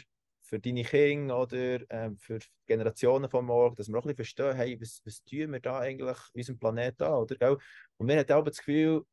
für 0.54 0.60
deine 0.60 0.84
Kinder 0.84 1.40
oder 1.40 1.80
ähm, 1.90 2.16
für 2.16 2.38
Generationen 2.66 3.28
von 3.28 3.44
morgen, 3.44 3.74
dass 3.74 3.88
wir 3.88 3.98
auch 3.98 4.04
ein 4.04 4.14
bisschen 4.14 4.16
verstehen, 4.44 4.54
hey, 4.54 4.80
was, 4.80 5.02
was 5.04 5.24
tun 5.24 5.50
wir 5.52 5.58
da 5.58 5.80
eigentlich 5.80 6.16
unserem 6.32 6.58
Planeten 6.60 7.02
an, 7.02 7.14
oder? 7.14 7.34
Gell? 7.34 7.58
Und 7.96 8.06
wir 8.06 8.18
haben 8.18 8.30
auch 8.30 8.44
das 8.44 8.58
Gefühl, 8.58 9.04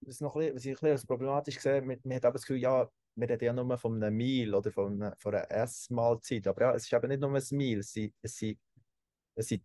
was, 0.00 0.20
noch 0.20 0.34
ein 0.34 0.54
bisschen, 0.54 0.56
was 0.56 0.64
ich 0.64 0.82
ein 0.82 0.92
bisschen 0.92 1.06
problematisch 1.06 1.58
sehe, 1.58 1.86
wir, 1.86 1.98
wir 2.02 2.16
haben 2.16 2.24
auch 2.24 2.32
das 2.32 2.42
Gefühl, 2.42 2.56
ja, 2.62 2.88
wir 3.14 3.28
reden 3.28 3.44
ja 3.44 3.52
nur 3.52 3.76
von 3.76 4.02
einem 4.02 4.16
Meal 4.16 4.54
oder 4.54 4.72
von 4.72 4.94
einer, 4.94 5.14
von 5.18 5.34
einer 5.34 5.50
Essmahlzeit, 5.50 6.46
aber 6.46 6.62
ja, 6.62 6.74
es 6.74 6.84
ist 6.84 6.92
eben 6.94 7.08
nicht 7.08 7.20
nur 7.20 7.34
ein 7.34 7.42
Meal, 7.50 7.80
es 7.80 7.92
sind, 7.92 8.14
es 8.22 8.34
sind, 8.34 8.58
es 9.34 9.48
sind 9.48 9.62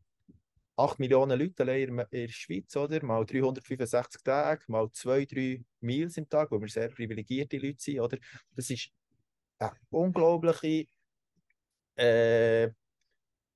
8 0.75 0.99
Millionen 0.99 1.39
Leute 1.39 1.63
in 1.63 2.05
der 2.11 2.27
Schweiz, 2.27 2.75
oder? 2.75 3.03
Mal 3.05 3.25
365 3.25 4.21
Tage, 4.23 4.61
mal 4.67 4.91
2, 4.91 5.23
3 5.23 5.63
Meals 5.79 6.17
im 6.17 6.27
Tag, 6.27 6.51
wo 6.51 6.59
wir 6.59 6.67
sehr 6.67 6.89
privilegierte 6.89 7.57
Leute 7.57 7.79
sind, 7.79 8.01
oder? 8.01 8.17
Das 8.53 8.69
ist 8.69 8.91
eine 9.59 9.71
unglaubliche, 9.89 10.87
äh, 11.97 12.67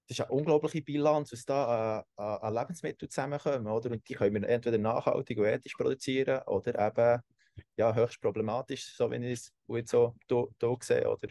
das 0.08 0.20
ist 0.20 0.22
eine 0.22 0.32
unglaubliche 0.32 0.82
Bilanz, 0.82 1.32
was 1.32 1.46
da 1.46 2.04
an, 2.16 2.26
an 2.26 2.54
Lebensmitteln 2.54 3.10
zusammenkommen, 3.10 3.68
oder? 3.68 3.92
Und 3.92 4.08
die 4.10 4.14
können 4.14 4.42
wir 4.42 4.50
entweder 4.50 4.78
nachhaltig 4.78 5.38
und 5.38 5.46
ethisch 5.46 5.76
produzieren 5.76 6.42
oder 6.48 6.88
eben 6.88 7.22
ja, 7.78 7.94
höchst 7.94 8.20
problematisch, 8.22 8.94
so 8.96 9.10
wie 9.12 9.16
ich 9.26 9.40
es 9.40 9.54
jetzt 9.68 9.92
so 9.92 10.16
hier 10.30 10.78
sehe, 10.82 11.10
oder? 11.10 11.28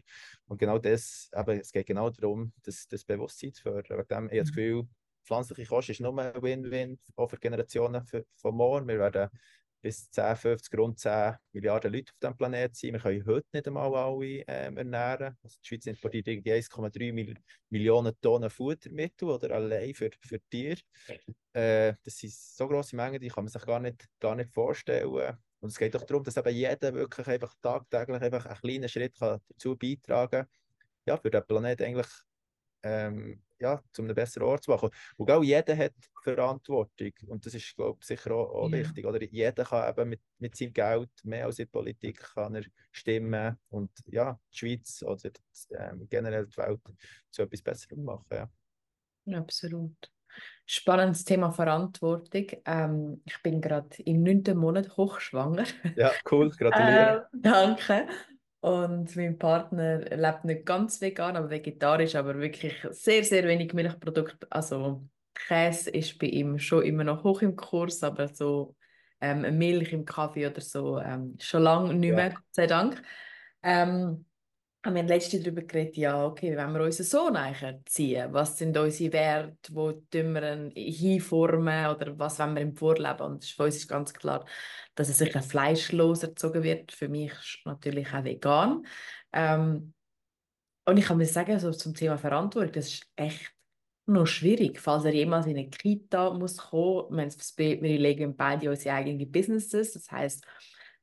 Und 0.46 0.58
genau 0.58 0.78
das, 0.78 1.28
eben, 1.34 1.60
es 1.60 1.72
geht 1.72 1.86
genau 1.86 2.10
darum, 2.10 2.52
das, 2.62 2.86
das 2.88 3.04
Bewusstsein 3.04 3.52
zu 3.52 3.62
fördern. 3.62 3.98
Wegen 3.98 4.08
dem, 4.08 4.26
ich 4.26 4.30
habe 4.30 4.38
das 4.38 4.50
mhm. 4.50 4.54
Gefühl, 4.54 4.88
pflanzliche 5.24 5.68
Kost 5.68 5.90
ist 5.90 6.00
nur 6.00 6.18
ein 6.18 6.42
Win-Win 6.42 6.98
auch 7.16 7.28
für 7.28 7.36
Generationen 7.36 8.02
von 8.34 8.54
morgen. 8.54 8.88
Wir 8.88 8.98
werden 8.98 9.28
bis 9.80 10.10
10, 10.10 10.36
50, 10.36 10.78
rund 10.78 10.98
10 10.98 11.36
Milliarden 11.52 11.92
Leute 11.92 12.12
auf 12.12 12.18
diesem 12.18 12.36
Planeten 12.36 12.74
sind. 12.74 12.92
Wir 12.92 13.00
können 13.00 13.26
heute 13.26 13.46
nicht 13.52 13.66
einmal 13.66 13.94
alle 13.94 14.44
ähm, 14.46 14.76
ernähren. 14.76 15.36
Also 15.42 15.56
die 15.62 15.68
Schweiz 15.68 15.86
importiert 15.86 16.26
1,3 16.26 17.12
Mil 17.12 17.34
Millionen 17.70 18.14
Tonnen 18.20 18.50
Futtermittel 18.50 19.30
oder 19.30 19.54
allein 19.54 19.94
für, 19.94 20.10
für 20.20 20.40
Tiere. 20.50 20.80
Äh, 21.52 21.94
das 22.02 22.18
sind 22.18 22.32
so 22.32 22.68
grosse 22.68 22.96
Mengen, 22.96 23.20
die 23.20 23.28
kann 23.28 23.44
man 23.44 23.50
sich 23.50 23.62
gar 23.62 23.80
nicht, 23.80 24.06
gar 24.20 24.34
nicht 24.34 24.52
vorstellen. 24.52 25.38
Und 25.60 25.68
es 25.68 25.78
geht 25.78 25.94
doch 25.94 26.04
darum, 26.04 26.24
dass 26.24 26.36
eben 26.36 26.54
jeder 26.54 26.94
wirklich 26.94 27.26
einfach 27.26 27.54
tagtäglich 27.60 28.22
einfach 28.22 28.46
einen 28.46 28.60
kleinen 28.60 28.88
Schritt 28.88 29.18
kann 29.18 29.40
dazu 29.48 29.76
beitragen 29.76 30.30
kann, 30.30 30.46
ja, 31.06 31.16
für 31.16 31.30
den 31.30 31.46
Planeten 31.46 31.82
eigentlich 31.82 32.08
ähm, 32.82 33.42
ja, 33.60 33.82
zu 33.92 34.02
einem 34.02 34.14
besseren 34.14 34.48
Ort 34.48 34.64
zu 34.64 34.70
machen. 34.70 34.90
Und 35.16 35.30
auch 35.30 35.42
jeder 35.42 35.76
hat 35.76 35.92
Verantwortung 36.22 37.12
und 37.26 37.44
das 37.44 37.54
ist, 37.54 37.76
glaube 37.76 37.98
ich, 38.00 38.06
sicher 38.06 38.32
auch, 38.32 38.54
auch 38.54 38.70
ja. 38.70 38.78
wichtig. 38.78 39.06
Oder 39.06 39.22
jeder 39.22 39.64
kann 39.64 39.90
eben 39.90 40.08
mit, 40.10 40.20
mit 40.38 40.56
seinem 40.56 40.72
Geld 40.72 41.10
mehr 41.24 41.46
als 41.46 41.58
in 41.58 41.66
der 41.66 41.70
Politik 41.70 42.18
kann 42.34 42.54
er 42.54 42.64
stimmen 42.90 43.58
und 43.68 43.90
ja, 44.06 44.38
die 44.52 44.58
Schweiz 44.58 45.02
oder 45.02 45.30
ähm, 45.78 46.06
generell 46.08 46.46
die 46.46 46.56
Welt 46.56 46.80
zu 47.30 47.42
etwas 47.42 47.62
Besserem 47.62 48.04
machen. 48.04 48.26
Ja. 48.30 48.50
Absolut. 49.38 50.10
Spannendes 50.64 51.24
Thema 51.24 51.50
Verantwortung. 51.50 52.46
Ähm, 52.64 53.22
ich 53.24 53.42
bin 53.42 53.60
gerade 53.60 53.90
im 54.04 54.22
neunten 54.22 54.56
Monat 54.56 54.96
hochschwanger. 54.96 55.64
Ja, 55.96 56.12
cool, 56.30 56.50
gratuliere. 56.58 57.28
äh, 57.32 57.36
danke. 57.36 58.06
Und 58.60 59.16
mein 59.16 59.38
Partner 59.38 60.00
lebt 60.00 60.44
nicht 60.44 60.66
ganz 60.66 61.00
vegan, 61.00 61.36
aber 61.36 61.48
vegetarisch, 61.48 62.14
aber 62.14 62.38
wirklich 62.38 62.74
sehr, 62.90 63.24
sehr 63.24 63.44
wenig 63.44 63.72
Milchprodukte. 63.72 64.46
Also 64.50 65.02
Käse 65.32 65.90
ist 65.90 66.18
bei 66.18 66.26
ihm 66.26 66.58
schon 66.58 66.84
immer 66.84 67.04
noch 67.04 67.24
hoch 67.24 67.40
im 67.40 67.56
Kurs, 67.56 68.02
aber 68.02 68.28
so 68.28 68.76
ähm, 69.20 69.56
Milch 69.56 69.92
im 69.92 70.04
Kaffee 70.04 70.46
oder 70.46 70.60
so 70.60 70.98
ähm, 70.98 71.36
schon 71.40 71.62
lange 71.62 71.94
nicht 71.94 72.14
mehr, 72.14 72.28
ja. 72.28 72.34
Gott 72.34 72.44
sei 72.50 72.66
Dank. 72.66 73.02
Ähm, 73.62 74.26
wir 74.82 74.92
haben 74.92 75.08
letztens 75.08 75.44
darüber 75.44 75.62
geredet, 75.62 75.96
ja, 75.96 76.24
okay, 76.24 76.56
wenn 76.56 76.72
wir 76.72 76.82
unseren 76.82 77.04
Sohn 77.06 77.36
ziehen, 77.84 78.32
was 78.32 78.56
sind 78.56 78.76
unsere 78.78 79.12
Werte, 79.12 79.74
wo 79.74 79.92
wir 80.10 80.52
ihn 80.54 80.70
hinformen 80.74 81.86
oder 81.94 82.18
was 82.18 82.38
wollen 82.38 82.54
wir 82.54 82.62
ihm 82.62 82.74
vorleben? 82.74 83.20
Und 83.20 83.44
für 83.44 83.64
uns 83.64 83.76
ist 83.76 83.88
ganz 83.88 84.14
klar, 84.14 84.46
dass 84.94 85.08
er 85.08 85.14
sicher 85.14 85.42
fleischlos 85.42 86.22
erzogen 86.22 86.62
wird. 86.62 86.92
Für 86.92 87.08
mich 87.08 87.30
ist 87.32 87.60
natürlich 87.66 88.12
auch 88.14 88.24
vegan. 88.24 88.86
Ähm, 89.34 89.92
und 90.86 90.96
ich 90.96 91.04
kann 91.04 91.18
mir 91.18 91.26
sagen, 91.26 91.58
so 91.58 91.70
zum 91.72 91.94
Thema 91.94 92.16
Verantwortung, 92.16 92.72
das 92.72 92.88
ist 92.88 93.06
echt 93.16 93.52
noch 94.06 94.26
schwierig, 94.26 94.80
falls 94.80 95.04
er 95.04 95.14
jemals 95.14 95.46
in 95.46 95.58
eine 95.58 95.68
Kita 95.68 96.30
muss 96.32 96.56
kommen. 96.56 97.30
Wir, 97.56 97.82
wir 97.82 97.98
legen 97.98 98.34
beide 98.34 98.70
unsere 98.70 98.94
eigenen 98.94 99.30
Businesses, 99.30 99.92
das 99.92 100.10
heißt 100.10 100.44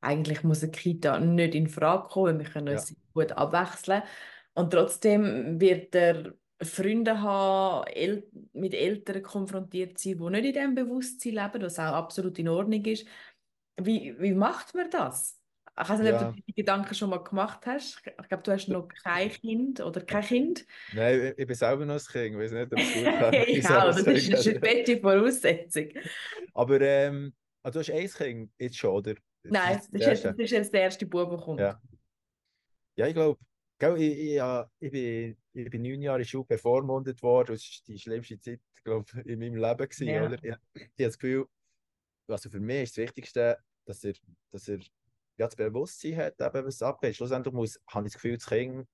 eigentlich 0.00 0.44
muss 0.44 0.62
eine 0.62 0.72
Kita 0.72 1.18
nicht 1.18 1.54
in 1.54 1.68
Frage 1.68 2.08
kommen, 2.08 2.38
wir 2.38 2.46
können 2.46 2.68
uns 2.68 2.94
gut 3.18 3.32
abwechseln. 3.32 4.02
Und 4.54 4.72
trotzdem 4.72 5.60
wird 5.60 5.94
er 5.94 6.34
Freunde 6.60 7.20
haben, 7.20 7.86
El 7.86 8.26
mit 8.52 8.74
Eltern 8.74 9.22
konfrontiert 9.22 9.98
sein, 9.98 10.18
die 10.18 10.30
nicht 10.30 10.44
in 10.44 10.52
diesem 10.52 10.74
Bewusstsein 10.74 11.34
leben, 11.34 11.62
was 11.62 11.78
auch 11.78 11.94
absolut 11.94 12.38
in 12.38 12.48
Ordnung 12.48 12.84
ist. 12.84 13.06
Wie, 13.80 14.16
wie 14.18 14.32
macht 14.32 14.74
man 14.74 14.90
das? 14.90 15.38
Ich 15.80 15.88
weiß 15.88 16.00
nicht, 16.00 16.10
ja. 16.10 16.28
ob 16.28 16.34
du 16.34 16.42
die 16.42 16.54
Gedanken 16.54 16.92
schon 16.92 17.10
mal 17.10 17.22
gemacht 17.22 17.64
hast. 17.66 18.02
Ich 18.04 18.28
glaube, 18.28 18.42
du 18.42 18.50
hast 18.50 18.68
noch 18.68 18.88
kein 19.04 19.30
Kind 19.30 19.80
oder 19.80 20.00
kein 20.00 20.24
Kind. 20.24 20.66
Nein, 20.92 21.34
ich 21.36 21.46
bin 21.46 21.54
selber 21.54 21.86
noch 21.86 21.94
ein 21.94 22.00
Kind. 22.00 22.34
Ich 22.34 22.40
weiß 22.40 22.50
nicht, 22.50 22.72
ob 22.72 22.78
es 22.80 22.94
gut 22.94 23.04
kann. 23.64 23.94
das 23.94 23.98
ist, 23.98 24.32
das 24.32 24.46
ist 24.46 24.48
eine 24.48 24.58
beste 24.58 25.00
Voraussetzung. 25.00 25.88
Aber 26.54 26.80
ähm, 26.80 27.32
also 27.62 27.80
du 27.80 27.86
hast 27.86 27.92
ein 27.92 28.08
Kind 28.08 28.50
jetzt 28.58 28.76
schon, 28.76 28.90
oder? 28.90 29.14
Nein, 29.44 29.80
das 29.92 30.00
ist, 30.00 30.06
jetzt, 30.06 30.24
das 30.24 30.36
ist 30.36 30.50
jetzt 30.50 30.74
der 30.74 30.82
erste 30.82 31.06
Bub, 31.06 31.30
der 31.30 31.38
kommt. 31.38 31.60
Ja, 31.60 31.80
ja 32.98 33.06
ich 33.06 33.14
glaube, 33.14 33.38
ich, 34.02 34.18
ich, 34.18 34.42
ich, 34.80 34.90
bin, 34.90 35.36
ich 35.52 35.70
bin 35.70 35.82
neun 35.82 36.02
Jahre 36.02 36.20
in 36.20 36.24
Schule 36.24 36.44
bevormundet 36.44 37.22
worden. 37.22 37.54
Das 37.54 37.62
war 37.62 37.84
die 37.86 37.98
schlimmste 37.98 38.40
Zeit, 38.40 38.60
glaube 38.82 39.06
in 39.24 39.38
meinem 39.38 39.56
Leben. 39.56 39.88
Gewesen, 39.88 40.08
ja. 40.08 40.26
oder? 40.26 40.34
Ich, 40.42 40.54
ich 40.74 40.82
habe 40.82 40.92
das 40.96 41.18
Gefühl, 41.18 41.46
also 42.26 42.50
für 42.50 42.60
mich 42.60 42.82
ist 42.82 42.96
das 42.96 43.04
Wichtigste, 43.04 43.58
dass 43.84 44.04
er, 44.04 44.14
dass 44.50 44.68
er 44.68 44.78
ja, 45.38 45.46
das 45.46 45.56
Bewusstsein 45.56 46.16
hat, 46.16 46.40
eben, 46.40 46.66
was 46.66 46.82
abgeht. 46.82 47.14
Schlussendlich 47.14 47.54
muss, 47.54 47.78
habe 47.88 48.06
ich 48.06 48.12
das 48.12 48.20
Gefühl, 48.20 48.36
das 48.36 48.46
Kind 48.46 48.88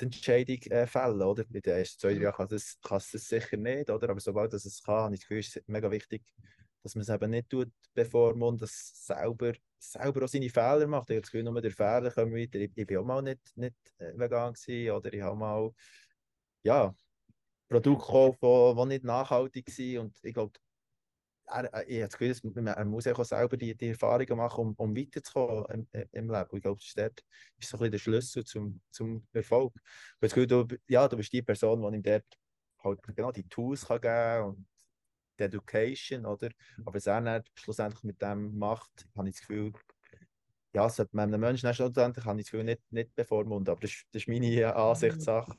die 0.00 0.04
Entscheidung 0.04 0.58
äh, 0.70 0.86
fällen. 0.86 1.22
Oder? 1.22 1.44
Bei 1.44 1.60
den 1.60 1.78
ersten 1.78 2.00
zwei, 2.00 2.14
drei 2.14 2.22
Jahren 2.22 2.36
kann 2.36 2.48
es 2.50 2.78
das, 2.80 3.10
das 3.10 3.28
sicher 3.28 3.56
nicht. 3.56 3.90
Oder? 3.90 4.10
Aber 4.10 4.20
sobald 4.20 4.54
es 4.54 4.82
kann, 4.82 4.94
habe 4.94 5.14
ich 5.14 5.20
das 5.20 5.28
Gefühl, 5.28 5.40
ist 5.40 5.56
es 5.56 5.62
mega 5.66 5.90
wichtig, 5.90 6.22
dass 6.82 6.94
man 6.94 7.02
es 7.02 7.08
eben 7.08 7.30
nicht 7.30 7.50
tut, 7.50 7.72
bevor 7.94 8.36
man 8.36 8.56
das 8.56 9.04
selber, 9.04 9.52
selber 9.78 10.24
auch 10.24 10.28
seine 10.28 10.50
Fehler 10.50 10.86
macht. 10.86 11.10
Ich 11.10 11.16
habe 11.16 11.22
das 11.22 11.30
Gefühl, 11.30 11.44
nur 11.44 11.60
der 11.60 11.70
Fehler 11.70 12.10
kommen 12.10 12.34
weiter. 12.34 12.58
Ich, 12.58 12.72
ich 12.74 12.86
bin 12.86 12.98
auch 12.98 13.04
mal 13.04 13.22
nicht, 13.22 13.40
nicht 13.56 13.76
äh, 13.98 14.12
vegan 14.16 14.52
gewesen, 14.52 14.90
oder 14.90 15.12
ich 15.12 15.22
habe 15.22 15.36
mal, 15.36 15.70
ja, 16.62 16.94
Produkte 17.68 18.06
gekauft, 18.06 18.38
die 18.42 18.86
nicht 18.86 19.04
nachhaltig 19.04 19.66
waren 19.66 19.98
und 20.06 20.18
ich 20.22 20.34
glaube, 20.34 20.52
er, 21.46 21.64
er, 21.72 21.88
ich 21.88 22.02
habe 22.02 22.28
das 22.28 22.42
Gefühl, 22.42 22.66
er 22.66 22.84
muss 22.84 23.06
auch 23.06 23.24
selber 23.24 23.56
die, 23.56 23.74
die 23.76 23.88
Erfahrungen 23.88 24.36
machen, 24.36 24.60
um, 24.60 24.74
um 24.76 24.96
weiterzukommen 24.96 25.86
im, 25.92 26.04
im 26.12 26.30
Leben. 26.30 26.56
Ich 26.56 26.62
glaube, 26.62 26.78
das 26.78 26.86
ist, 26.86 26.98
dort, 26.98 27.22
ist 27.58 27.68
so 27.68 27.76
ein 27.76 27.80
bisschen 27.80 27.92
der 27.92 27.98
Schlüssel 27.98 28.44
zum, 28.44 28.80
zum 28.90 29.26
Erfolg. 29.32 29.72
Ich 29.76 29.82
habe 29.82 30.18
das 30.20 30.34
Gefühl, 30.34 30.46
du, 30.46 30.76
ja, 30.88 31.08
du 31.08 31.16
bist 31.16 31.32
die 31.32 31.42
Person, 31.42 31.82
die 31.82 31.96
ihm 31.96 32.02
dort 32.02 32.24
halt 32.82 33.16
genau 33.16 33.32
die 33.32 33.48
Tools 33.48 33.86
kann 33.86 34.00
geben 34.00 34.44
und 34.48 34.66
die 35.38 35.44
Education, 35.44 36.26
oder? 36.26 36.50
Aber 36.80 36.94
was 36.94 37.06
er 37.06 37.20
dann 37.20 37.42
schlussendlich 37.54 38.04
mit 38.04 38.20
dem 38.20 38.56
macht, 38.58 39.06
habe 39.16 39.28
ich 39.28 39.36
das 39.36 39.46
Gefühl, 39.46 39.72
ja, 40.74 40.88
sollte 40.88 41.16
man 41.16 41.32
einem 41.32 41.40
Menschen 41.40 41.72
schlussendlich, 41.72 42.24
habe 42.24 42.38
ich 42.40 42.46
das 42.46 42.50
Gefühl, 42.50 42.64
nicht, 42.64 42.82
nicht 42.90 43.14
bevormunden. 43.14 43.70
Aber 43.70 43.80
das, 43.80 43.92
das 44.12 44.22
ist 44.22 44.28
meine 44.28 44.74
Ansichtssache. 44.74 45.56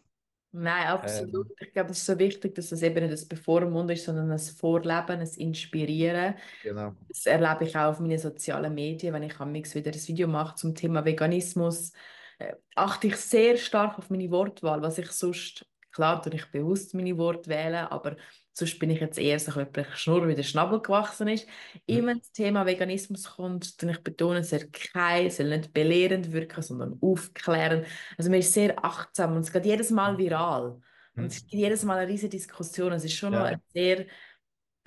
Nein, 0.52 0.88
absolut. 0.88 1.50
Ähm, 1.50 1.56
ich 1.60 1.74
glaube, 1.74 1.92
es 1.92 1.98
ist 2.00 2.06
so 2.06 2.18
wichtig, 2.18 2.56
dass 2.56 2.70
das 2.70 2.82
eben 2.82 3.02
nicht 3.02 3.14
das 3.14 3.28
Bevormunden 3.28 3.96
ist, 3.96 4.06
sondern 4.06 4.32
ein 4.32 4.40
Vorleben, 4.40 5.20
ein 5.20 5.30
Inspirieren. 5.38 6.36
Genau. 6.64 6.94
Das 7.10 7.26
erlebe 7.26 7.66
ich 7.66 7.76
auch 7.76 7.90
auf 7.90 8.00
meinen 8.00 8.18
sozialen 8.18 8.74
Medien, 8.74 9.14
wenn 9.14 9.24
ich 9.24 9.40
amix 9.40 9.76
wieder 9.76 9.92
ein 9.92 10.08
Video 10.08 10.28
mache 10.28 10.56
zum 10.56 10.74
Thema 10.74 11.04
Veganismus. 11.04 11.92
Äh, 12.40 12.54
achte 12.76 13.08
ich 13.08 13.18
sehr 13.18 13.58
stark 13.58 13.98
auf 13.98 14.10
meine 14.10 14.32
Wortwahl, 14.32 14.82
was 14.82 14.98
ich 14.98 15.12
sonst, 15.12 15.66
klar, 15.98 16.22
tue 16.22 16.36
ich 16.36 16.46
bewusst 16.52 16.94
meine 16.94 17.18
Worte 17.18 17.50
wählen, 17.50 17.88
aber 17.88 18.16
sonst 18.54 18.78
bin 18.78 18.92
ich 18.92 19.00
jetzt 19.00 19.18
eher 19.18 19.40
so 19.40 19.60
ein 19.60 19.68
Schnurr, 19.96 20.28
wie 20.28 20.36
der 20.36 20.44
Schnabel 20.44 20.80
gewachsen 20.80 21.28
ist. 21.28 21.48
Mhm. 21.74 21.82
Immer 21.88 22.16
das 22.16 22.32
Thema 22.32 22.68
Veganismus 22.68 23.24
kommt, 23.32 23.82
dann 23.82 23.90
ich 23.90 24.04
betone, 24.04 24.40
es 24.40 24.52
soll 24.52 24.70
kein, 24.72 25.32
soll 25.32 25.50
nicht 25.50 25.74
belehrend 25.74 26.32
wirken, 26.32 26.62
sondern 26.62 27.00
aufklären. 27.02 27.84
Also 28.16 28.30
man 28.30 28.40
ist 28.40 28.54
sehr 28.54 28.84
achtsam 28.86 29.34
und 29.36 29.40
es 29.40 29.52
geht 29.52 29.66
jedes 29.66 29.90
Mal 29.90 30.14
mhm. 30.14 30.18
viral. 30.20 30.80
Und 31.16 31.26
es 31.26 31.42
gibt 31.42 31.54
jedes 31.54 31.84
Mal 31.84 31.98
eine 31.98 32.12
riesige 32.12 32.30
Diskussion. 32.30 32.92
Es 32.92 33.04
ist 33.04 33.16
schon 33.16 33.34
ja. 33.34 33.40
noch 33.40 33.48
ein 33.48 33.62
sehr 33.74 34.06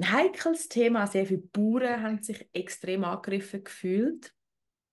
heikles 0.00 0.68
Thema. 0.68 1.08
Sehr 1.08 1.26
viele 1.26 1.40
Bauern 1.40 2.04
haben 2.04 2.22
sich 2.22 2.48
extrem 2.52 3.02
angegriffen 3.02 3.64
gefühlt. 3.64 4.32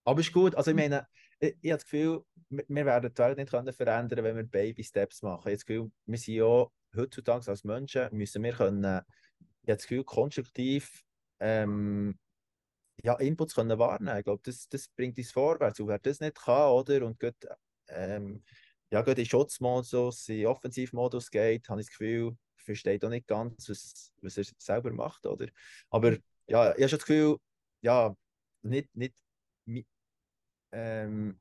Aber 0.03 0.19
ist 0.19 0.33
gut. 0.33 0.55
Also 0.55 0.71
ich 0.71 0.77
meine, 0.77 1.05
ich, 1.39 1.55
ich 1.61 1.71
habe 1.71 1.77
das 1.77 1.83
Gefühl, 1.83 2.25
wir 2.49 2.85
werden 2.85 3.11
die 3.13 3.17
Welt 3.19 3.37
nicht 3.37 3.51
können 3.51 3.73
verändern 3.73 4.23
wenn 4.23 4.35
wir 4.35 4.43
Baby-Steps 4.43 5.21
machen. 5.21 5.39
Ich 5.39 5.45
habe 5.45 5.55
das 5.55 5.65
Gefühl, 5.65 5.91
wir 6.05 6.17
sind 6.17 6.35
ja 6.35 6.67
heutzutage 6.95 7.49
als 7.49 7.63
Menschen 7.63 8.07
müssen 8.11 8.43
wir 8.43 8.53
können, 8.53 8.83
ich 8.83 9.69
habe 9.69 9.77
das 9.77 9.83
Gefühl, 9.83 10.03
konstruktiv 10.03 11.03
ähm, 11.39 12.17
ja, 13.03 13.13
Inputs 13.15 13.53
können 13.53 13.77
wahrnehmen. 13.77 14.17
Ich 14.17 14.23
glaube, 14.23 14.41
das, 14.43 14.67
das 14.69 14.87
bringt 14.87 15.17
uns 15.17 15.31
vorwärts. 15.31 15.79
Und 15.79 15.87
wer 15.87 15.99
das 15.99 16.19
nicht 16.19 16.35
kann, 16.35 16.71
oder, 16.71 17.05
und 17.05 17.19
geht, 17.19 17.35
ähm, 17.89 18.43
ja, 18.89 19.01
geht 19.01 19.19
in 19.19 19.25
Schutzmodus, 19.25 20.29
in 20.29 20.47
Offensivmodus 20.47 21.29
geht, 21.29 21.69
habe 21.69 21.81
ich 21.81 21.87
das 21.87 21.91
Gefühl, 21.91 22.37
versteht 22.55 23.05
auch 23.05 23.09
nicht 23.09 23.27
ganz, 23.27 23.69
was, 23.69 24.11
was 24.21 24.37
er 24.37 24.45
selber 24.57 24.91
macht, 24.91 25.25
oder? 25.25 25.47
Aber 25.89 26.17
ja, 26.47 26.71
ich 26.71 26.81
habe 26.81 26.89
schon 26.89 26.99
das 26.99 27.05
Gefühl, 27.05 27.37
ja, 27.81 28.15
nicht, 28.63 28.95
nicht 28.95 29.15
ähm, 30.71 31.39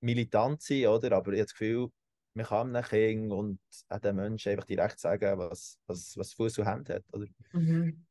militant 0.00 0.62
sein, 0.62 0.86
oder? 0.86 1.12
Aber 1.12 1.32
ich 1.32 1.38
habe 1.38 1.46
das 1.46 1.52
Gefühl, 1.52 1.88
man 2.34 2.46
kann 2.46 2.74
einem 2.74 2.84
Kind 2.84 3.32
und 3.32 3.60
auch 3.88 3.98
den 3.98 4.16
Menschen 4.16 4.52
einfach 4.52 4.66
direkt 4.66 4.98
sagen, 4.98 5.38
was, 5.38 5.78
was, 5.86 6.16
was 6.16 6.32
Fuß 6.32 6.58
und 6.58 6.66
Hände 6.66 6.94
hat. 6.94 7.04
Oder? 7.12 7.26
Mhm. 7.52 8.04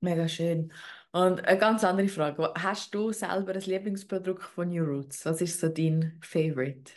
Mega 0.00 0.26
schön. 0.26 0.72
Und 1.12 1.44
eine 1.44 1.58
ganz 1.58 1.84
andere 1.84 2.08
Frage. 2.08 2.52
Hast 2.56 2.92
du 2.92 3.12
selber 3.12 3.52
ein 3.54 3.60
Lieblingsprodukt 3.60 4.42
von 4.42 4.68
New 4.68 4.82
Roots? 4.82 5.24
Was 5.24 5.40
ist 5.40 5.60
so 5.60 5.68
dein 5.68 6.18
Favorite? 6.20 6.92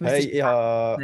Hey, 0.00 0.36
ja. 0.36 0.98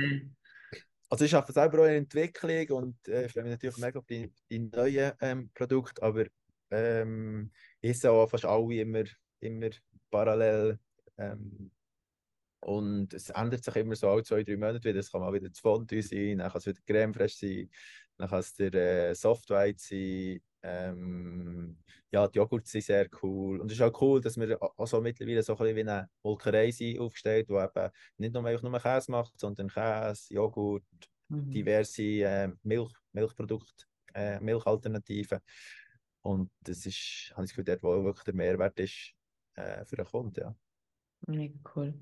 Also 1.08 1.24
ich 1.24 1.34
arbeite 1.34 1.52
selber 1.52 1.82
auch 1.82 1.86
in 1.86 1.94
Entwicklung 1.94 2.68
und 2.70 3.08
äh, 3.08 3.28
freue 3.28 3.44
mich 3.44 3.52
natürlich 3.52 3.78
mega 3.78 3.98
auf 3.98 4.06
die, 4.06 4.30
die 4.50 4.58
neuen 4.58 5.12
ähm, 5.20 5.50
Produkte, 5.54 6.02
aber 6.02 6.26
ähm, 6.70 7.50
ich 7.80 7.98
sehe 7.98 8.10
auch 8.10 8.28
fast 8.28 8.44
alle 8.44 8.74
immer, 8.74 9.04
immer 9.40 9.70
parallel 10.10 10.78
ähm, 11.16 11.70
und 12.60 13.14
es 13.14 13.30
ändert 13.30 13.64
sich 13.64 13.76
immer 13.76 13.94
so 13.94 14.08
alle 14.08 14.22
zwei, 14.24 14.42
drei 14.42 14.56
Monate 14.56 14.88
wieder. 14.88 14.98
Es 14.98 15.12
kann 15.12 15.20
mal 15.20 15.32
wieder 15.32 15.48
das 15.48 15.60
Fondue 15.60 16.02
sein, 16.02 16.38
dann 16.38 16.50
kann 16.50 16.58
es 16.58 16.66
wieder 16.66 16.80
Creme 16.86 17.14
fraiche 17.14 17.36
sein, 17.36 17.70
dann 18.16 18.28
kann 18.28 18.40
es 18.40 18.54
der 18.54 18.74
äh, 18.74 19.14
Softwhite 19.14 19.78
sein. 19.78 20.40
Ähm, 20.62 21.78
ja, 22.10 22.26
die 22.26 22.38
Joghurts 22.38 22.72
sind 22.72 22.84
sehr 22.84 23.08
cool. 23.22 23.60
Und 23.60 23.70
es 23.70 23.78
ist 23.78 23.82
auch 23.82 24.00
cool, 24.00 24.20
dass 24.20 24.36
wir 24.36 24.58
also 24.76 25.00
mittlerweile 25.00 25.42
so 25.42 25.52
ein 25.52 25.58
bisschen 25.58 25.76
wie 25.76 25.80
eine 25.80 26.10
Molkerei 26.22 26.70
sind 26.70 26.98
aufgestellt, 26.98 27.48
die 27.48 27.54
eben 27.54 27.90
nicht 28.16 28.34
nur, 28.34 28.42
nur 28.42 28.80
Käse 28.80 29.10
macht, 29.10 29.38
sondern 29.38 29.68
Käse, 29.68 30.34
Joghurt, 30.34 30.82
mhm. 31.28 31.50
diverse 31.50 32.02
äh, 32.02 32.48
Milch, 32.62 32.92
Milchprodukte, 33.12 33.84
äh, 34.14 34.40
Milchalternativen. 34.40 35.38
Und 36.22 36.50
das 36.60 36.84
ist, 36.86 37.32
habe 37.34 37.44
ich 37.44 37.50
das 37.50 37.56
Gefühl, 37.56 37.64
dort, 37.64 37.82
wo 37.82 38.04
wirklich 38.04 38.24
der 38.24 38.34
Mehrwert 38.34 38.78
ist 38.80 39.14
äh, 39.58 39.84
für 39.84 40.04
Kunden. 40.04 40.40
Ja. 40.40 40.54
Mega 41.26 41.58
cool. 41.74 41.94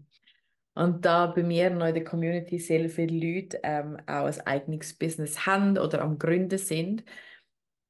Und 0.75 1.07
da 1.07 1.27
bei 1.27 1.43
mir 1.43 1.71
noch 1.71 1.87
in 1.87 1.95
der 1.95 2.05
Community 2.05 2.59
sehr 2.59 2.89
viele 2.91 3.15
Leute 3.17 3.61
ähm, 3.63 3.97
auch 4.07 4.27
ein 4.27 4.41
eigenes 4.43 4.93
Business 4.93 5.47
haben 5.47 5.79
oder 5.79 6.03
am 6.03 6.19
Gründen 6.19 6.59
sind, 6.59 7.03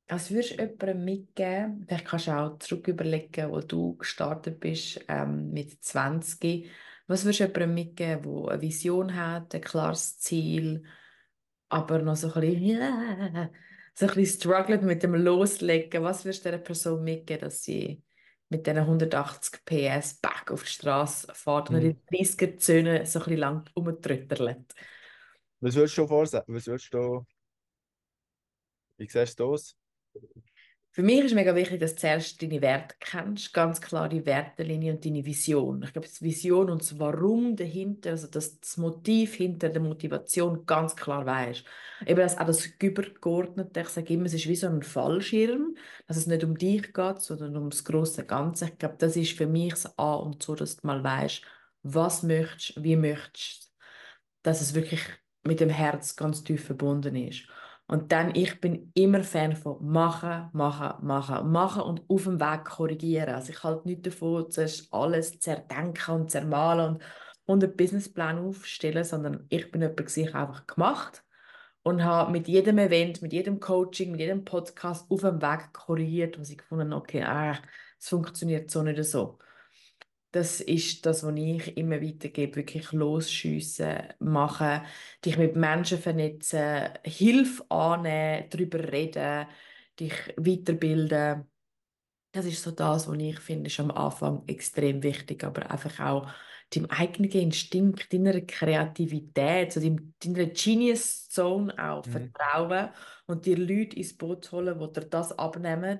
was 0.09 0.31
würdest 0.31 0.53
du 0.53 0.63
jemandem 0.63 1.05
mitgeben? 1.05 1.85
Vielleicht 1.89 2.05
kannst 2.05 2.29
du 2.29 2.31
auch 2.31 2.59
zurück 2.61 2.87
überlegen, 2.87 3.51
wo 3.51 3.61
du 3.61 3.97
gestartet 3.97 4.61
bist 4.61 5.05
ähm, 5.09 5.51
mit 5.51 5.83
20. 5.83 6.71
Was 7.09 7.25
würdest 7.25 7.41
du 7.41 7.45
jemandem 7.45 7.75
mitgeben, 7.75 8.23
der 8.23 8.53
eine 8.53 8.63
Vision 8.63 9.17
hat, 9.17 9.53
ein 9.55 9.61
klares 9.61 10.19
Ziel, 10.21 10.85
aber 11.69 11.99
noch 12.03 12.15
so 12.15 12.33
ein 12.33 12.41
bisschen, 12.41 12.79
so 13.95 14.07
ein 14.07 14.15
bisschen 14.15 14.41
struggelt 14.41 14.83
mit 14.83 15.03
dem 15.03 15.17
Loslegen? 15.17 16.05
Was 16.05 16.25
würdest 16.25 16.45
du 16.45 16.51
dieser 16.51 16.63
Person 16.63 17.03
mitgeben, 17.03 17.41
dass 17.41 17.65
sie 17.65 18.01
mit 18.49 18.67
diesen 18.67 18.79
180 18.79 19.65
PS 19.65 20.15
back 20.15 20.51
auf 20.51 20.63
die 20.63 20.71
Straße 20.71 21.35
fährt 21.35 21.71
und 21.71 21.77
in 21.77 21.99
die 22.11 22.17
30er-Zone 22.25 23.07
so 23.07 23.19
ein 23.19 23.25
bisschen 23.25 23.39
lang 23.39 23.71
rumtrötterlet. 23.77 24.75
Was 25.61 25.75
würdest 25.75 25.99
du 25.99 26.07
vorsagen? 26.07 26.55
Was 26.55 26.67
würdest 26.67 26.93
du... 26.95 27.25
Wie 28.99 29.09
siehst 29.09 29.39
du 29.41 29.53
das? 29.53 29.77
Für 30.97 31.03
mich 31.03 31.27
ist 31.27 31.35
mega 31.35 31.55
wichtig, 31.55 31.79
dass 31.79 31.95
du 31.95 32.01
zuerst 32.01 32.41
deine 32.41 32.63
Werte 32.63 32.95
kennst, 32.99 33.53
ganz 33.53 33.83
klar 33.83 34.09
die 34.09 34.25
Wertelinie 34.25 34.95
und 34.95 35.05
deine 35.05 35.27
Vision. 35.27 35.83
Ich 35.83 35.93
glaube, 35.93 36.09
die 36.09 36.25
Vision 36.25 36.71
und 36.71 36.81
das 36.81 36.99
Warum 36.99 37.55
dahinter, 37.55 38.13
also 38.13 38.29
das, 38.29 38.59
das 38.59 38.79
Motiv 38.79 39.35
hinter 39.35 39.69
der 39.69 39.83
Motivation 39.83 40.65
ganz 40.65 40.97
klar 40.97 41.27
weißt. 41.27 41.65
Eben 42.07 42.19
das, 42.19 42.39
auch 42.39 42.47
das 42.47 42.65
übergeordnete, 42.81 43.81
ich 43.81 43.89
sage 43.91 44.15
immer, 44.15 44.25
es 44.25 44.33
ist 44.33 44.49
wie 44.49 44.57
so 44.57 44.69
ein 44.69 44.83
Fallschirm, 44.83 45.77
dass 46.07 46.17
es 46.17 46.27
nicht 46.27 46.43
um 46.45 46.57
dich 46.57 46.95
geht, 46.95 47.21
sondern 47.21 47.59
um 47.59 47.69
das 47.69 47.85
große 47.85 48.25
Ganze. 48.25 48.65
Ich 48.65 48.79
glaube, 48.79 48.97
das 48.99 49.17
ist 49.17 49.37
für 49.37 49.47
mich 49.47 49.75
das 49.75 49.99
A 49.99 50.15
und 50.15 50.43
so, 50.43 50.55
dass 50.55 50.79
du 50.79 50.87
mal 50.87 51.05
weißt, 51.05 51.43
was 51.83 52.23
möchtest, 52.23 52.83
wie 52.83 52.97
möchtest, 52.97 53.71
dass 54.43 54.63
es 54.63 54.73
wirklich 54.73 55.03
mit 55.43 55.61
dem 55.61 55.69
Herz 55.69 56.17
ganz 56.17 56.43
tief 56.43 56.65
verbunden 56.65 57.17
ist. 57.17 57.47
Und 57.89 58.11
dann, 58.11 58.35
ich 58.35 58.61
bin 58.61 58.91
immer 58.95 59.23
Fan 59.23 59.55
von 59.55 59.85
machen, 59.87 60.51
machen, 60.53 61.07
machen, 61.07 61.51
machen 61.53 61.83
und 61.83 62.03
auf 62.09 62.25
dem 62.25 62.41
Weg 62.41 62.65
korrigieren. 62.65 63.35
Also 63.35 63.53
ich 63.53 63.63
halte 63.63 63.87
nicht 63.87 64.05
davon, 64.07 64.51
zuerst 64.51 64.93
alles 64.93 65.39
zerdenken 65.39 66.15
und 66.15 66.31
zermalen 66.31 66.97
und, 66.97 67.03
und 67.45 67.63
einen 67.63 67.77
Businessplan 67.77 68.39
aufstellen, 68.39 69.05
sondern 69.05 69.47
ich 69.51 69.71
bin 69.71 69.83
jemand, 69.83 70.17
der 70.17 70.35
einfach 70.35 70.67
gemacht 70.67 71.25
und 71.85 72.03
habe 72.03 72.33
mit 72.33 72.49
jedem 72.49 72.79
Event, 72.79 73.23
mit 73.23 73.33
jedem 73.33 73.61
Coaching, 73.61 74.11
mit 74.11 74.21
jedem 74.21 74.45
Podcast 74.45 75.09
auf 75.09 75.21
dem 75.21 75.41
Weg 75.41 75.73
korrigiert, 75.73 76.41
was 76.41 76.51
ich 76.51 76.59
gefunden 76.59 76.93
okay, 76.93 77.23
ah, 77.23 77.57
es 78.01 78.09
funktioniert 78.09 78.69
so 78.69 78.83
nicht 78.83 79.05
so 79.05 79.39
das 80.37 80.61
ist 80.61 81.07
das, 81.07 81.25
was 81.25 81.35
ich 81.35 81.77
immer 81.79 82.03
weitergebe, 82.03 82.57
wirklich 82.57 82.93
losschiessen, 82.93 84.03
machen, 84.19 84.83
dich 85.25 85.39
mit 85.39 85.57
Menschen 85.57 85.99
vernetzen, 85.99 86.91
Hilfe 87.03 87.65
annehmen, 87.71 88.45
darüber 88.51 88.93
reden, 88.93 89.47
dich 89.99 90.13
weiterbilden. 90.37 91.47
Das 92.33 92.45
ist 92.45 92.63
so 92.63 92.71
das, 92.71 93.09
was 93.09 93.17
ich 93.17 93.41
finde, 93.41 93.69
ist 93.69 93.81
am 93.81 93.91
Anfang 93.91 94.43
extrem 94.47 95.03
wichtig, 95.03 95.43
aber 95.43 95.71
einfach 95.71 96.01
auch 96.01 96.29
deinem 96.69 96.91
eigenen 96.91 97.31
Instinkt, 97.31 98.13
deiner 98.13 98.39
Kreativität, 98.43 99.73
so 99.73 99.81
deinem, 99.81 100.13
deiner 100.23 100.47
Genius 100.47 101.31
Zone 101.31 101.73
auch 101.83 102.05
mhm. 102.05 102.11
vertrauen 102.11 102.91
und 103.27 103.47
dir 103.47 103.57
Leute 103.57 103.97
ins 103.97 104.15
Boot 104.15 104.53
holen, 104.53 104.79
die 104.79 105.01
dir 105.01 105.07
das 105.07 105.33
abnehmen 105.39 105.99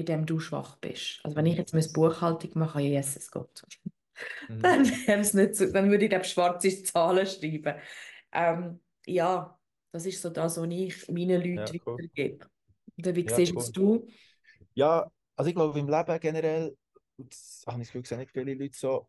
in 0.00 0.06
dem 0.06 0.26
du 0.26 0.40
schwach 0.40 0.76
bist. 0.78 1.20
Also 1.24 1.36
wenn 1.36 1.46
ich 1.46 1.56
jetzt 1.56 1.74
meine 1.74 1.88
Buchhaltung 1.88 2.50
mache, 2.54 2.80
ja, 2.82 3.00
Jesus 3.00 3.30
Gott, 3.30 3.62
mhm. 4.48 4.60
dann, 5.06 5.20
nicht 5.34 5.56
so, 5.56 5.66
dann 5.72 5.90
würde 5.90 6.04
ich 6.04 6.10
da 6.10 6.22
schwarze 6.24 6.82
Zahlen 6.82 7.26
schreiben. 7.26 7.74
Ähm, 8.32 8.80
ja, 9.06 9.58
das 9.92 10.06
ist 10.06 10.22
so 10.22 10.30
das, 10.30 10.58
was 10.58 10.68
ich 10.70 11.08
meinen 11.08 11.40
Leuten 11.42 11.56
ja, 11.56 11.66
cool. 11.86 11.96
weitergebe. 11.98 12.46
Oder 12.98 13.16
wie 13.16 13.24
Ja, 13.24 13.36
siehst 13.36 13.56
cool. 13.56 13.72
du? 13.72 14.06
Ja, 14.74 15.10
also 15.36 15.48
ich 15.48 15.54
glaube, 15.54 15.78
im 15.78 15.88
Leben 15.88 16.20
generell, 16.20 16.76
das 17.18 17.64
habe 17.66 17.82
ich 17.82 17.88
sehen 18.08 18.18
nicht 18.18 18.30
viele 18.32 18.54
Leute 18.54 18.78
so, 18.78 19.08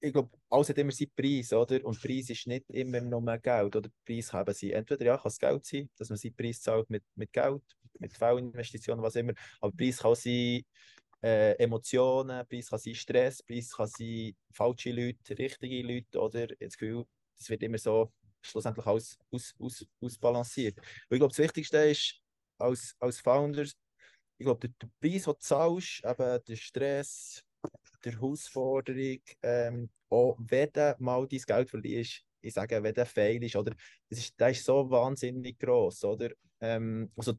ich 0.00 0.12
glaube, 0.12 0.30
alles 0.54 0.68
hat 0.68 0.78
immer 0.78 0.92
seinen 0.92 1.10
Preis, 1.16 1.52
oder? 1.52 1.84
Und 1.84 2.00
Preis 2.00 2.30
ist 2.30 2.46
nicht 2.46 2.70
immer 2.70 3.00
nur 3.00 3.38
Geld, 3.38 3.76
oder? 3.76 3.90
Preis 4.06 4.28
kann 4.28 4.42
eben 4.42 4.54
sein, 4.54 4.70
entweder 4.70 5.04
ja, 5.04 5.16
kann 5.16 5.28
es 5.28 5.38
Geld 5.38 5.64
sein, 5.64 5.90
dass 5.96 6.08
man 6.08 6.16
seinen 6.16 6.36
Preis 6.36 6.60
zahlt 6.60 6.88
mit, 6.90 7.02
mit 7.16 7.32
Geld, 7.32 7.62
mit 7.98 8.12
Fehlinvestitionen, 8.12 9.02
was 9.02 9.16
immer, 9.16 9.32
aber 9.60 9.76
Preis 9.76 9.98
kann 9.98 10.14
sein 10.14 10.62
äh, 11.22 11.52
Emotionen, 11.58 12.46
Preis 12.46 12.70
kann 12.70 12.78
sein 12.78 12.94
Stress, 12.94 13.42
Preis 13.42 13.72
kann 13.72 13.88
sein 13.88 14.36
falsche 14.52 14.92
Leute, 14.92 15.36
richtige 15.36 15.82
Leute, 15.82 16.20
oder? 16.20 16.46
Das 16.46 16.76
Gefühl, 16.76 17.04
das 17.36 17.50
wird 17.50 17.62
immer 17.64 17.78
so 17.78 18.12
schlussendlich 18.40 18.86
alles 18.86 19.18
aus, 19.32 19.54
aus, 19.58 19.84
ausbalanciert. 20.00 20.78
Und 20.78 21.16
ich 21.16 21.18
glaube, 21.18 21.32
das 21.32 21.38
Wichtigste 21.38 21.78
ist, 21.78 22.20
als, 22.58 22.94
als 23.00 23.20
Founder, 23.20 23.62
ich 23.64 23.74
glaube, 24.38 24.68
der, 24.68 24.70
der 24.80 24.90
Preis, 25.00 25.24
den 25.24 25.32
du 25.32 25.38
zahlst, 25.40 26.04
eben 26.04 26.44
der 26.46 26.56
Stress, 26.56 27.42
die 28.04 28.10
Herausforderung, 28.12 29.20
ähm, 29.42 29.90
auch 30.14 30.36
wenn 30.38 30.70
du 30.72 30.96
mal 30.98 31.26
dein 31.26 31.40
Geld 31.40 31.70
verlierst, 31.70 32.22
ich 32.40 32.54
sage, 32.54 32.82
wenn 32.82 32.94
der 32.94 33.06
Fail 33.06 33.42
ist, 33.42 33.56
oder, 33.56 33.74
das 34.08 34.18
ist, 34.18 34.38
der 34.38 34.50
ist 34.50 34.64
so 34.64 34.88
wahnsinnig 34.90 35.58
gross, 35.58 36.04
oder? 36.04 36.30
Ähm, 36.60 37.10
also 37.16 37.34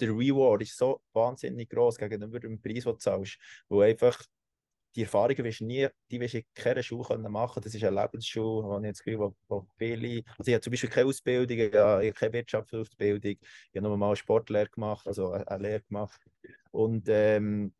der 0.00 0.08
Reward 0.08 0.62
ist 0.62 0.76
so 0.76 1.00
wahnsinnig 1.12 1.68
gross 1.68 1.96
gegenüber 1.96 2.40
dem 2.40 2.60
Preis, 2.60 2.84
den 2.84 2.92
du 2.94 2.98
zahlst, 2.98 3.38
wo 3.68 3.80
einfach 3.80 4.20
die 4.96 5.02
Erfahrungen 5.02 5.44
wirst 5.44 5.60
du 5.60 5.66
nie, 5.66 5.86
die 6.10 6.18
wirst 6.18 6.34
du 6.34 6.38
in 6.38 6.44
keiner 6.54 6.82
Schule 6.82 7.04
können 7.06 7.30
machen. 7.30 7.62
Das 7.62 7.74
ist 7.74 7.84
eine 7.84 8.00
Lebensschule, 8.00 8.66
wo 8.66 8.78
ich 8.78 8.88
das 8.88 8.98
Gefühl, 8.98 9.20
wo, 9.20 9.36
wo 9.48 9.66
viele, 9.76 10.24
also 10.38 10.48
ich 10.48 10.54
habe 10.54 10.60
zum 10.62 10.70
Beispiel 10.70 10.90
keine 10.90 11.08
Ausbildung, 11.08 11.58
ich 11.58 11.74
habe 11.74 12.12
keine 12.12 12.32
Wirtschaftsausbildung, 12.32 13.32
ich 13.32 13.76
habe 13.76 13.86
nur 13.86 13.96
mal 13.96 14.08
eine 14.08 14.16
Sportlehre 14.16 14.68
gemacht, 14.68 15.06
also 15.06 15.30
eine, 15.30 15.46
eine 15.46 15.62
Lehre 15.62 15.82
gemacht. 15.82 16.20
Und 16.70 17.06
ähm, 17.08 17.72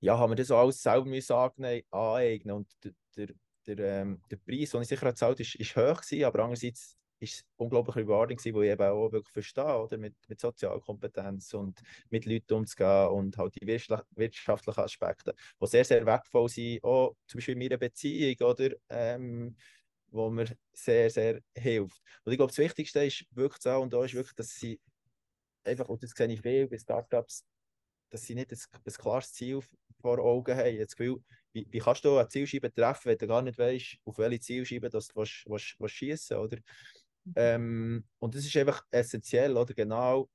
ja, 0.00 0.18
haben 0.18 0.32
wir 0.32 0.36
das 0.36 0.50
alles 0.50 0.82
selber 0.82 1.06
müssen 1.06 1.32
aneignen 1.32 2.56
und 2.56 2.68
der, 2.84 2.92
der, 3.16 3.28
der, 3.66 3.78
ähm, 3.78 4.20
der 4.30 4.36
Preis, 4.36 4.70
den 4.70 4.82
ich 4.82 4.88
sicher 4.88 5.08
gezahlt 5.08 5.36
habe, 5.36 5.42
ist, 5.42 5.54
ist 5.54 5.76
hoch 5.76 6.00
gewesen, 6.00 6.24
aber 6.24 6.40
andererseits 6.40 6.96
ist 7.20 7.34
es 7.34 7.44
unglaublich 7.56 7.96
rewarding 7.96 8.36
gewesen, 8.36 8.56
weil 8.56 8.64
ich 8.64 8.70
eben 8.72 8.82
auch 8.82 9.12
wirklich 9.12 9.32
verstehe, 9.32 9.78
oder, 9.78 9.96
mit, 9.96 10.14
mit 10.28 10.40
Sozialkompetenz 10.40 11.54
und 11.54 11.80
mit 12.10 12.26
Leuten 12.26 12.54
umzugehen 12.54 13.08
und 13.08 13.38
halt 13.38 13.54
die 13.60 13.66
wirtschaftlichen 13.66 14.80
Aspekte, 14.80 15.34
die 15.60 15.66
sehr, 15.66 15.84
sehr 15.84 16.04
wertvoll 16.04 16.48
sind, 16.48 16.82
auch 16.82 17.14
zum 17.26 17.38
Beispiel 17.38 17.52
in 17.52 17.58
meiner 17.60 17.76
Beziehung, 17.78 18.48
oder, 18.48 18.70
ähm, 18.88 19.56
wo 20.08 20.28
mir 20.30 20.46
sehr, 20.72 21.08
sehr 21.10 21.40
hilft. 21.56 22.02
Und 22.24 22.32
ich 22.32 22.38
glaube, 22.38 22.50
das 22.50 22.58
Wichtigste 22.58 23.04
ist 23.04 23.24
wirklich 23.30 23.62
so, 23.62 23.76
und 23.80 23.92
da 23.92 24.04
ist 24.04 24.14
wirklich, 24.14 24.34
dass 24.34 24.50
sie 24.56 24.80
einfach, 25.64 25.88
und 25.88 26.02
das 26.02 26.10
sehe 26.10 26.26
ich 26.28 26.40
viel 26.42 26.68
bei 26.68 26.78
Startups, 26.78 27.44
dass 28.10 28.22
sie 28.22 28.34
nicht 28.34 28.52
ein, 28.52 28.58
ein 28.84 28.92
klares 28.92 29.32
Ziel 29.32 29.60
vor 30.00 30.18
Augen 30.18 30.56
haben. 30.56 30.78
Das 30.78 30.96
Gefühl, 30.96 31.22
wie, 31.52 31.66
wie 31.70 31.78
kannst 31.78 32.04
du 32.04 32.16
eine 32.16 32.28
Zielscheibe 32.28 32.72
treffen, 32.72 33.10
wenn 33.10 33.18
du 33.18 33.26
gar 33.26 33.42
nicht 33.42 33.58
weißt, 33.58 33.98
auf 34.04 34.18
welche 34.18 34.40
Zielscheibe 34.40 34.88
du 34.88 34.94
willst, 34.94 35.46
willst, 35.46 35.76
willst 35.78 35.94
schießen 35.94 36.36
oder? 36.36 36.58
Mhm. 37.24 37.32
Ähm, 37.36 38.04
und 38.18 38.34
das 38.34 38.44
ist 38.44 38.56
einfach 38.56 38.84
essentiell, 38.90 39.56
oder? 39.56 39.74
Genau, 39.74 40.28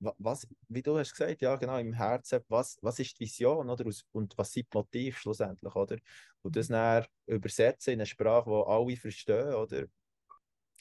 was, 0.00 0.46
wie 0.68 0.82
du 0.82 0.98
hast 0.98 1.12
gesagt, 1.12 1.42
ja, 1.42 1.56
genau, 1.56 1.78
im 1.78 1.92
Herzen, 1.92 2.40
was, 2.48 2.78
was 2.80 2.98
ist 2.98 3.18
die 3.18 3.24
Vision, 3.24 3.68
oder? 3.68 3.84
Und 4.12 4.36
was 4.38 4.52
sind 4.52 4.66
die 4.72 4.76
Motive 4.76 5.16
schlussendlich, 5.16 5.74
oder? 5.74 5.98
Und 6.42 6.56
das 6.56 6.68
mhm. 6.68 6.74
dann 6.74 7.06
übersetzen 7.26 7.94
in 7.94 8.00
eine 8.00 8.06
Sprache, 8.06 8.48
die 8.48 8.70
alle 8.70 8.96
verstehen, 8.96 9.54
oder? 9.54 9.86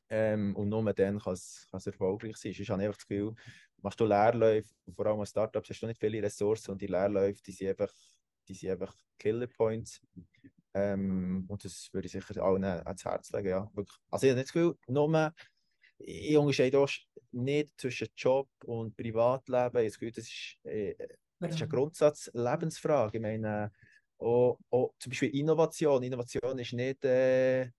Ähm, 0.09 0.55
und 0.55 0.69
nur 0.69 0.93
dann 0.93 1.19
kann 1.19 1.33
es 1.33 1.67
erfolgreich 1.71 2.37
sein. 2.37 2.51
Ich 2.51 2.69
habe 2.69 2.81
einfach 2.81 2.97
das 2.97 3.07
Gefühl, 3.07 3.35
machst 3.81 3.99
du 3.99 4.05
Leerläufe, 4.05 4.73
vor 4.95 5.05
allem 5.05 5.19
als 5.19 5.29
Startups 5.29 5.69
hast 5.69 5.81
du 5.81 5.87
nicht 5.87 5.99
viele 5.99 6.23
Ressourcen 6.23 6.71
und 6.71 6.81
die 6.81 6.87
Leerläufe, 6.87 7.41
die 7.43 7.51
sind 7.51 7.69
einfach, 7.69 7.93
die 8.49 8.55
sind 8.55 8.71
einfach 8.71 8.95
Killer 9.17 9.47
Points. 9.47 10.01
Ähm, 10.73 11.45
und 11.47 11.63
das 11.63 11.89
würde 11.91 12.07
ich 12.07 12.11
sicher 12.11 12.41
allen 12.43 12.63
ans 12.63 13.05
Herz 13.05 13.31
legen. 13.31 13.49
Ja. 13.49 13.71
Wirklich. 13.73 13.97
Also 14.09 14.25
ich 14.25 14.31
habe 14.31 14.39
nicht 14.39 14.49
das 14.49 14.53
Gefühl, 14.53 14.75
nur, 14.87 15.33
ich 15.99 16.37
unterscheide 16.37 16.79
auch 16.79 16.89
nicht 17.31 17.69
zwischen 17.77 18.07
Job 18.15 18.49
und 18.65 18.95
Privatleben. 18.95 19.85
Ich 19.85 19.95
habe 19.95 20.11
das 20.11 20.25
ist, 20.25 20.57
äh, 20.63 20.95
das 21.39 21.55
ist 21.55 21.61
eine 21.61 21.69
Grundsatz-Lebensfrage. 21.69 23.17
Ich 23.17 23.21
meine, 23.21 23.71
auch, 24.17 24.59
auch, 24.69 24.93
zum 24.99 25.11
Beispiel 25.11 25.35
Innovation. 25.35 26.03
Innovation 26.03 26.59
ist 26.59 26.73
nicht 26.73 27.05
äh, 27.05 27.69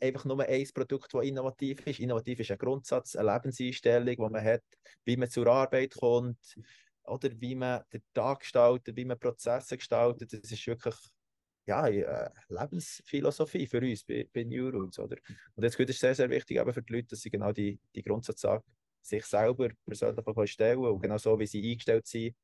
einfach 0.00 0.24
nur 0.24 0.40
ein 0.40 0.68
Produkt, 0.72 1.12
das 1.12 1.24
innovativ 1.24 1.86
ist. 1.86 2.00
Innovativ 2.00 2.40
ist 2.40 2.50
ein 2.50 2.58
Grundsatz, 2.58 3.16
eine 3.16 3.32
Lebenseinstellung, 3.32 4.14
die 4.14 4.32
man 4.32 4.44
hat, 4.44 4.62
wie 5.04 5.16
man 5.16 5.30
zur 5.30 5.46
Arbeit 5.46 5.94
kommt 5.94 6.38
oder 7.04 7.30
wie 7.40 7.54
man 7.54 7.82
den 7.92 8.02
Tag 8.12 8.40
gestaltet, 8.40 8.96
wie 8.96 9.04
man 9.04 9.18
Prozesse 9.18 9.76
gestaltet. 9.76 10.32
Das 10.32 10.50
ist 10.50 10.66
wirklich 10.66 10.94
ja, 11.66 11.82
eine 11.82 12.32
Lebensphilosophie 12.48 13.66
für 13.66 13.80
uns 13.80 14.04
bei, 14.04 14.28
bei 14.32 14.44
New 14.44 14.68
Rules. 14.68 14.98
Oder? 14.98 15.16
Und 15.54 15.64
jetzt 15.64 15.78
ist 15.78 15.90
es 15.90 16.00
sehr, 16.00 16.14
sehr 16.14 16.30
wichtig 16.30 16.58
eben 16.58 16.72
für 16.72 16.82
die 16.82 16.92
Leute, 16.92 17.08
dass 17.08 17.20
sie 17.20 17.30
genau 17.30 17.52
die, 17.52 17.78
die 17.94 18.02
Grundsätze 18.02 18.62
sich 19.00 19.24
selber 19.24 19.70
persönlich 19.84 20.52
stellen 20.52 20.78
und 20.78 21.00
genau 21.00 21.18
so, 21.18 21.38
wie 21.38 21.46
sie 21.46 21.70
eingestellt 21.70 22.06
sind 22.06 22.34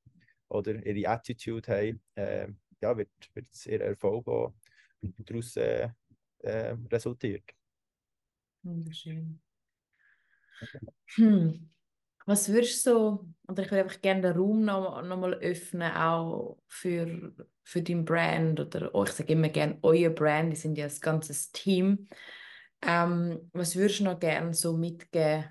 oder 0.48 0.74
ihre 0.84 1.11
Attitude 1.11 1.72
haben, 1.72 2.02
äh, 2.14 2.48
ja, 2.80 2.96
wird, 2.96 3.11
wird 3.34 3.66
ihr 3.66 3.80
Erfolg 3.80 4.26
auch 4.28 4.54
daraus 5.00 5.56
äh, 5.56 5.88
äh, 6.38 6.76
resultiert. 6.90 7.44
Wunderschön. 8.62 9.40
Hm. 11.14 11.70
Was 12.26 12.48
würdest 12.48 12.86
du 12.86 12.90
so, 12.90 13.26
oder 13.48 13.62
ich 13.62 13.70
würde 13.70 13.84
einfach 13.84 14.00
gerne 14.00 14.20
den 14.22 14.36
Raum 14.36 14.64
noch, 14.64 15.02
noch 15.02 15.16
mal 15.16 15.34
öffnen, 15.34 15.92
auch 15.92 16.58
für, 16.68 17.32
für 17.64 17.82
dein 17.82 18.04
Brand 18.04 18.60
oder 18.60 18.94
oh, 18.94 19.04
ich 19.04 19.10
sage 19.10 19.32
immer 19.32 19.48
gerne 19.48 19.78
euer 19.82 20.10
Brand, 20.10 20.52
die 20.52 20.56
sind 20.56 20.76
ja 20.78 20.86
ein 20.86 21.00
ganzes 21.00 21.50
Team. 21.50 22.08
Ähm, 22.82 23.50
was 23.52 23.76
würdest 23.76 24.00
du 24.00 24.04
noch 24.04 24.18
gerne 24.18 24.54
so 24.54 24.76
mitgeben, 24.76 25.44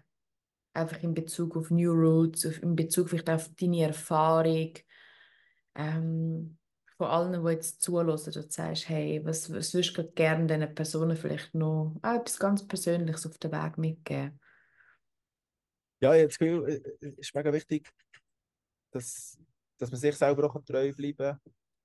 einfach 0.73 1.01
in 1.03 1.13
Bezug 1.13 1.57
auf 1.57 1.69
New 1.69 1.91
Roots, 1.91 2.45
in 2.45 2.75
Bezug 2.75 3.09
vielleicht 3.09 3.29
auf 3.29 3.49
deine 3.55 3.83
Erfahrung, 3.83 4.73
ähm, 5.75 6.57
von 6.97 7.07
allen, 7.07 7.43
die 7.43 7.51
jetzt 7.51 7.81
zuhören 7.81 8.09
und 8.09 8.51
sagst, 8.51 8.89
hey, 8.89 9.21
was, 9.23 9.51
was 9.53 9.73
würdest 9.73 9.97
du 9.97 10.03
gerne 10.11 10.47
diesen 10.47 10.75
Personen 10.75 11.15
vielleicht 11.15 11.55
noch 11.55 11.95
ah, 12.01 12.17
etwas 12.17 12.37
ganz 12.37 12.67
Persönliches 12.67 13.25
auf 13.25 13.37
den 13.37 13.53
Weg 13.53 13.77
mitgeben? 13.77 14.39
Ja, 16.01 16.13
ich 16.15 16.39
habe 16.41 16.79
es 17.01 17.17
ist 17.17 17.35
mega 17.35 17.51
wichtig, 17.51 17.91
dass, 18.91 19.37
dass 19.77 19.91
man 19.91 19.99
sich 19.99 20.15
selber 20.15 20.45
auch 20.45 20.63
treu 20.63 20.93
bleiben 20.93 21.17
kann. 21.17 21.39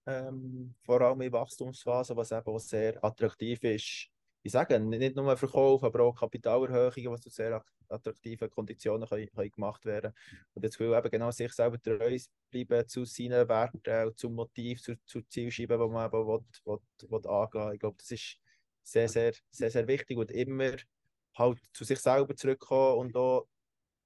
Ähm, 0.06 0.74
vor 0.82 1.00
allem 1.00 1.20
in 1.22 1.32
Wachstumsphasen, 1.32 2.16
was 2.16 2.30
eben 2.30 2.46
auch 2.46 2.58
sehr 2.58 3.02
attraktiv 3.02 3.62
ist. 3.64 4.08
Ich 4.42 4.52
sage, 4.52 4.78
nicht 4.78 5.16
nur 5.16 5.36
Verkauf, 5.36 5.82
aber 5.82 6.00
auch 6.04 6.14
Kapitalerhöhungen, 6.14 7.16
die 7.16 7.20
zu 7.22 7.30
sehr 7.30 7.64
attraktiven 7.88 8.50
Konditionen 8.50 9.08
können, 9.08 9.30
können 9.30 9.50
gemacht 9.50 9.84
werden 9.86 10.12
Und 10.52 10.62
jetzt 10.62 10.78
will 10.78 10.92
eben 10.92 11.10
genau 11.10 11.30
sich 11.30 11.52
selber 11.52 11.80
treu 11.80 12.18
bleiben 12.50 12.88
zu 12.88 13.04
seinen 13.06 13.48
Werten, 13.48 14.14
zum 14.16 14.34
Motiv, 14.34 14.82
zu, 14.82 14.96
zu 15.06 15.22
Zielscheiben, 15.22 15.80
die 15.80 15.88
man 15.88 16.06
eben 16.06 16.26
will, 16.26 16.40
will, 16.66 16.78
will 17.08 17.26
angehen 17.26 17.72
Ich 17.72 17.80
glaube, 17.80 17.96
das 17.98 18.10
ist 18.10 18.36
sehr, 18.82 19.08
sehr, 19.08 19.32
sehr, 19.50 19.70
sehr 19.70 19.88
wichtig 19.88 20.18
und 20.18 20.30
immer 20.30 20.76
halt 21.34 21.58
zu 21.72 21.84
sich 21.84 21.98
selber 21.98 22.36
zurückkommen 22.36 22.98
und 22.98 23.16
auch 23.16 23.46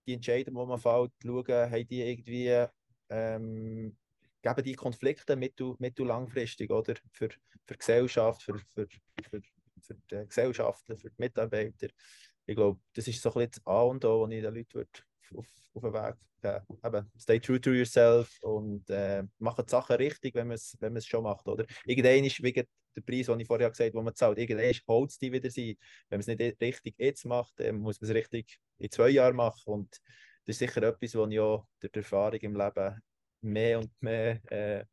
die 0.09 0.15
Entscheidungen, 0.15 0.59
die 0.59 0.69
man 0.69 0.79
fällt, 0.79 1.13
schauen, 1.23 1.71
haben 1.71 1.89
die 1.89 2.03
irgendwie 2.03 2.67
ähm, 3.11 3.97
geben 4.43 4.63
die 4.65 4.75
Konflikte 4.75 5.37
mittel, 5.37 5.75
mittel 5.79 6.07
langfristig 6.07 6.71
oder 6.71 6.95
für, 7.13 7.29
für 7.31 7.75
die 7.75 7.79
Gesellschaft, 7.79 8.43
für, 8.43 8.59
für, 8.75 8.87
für, 9.29 9.41
für 9.81 9.95
die 9.95 10.27
Gesellschaften, 10.27 10.97
für 10.97 11.11
die 11.11 11.17
Mitarbeiter 11.19 11.89
ich 12.49 12.57
glaube, 12.57 12.81
das 12.95 13.07
ist 13.07 13.21
so 13.21 13.29
ein 13.29 13.35
bisschen 13.35 13.51
das 13.51 13.67
A 13.67 13.83
und 13.83 14.05
O, 14.07 14.23
was 14.23 14.33
ich 14.33 14.43
den 14.43 14.55
Leuten 14.55 14.89
auf, 15.37 15.47
auf 15.75 15.83
den 15.83 15.93
Weg 15.93 16.15
geben 16.41 16.79
Eben, 16.85 17.13
stay 17.19 17.39
true 17.41 17.61
to 17.61 17.73
yourself 17.73 18.39
und 18.43 18.89
äh, 18.89 19.23
die 19.23 19.71
Sachen 19.71 19.97
richtig, 19.97 20.35
wenn 20.35 20.47
man 20.49 20.55
es 20.55 20.75
wenn 20.81 20.99
schon 21.03 21.25
macht. 21.25 21.47
Oder? 21.47 21.67
Irgendwann 21.85 22.25
ist 22.25 22.43
wegen 22.43 22.65
der 23.01 23.13
Preis, 23.13 23.27
den 23.27 23.41
ich 23.41 23.47
vorher 23.47 23.71
gesagt 23.71 23.89
habe, 23.89 23.99
den 23.99 24.05
man 24.05 24.15
zahlt, 24.15 24.39
irgendwann 24.39 24.75
holt 24.89 25.11
es 25.11 25.19
die 25.19 25.33
wieder 25.33 25.51
sein. 25.51 25.77
Wenn 26.09 26.19
man 26.19 26.21
es 26.21 26.27
nicht 26.27 26.61
richtig 26.61 26.95
jetzt 26.99 27.25
macht, 27.25 27.59
muss 27.73 28.01
man 28.01 28.11
es 28.11 28.17
richtig 28.17 28.59
in 28.79 28.91
zwei 28.91 29.11
Jahren 29.11 29.37
machen. 29.37 29.73
Und 29.73 30.01
das 30.45 30.55
ist 30.55 30.59
sicher 30.59 30.83
etwas, 30.83 31.15
was 31.15 31.31
ich 31.31 31.41
auch 31.41 31.67
durch 31.81 31.93
die 31.93 31.99
Erfahrung 31.99 32.41
im 32.41 32.57
Leben 32.57 33.03
mehr 33.41 33.79
und 33.79 33.91
mehr 34.01 34.41
äh, 34.53 34.85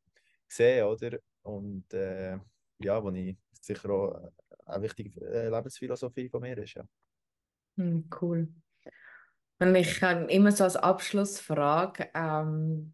sehe. 0.48 0.88
Oder? 0.88 1.20
Und 1.44 1.94
äh, 1.94 2.38
ja, 2.80 3.04
wo 3.04 3.10
ich 3.12 3.38
sicher 3.62 3.90
auch 3.90 4.32
eine 4.66 4.84
wichtige 4.84 5.22
äh, 5.22 5.50
Lebensphilosophie 5.50 6.30
von 6.30 6.42
mir 6.42 6.58
ist. 6.58 6.74
Ja. 6.76 6.86
Hm, 7.78 8.10
cool. 8.22 8.48
Und 9.60 9.76
ich 9.76 10.02
habe 10.02 10.26
immer 10.26 10.52
so 10.52 10.66
als 10.66 10.76
Abschlussfrage, 10.76 12.10
ähm, 12.14 12.94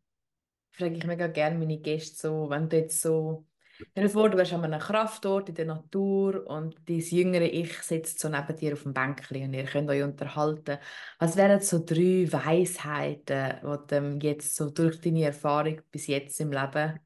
frage 0.72 0.96
ich 0.96 1.06
mega 1.06 1.28
gerne 1.28 1.58
meine 1.58 1.80
Gäste 1.80 2.28
so, 2.28 2.50
wenn 2.50 2.70
du 2.70 2.78
jetzt 2.78 3.02
so 3.02 3.48
Stell 3.90 4.04
dir 4.06 4.10
vor, 4.10 4.30
du 4.30 4.38
bist 4.38 4.54
an 4.54 4.64
einem 4.64 4.80
Kraftort 4.80 5.50
in 5.50 5.56
der 5.56 5.66
Natur 5.66 6.46
und 6.48 6.76
dein 6.88 7.00
jüngere 7.00 7.44
Ich 7.46 7.74
sitzt 7.84 8.20
so 8.20 8.30
neben 8.30 8.56
dir 8.56 8.74
auf 8.74 8.84
dem 8.84 8.94
Bänkchen 8.94 9.44
und 9.44 9.54
ihr 9.54 9.66
könnt 9.66 9.90
euch 9.90 10.04
unterhalten. 10.04 10.78
Was 11.20 11.36
wären 11.36 11.60
so 11.62 11.80
drei 11.84 12.28
Weisheiten, 12.32 13.56
die 13.62 14.20
du 14.20 14.28
jetzt 14.28 14.56
so 14.56 14.70
durch 14.70 15.00
deine 15.02 15.26
Erfahrung 15.26 15.82
bis 15.92 16.08
jetzt 16.08 16.40
im 16.42 16.52
Leben, 16.52 17.00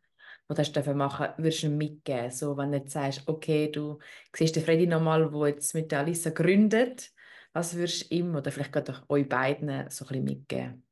was 0.47 0.59
hast 0.59 0.73
du 0.73 0.93
machen 0.93 1.27
würdest 1.37 1.63
du 1.63 1.69
mitgeben? 1.69 2.29
So, 2.31 2.55
wenn 2.57 2.71
du 2.71 2.77
jetzt 2.79 2.93
sagst, 2.93 3.23
okay, 3.27 3.71
du 3.71 3.99
siehst 4.35 4.55
den 4.55 4.63
Freddy 4.63 4.85
nochmal, 4.87 5.29
der 5.31 5.47
jetzt 5.49 5.73
mit 5.73 5.91
der 5.91 5.99
Alissa 5.99 6.29
gründet, 6.31 7.11
was 7.53 7.75
würdest 7.75 8.11
du 8.11 8.15
ihm 8.15 8.35
oder 8.35 8.51
vielleicht 8.51 8.73
gerade 8.73 9.01
euch 9.09 9.27
beiden 9.27 9.89
so 9.89 10.05
ein 10.05 10.07
bisschen 10.09 10.23
mitgeben? 10.23 10.83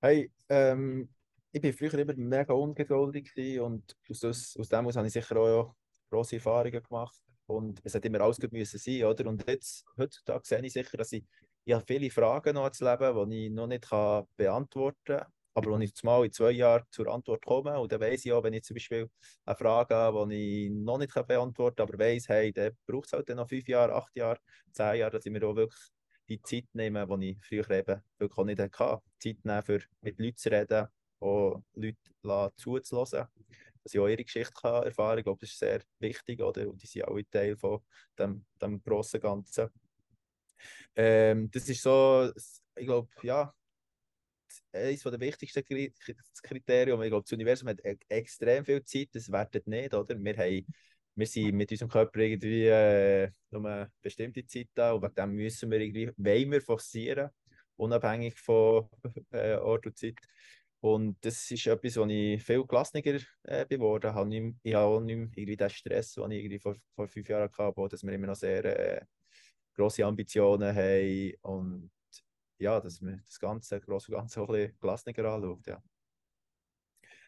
Hey, 0.00 0.30
ähm, 0.48 1.08
ich 1.52 1.62
war 1.62 1.72
früher 1.72 1.98
immer 1.98 2.14
mega 2.16 2.52
ungeduldig 2.52 3.60
und 3.60 3.96
aus, 4.10 4.20
das, 4.20 4.56
aus 4.58 4.68
dem 4.68 4.86
habe 4.86 5.06
ich 5.06 5.12
sicher 5.12 5.36
auch 5.36 5.74
grosse 6.10 6.36
Erfahrungen 6.36 6.82
gemacht. 6.82 7.16
Und 7.46 7.80
es 7.84 7.94
hat 7.94 8.04
immer 8.04 8.20
alles 8.20 8.40
gut 8.40 8.52
müssen 8.52 8.78
sein, 8.78 9.04
oder? 9.04 9.26
Und 9.26 9.48
jetzt, 9.48 9.84
heutzutage 9.96 10.44
sehe 10.44 10.64
ich 10.64 10.72
sicher, 10.72 10.96
dass 10.96 11.12
ich, 11.12 11.24
ich 11.64 11.74
habe 11.74 11.84
viele 11.86 12.10
Fragen 12.10 12.54
noch 12.54 12.70
zu 12.70 12.84
Leben, 12.84 13.30
die 13.30 13.46
ich 13.46 13.52
noch 13.52 13.66
nicht 13.66 13.88
kann 13.88 14.24
beantworten 14.36 14.96
kann. 15.04 15.26
Aber 15.54 15.72
wenn 15.72 15.80
ich 15.80 15.94
mal 16.02 16.24
in 16.24 16.32
zwei 16.32 16.50
Jahren 16.50 16.84
zur 16.90 17.06
Antwort 17.08 17.44
komme, 17.46 17.78
und 17.80 17.90
dann 17.90 18.00
weiss 18.00 18.26
ich 18.26 18.32
auch, 18.32 18.42
wenn 18.42 18.52
ich 18.52 18.64
zum 18.64 18.74
Beispiel 18.74 19.08
eine 19.46 19.56
Frage 19.56 19.94
habe, 19.94 20.28
die 20.28 20.66
ich 20.66 20.70
noch 20.70 20.98
nicht 20.98 21.14
beantworten 21.14 21.76
kann, 21.76 21.88
aber 21.88 21.98
weiss, 21.98 22.28
hey, 22.28 22.52
dann 22.52 22.76
braucht 22.86 23.06
es 23.06 23.12
halt 23.12 23.28
noch 23.30 23.48
fünf 23.48 23.66
Jahre, 23.66 23.94
acht 23.94 24.14
Jahre, 24.14 24.38
zehn 24.72 24.96
Jahre, 24.96 25.12
dass 25.12 25.24
ich 25.24 25.32
mir 25.32 25.42
auch 25.46 25.56
wirklich 25.56 25.80
die 26.28 26.42
Zeit 26.42 26.66
nehme, 26.74 27.06
die 27.06 27.30
ich 27.30 27.38
früher 27.42 27.70
eben 27.70 28.02
wirklich 28.18 28.38
auch 28.38 28.44
nicht 28.44 28.60
hatte. 28.60 29.02
Zeit 29.18 29.36
nehmen, 29.44 29.62
für 29.62 29.80
mit 30.02 30.18
Leuten 30.18 30.36
zu 30.36 30.50
reden, 30.50 30.88
auch 31.20 31.62
Leute 31.74 32.52
zuzulassen, 32.56 33.26
dass 33.82 33.94
ich 33.94 34.00
auch 34.00 34.08
ihre 34.08 34.24
Geschichte 34.24 34.52
kann 34.52 34.84
erfahren 34.84 35.10
kann. 35.10 35.18
Ich 35.18 35.24
glaube, 35.24 35.40
das 35.40 35.50
ist 35.50 35.58
sehr 35.58 35.80
wichtig, 35.98 36.40
oder? 36.40 36.68
Und 36.68 36.82
die 36.82 36.86
sind 36.86 37.04
auch 37.04 37.18
Teil 37.30 37.56
von 37.56 37.80
dem, 38.18 38.44
dem 38.60 38.82
grossen 38.82 39.20
Ganzen. 39.20 39.68
Ähm, 40.94 41.50
das 41.50 41.68
ist 41.68 41.82
so, 41.82 42.30
ich 42.74 42.86
glaube, 42.86 43.08
ja, 43.22 43.52
eines 44.72 45.02
der 45.02 45.20
wichtigsten 45.20 45.64
Kriterien. 46.42 47.02
Ich 47.02 47.08
glaube, 47.08 47.22
das 47.24 47.32
Universum 47.32 47.68
hat 47.68 47.84
e-, 47.84 47.96
extrem 48.08 48.64
viel 48.64 48.82
Zeit, 48.84 49.08
das 49.12 49.30
wertet 49.30 49.66
nicht, 49.66 49.94
oder? 49.94 50.16
Wir, 50.18 50.36
haben, 50.36 50.66
wir 51.14 51.26
sind 51.26 51.54
mit 51.54 51.70
unserem 51.70 51.90
Körper 51.90 52.20
irgendwie 52.20 52.66
äh, 52.66 53.30
nur 53.50 53.66
eine 53.66 53.90
bestimmte 54.02 54.46
Zeit 54.46 54.68
da 54.74 54.92
und 54.92 55.02
wegen 55.02 55.14
dem 55.14 55.32
müssen 55.32 55.70
wir 55.70 55.80
irgendwie, 55.80 56.10
wollen 56.16 56.52
wir 56.52 56.62
forcieren, 56.62 57.30
unabhängig 57.76 58.38
von 58.38 58.88
äh, 59.30 59.54
Ort 59.56 59.86
und 59.86 59.98
Zeit. 59.98 60.16
Und 60.80 61.16
das 61.24 61.50
ist 61.50 61.66
etwas, 61.66 61.96
was 61.96 62.10
ich 62.10 62.42
viel 62.42 62.64
gelassener 62.64 63.20
äh, 63.44 63.66
geworden 63.66 64.14
habe. 64.14 64.54
Ich 64.62 64.74
habe 64.74 64.86
auch 64.86 65.00
nicht 65.00 65.16
mehr 65.16 65.28
irgendwie 65.34 65.56
den 65.56 65.70
Stress, 65.70 66.12
den 66.12 66.30
ich 66.30 66.38
irgendwie 66.38 66.58
vor, 66.58 66.76
vor 66.94 67.08
fünf 67.08 67.28
Jahren 67.28 67.50
hatte, 67.50 67.88
dass 67.88 68.02
wir 68.04 68.12
immer 68.12 68.28
noch 68.28 68.36
sehr 68.36 68.64
äh, 68.64 69.04
grosse 69.74 70.04
Ambitionen 70.04 70.74
haben 70.74 71.34
und 71.42 71.90
ja, 72.58 72.80
dass 72.80 73.00
man 73.00 73.22
das 73.24 73.38
Ganze, 73.38 73.80
große 73.80 74.12
Ganze 74.12 74.40
auch 74.42 74.48
ein 74.48 74.54
bisschen 74.54 74.78
gelassener 74.80 75.24
anschaut. 75.24 75.66
Ja. 75.66 75.82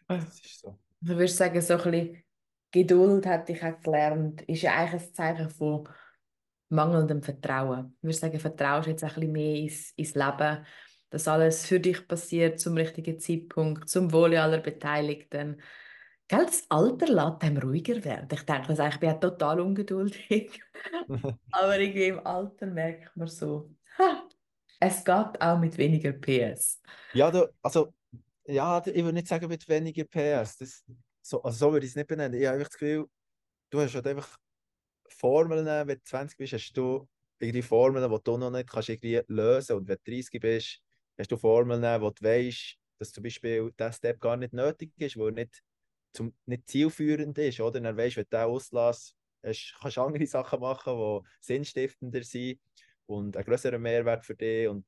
Ah. 0.08 0.16
Das 0.18 0.40
ist 0.40 0.60
so. 0.60 0.78
Du 1.00 1.16
würdest 1.16 1.36
sagen, 1.36 1.60
so 1.60 1.74
ein 1.74 1.90
bisschen 1.90 2.24
Geduld 2.70 3.26
hat 3.26 3.48
ich 3.48 3.62
auch 3.62 3.80
gelernt, 3.80 4.42
ist 4.42 4.62
ja 4.62 4.74
eigentlich 4.74 5.02
ein 5.02 5.14
Zeichen 5.14 5.50
von 5.50 5.88
mangelndem 6.68 7.22
Vertrauen. 7.22 7.96
Ich 7.98 8.04
würde 8.04 8.16
sagen, 8.16 8.40
vertraust 8.40 8.88
jetzt 8.88 9.04
ein 9.04 9.14
bisschen 9.14 9.32
mehr 9.32 9.56
ins, 9.56 9.92
ins 9.92 10.14
Leben 10.14 10.66
dass 11.10 11.28
alles 11.28 11.66
für 11.66 11.80
dich 11.80 12.06
passiert 12.06 12.60
zum 12.60 12.74
richtigen 12.74 13.18
Zeitpunkt, 13.18 13.88
zum 13.88 14.12
Wohle 14.12 14.42
aller 14.42 14.58
Beteiligten. 14.58 15.60
Gell, 16.28 16.44
das 16.44 16.64
Alter 16.68 17.06
lässt 17.06 17.42
einem 17.42 17.56
ruhiger 17.56 18.04
werden. 18.04 18.28
Ich 18.30 18.42
denke, 18.42 18.74
dass 18.74 18.94
ich 18.94 19.00
bin 19.00 19.08
ja 19.08 19.14
total 19.14 19.60
ungeduldig. 19.60 20.62
Aber 21.52 21.78
irgendwie 21.78 22.08
im 22.08 22.26
Alter 22.26 22.66
merkt 22.66 23.16
man 23.16 23.28
so, 23.28 23.74
ha, 23.98 24.28
es 24.80 25.04
geht 25.04 25.40
auch 25.40 25.58
mit 25.58 25.76
weniger 25.78 26.12
PS. 26.12 26.80
Ja, 27.14 27.30
du, 27.30 27.48
also, 27.62 27.94
ja, 28.46 28.78
ich 28.86 28.94
würde 28.94 29.14
nicht 29.14 29.28
sagen 29.28 29.48
mit 29.48 29.66
weniger 29.68 30.04
PS. 30.04 30.58
Das, 30.58 30.84
so, 31.22 31.42
also 31.42 31.66
so 31.66 31.72
würde 31.72 31.86
ich 31.86 31.92
es 31.92 31.96
nicht 31.96 32.08
benennen. 32.08 32.38
Ich 32.38 32.46
habe 32.46 32.58
das 32.58 32.70
Gefühl, 32.70 33.06
du 33.70 33.80
hast 33.80 33.94
halt 33.94 34.06
einfach 34.06 34.36
Formeln, 35.08 35.66
wenn 35.66 35.88
du 35.88 36.02
20 36.02 36.36
bist, 36.36 36.52
hast 36.52 36.72
du 36.74 37.08
irgendwie 37.38 37.62
Formeln, 37.62 38.10
die 38.10 38.18
du 38.22 38.36
noch 38.36 38.50
nicht 38.50 38.68
kannst 38.68 38.88
irgendwie 38.88 39.22
lösen 39.28 39.68
kannst. 39.68 39.70
Und 39.70 39.88
wenn 39.88 39.98
du 40.04 40.10
30 40.10 40.40
bist, 40.40 40.82
hast 41.18 41.32
du 41.32 41.36
Formeln, 41.36 41.82
wo 42.00 42.10
du 42.10 42.24
weißt, 42.24 42.76
dass 42.98 43.12
zum 43.12 43.22
Beispiel 43.22 43.72
dieser 43.78 43.92
Step 43.92 44.20
gar 44.20 44.36
nicht 44.36 44.52
nötig 44.52 44.92
ist, 44.96 45.16
er 45.16 45.30
nicht, 45.30 45.62
zum, 46.12 46.34
nicht 46.46 46.68
zielführend 46.68 47.36
ist. 47.38 47.60
Oder? 47.60 47.80
Dann 47.80 47.96
weißt 47.96 48.16
du, 48.16 48.20
wenn 48.20 48.26
du 48.30 48.36
den 48.36 48.46
auslässt, 48.46 49.16
kannst 49.42 49.96
du 49.96 50.02
andere 50.02 50.26
Sachen 50.26 50.60
machen, 50.60 50.96
die 50.96 51.28
sinnstiftender 51.40 52.22
sind 52.22 52.60
und 53.06 53.36
einen 53.36 53.46
größeren 53.46 53.80
Mehrwert 53.80 54.24
für 54.24 54.34
dich. 54.34 54.68
Und 54.68 54.84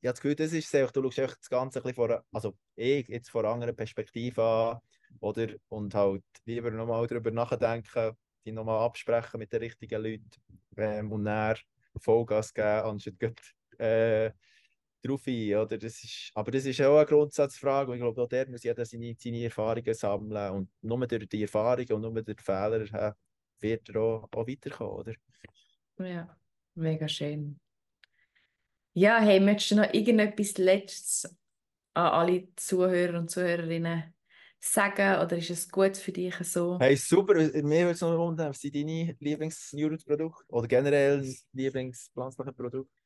ich 0.00 0.08
habe 0.08 0.14
das 0.14 0.20
Gefühl, 0.20 0.34
das 0.34 0.52
ist 0.52 0.74
es. 0.74 0.92
Du 0.92 1.10
schaust 1.10 1.38
das 1.40 1.48
Ganze 1.48 1.78
ein 1.78 1.82
bisschen 1.82 1.94
vor, 1.94 2.24
also 2.32 2.56
ich 2.74 3.06
jetzt 3.08 3.30
von 3.30 3.44
einer 3.44 3.54
anderen 3.54 3.76
Perspektive 3.76 4.42
an. 4.42 4.78
Oder? 5.20 5.48
Und 5.68 5.94
halt 5.94 6.24
lieber 6.44 6.70
nochmal 6.70 7.06
darüber 7.06 7.30
nachdenken, 7.30 8.16
die 8.44 8.52
nochmal 8.52 8.84
absprechen 8.84 9.38
mit 9.38 9.52
den 9.52 9.60
richtigen 9.60 10.02
Leuten 10.02 10.30
ähm, 10.76 11.12
und 11.12 11.24
dann 11.24 11.56
Vollgas 11.96 12.52
geben, 12.52 12.66
anstatt 12.66 13.36
äh, 13.78 14.30
drauf 15.02 15.22
ein. 15.26 15.54
Oder? 15.56 15.78
Das 15.78 16.02
ist, 16.04 16.30
aber 16.34 16.50
das 16.50 16.64
ist 16.64 16.80
auch 16.82 16.96
eine 16.96 17.06
Grundsatzfrage 17.06 17.90
und 17.90 17.96
ich 17.96 18.02
glaube, 18.02 18.22
auch 18.22 18.28
dort 18.28 18.48
muss 18.48 18.62
jeder 18.64 18.84
seine, 18.84 19.14
seine 19.18 19.44
Erfahrungen 19.44 19.94
sammeln 19.94 20.52
und 20.52 20.70
nur 20.82 21.06
durch 21.06 21.28
die 21.28 21.42
Erfahrungen 21.42 21.92
und 21.92 22.02
nur 22.02 22.22
durch 22.22 22.36
die 22.36 22.42
Fehler 22.44 23.16
wird 23.60 23.88
er 23.90 24.00
auch, 24.00 24.28
auch 24.32 24.46
weiterkommen. 24.48 24.94
Oder? 24.94 25.14
Ja, 25.98 26.36
mega 26.74 27.08
schön. 27.08 27.58
Ja, 28.94 29.20
hey, 29.20 29.40
möchtest 29.40 29.70
du 29.72 29.76
noch 29.76 29.92
irgendetwas 29.94 30.58
Letztes 30.58 31.24
an 31.94 32.06
alle 32.06 32.48
Zuhörer 32.56 33.18
und 33.18 33.30
Zuhörerinnen 33.30 34.14
sagen 34.60 35.20
oder 35.22 35.38
ist 35.38 35.50
es 35.50 35.68
gut 35.70 35.96
für 35.96 36.12
dich 36.12 36.34
so? 36.42 36.80
Hey, 36.80 36.96
super. 36.96 37.34
Mir 37.34 37.52
würde 37.52 37.90
es 37.92 38.00
noch 38.00 38.18
wundern, 38.18 38.48
was 38.50 38.60
sind 38.60 38.74
deine 38.74 39.16
Lieblings-Joghurt-Produkte 39.20 40.44
oder 40.48 40.66
generell 40.66 41.22
Lieblingspflanzliche 41.52 42.52
Produkte? 42.52 43.01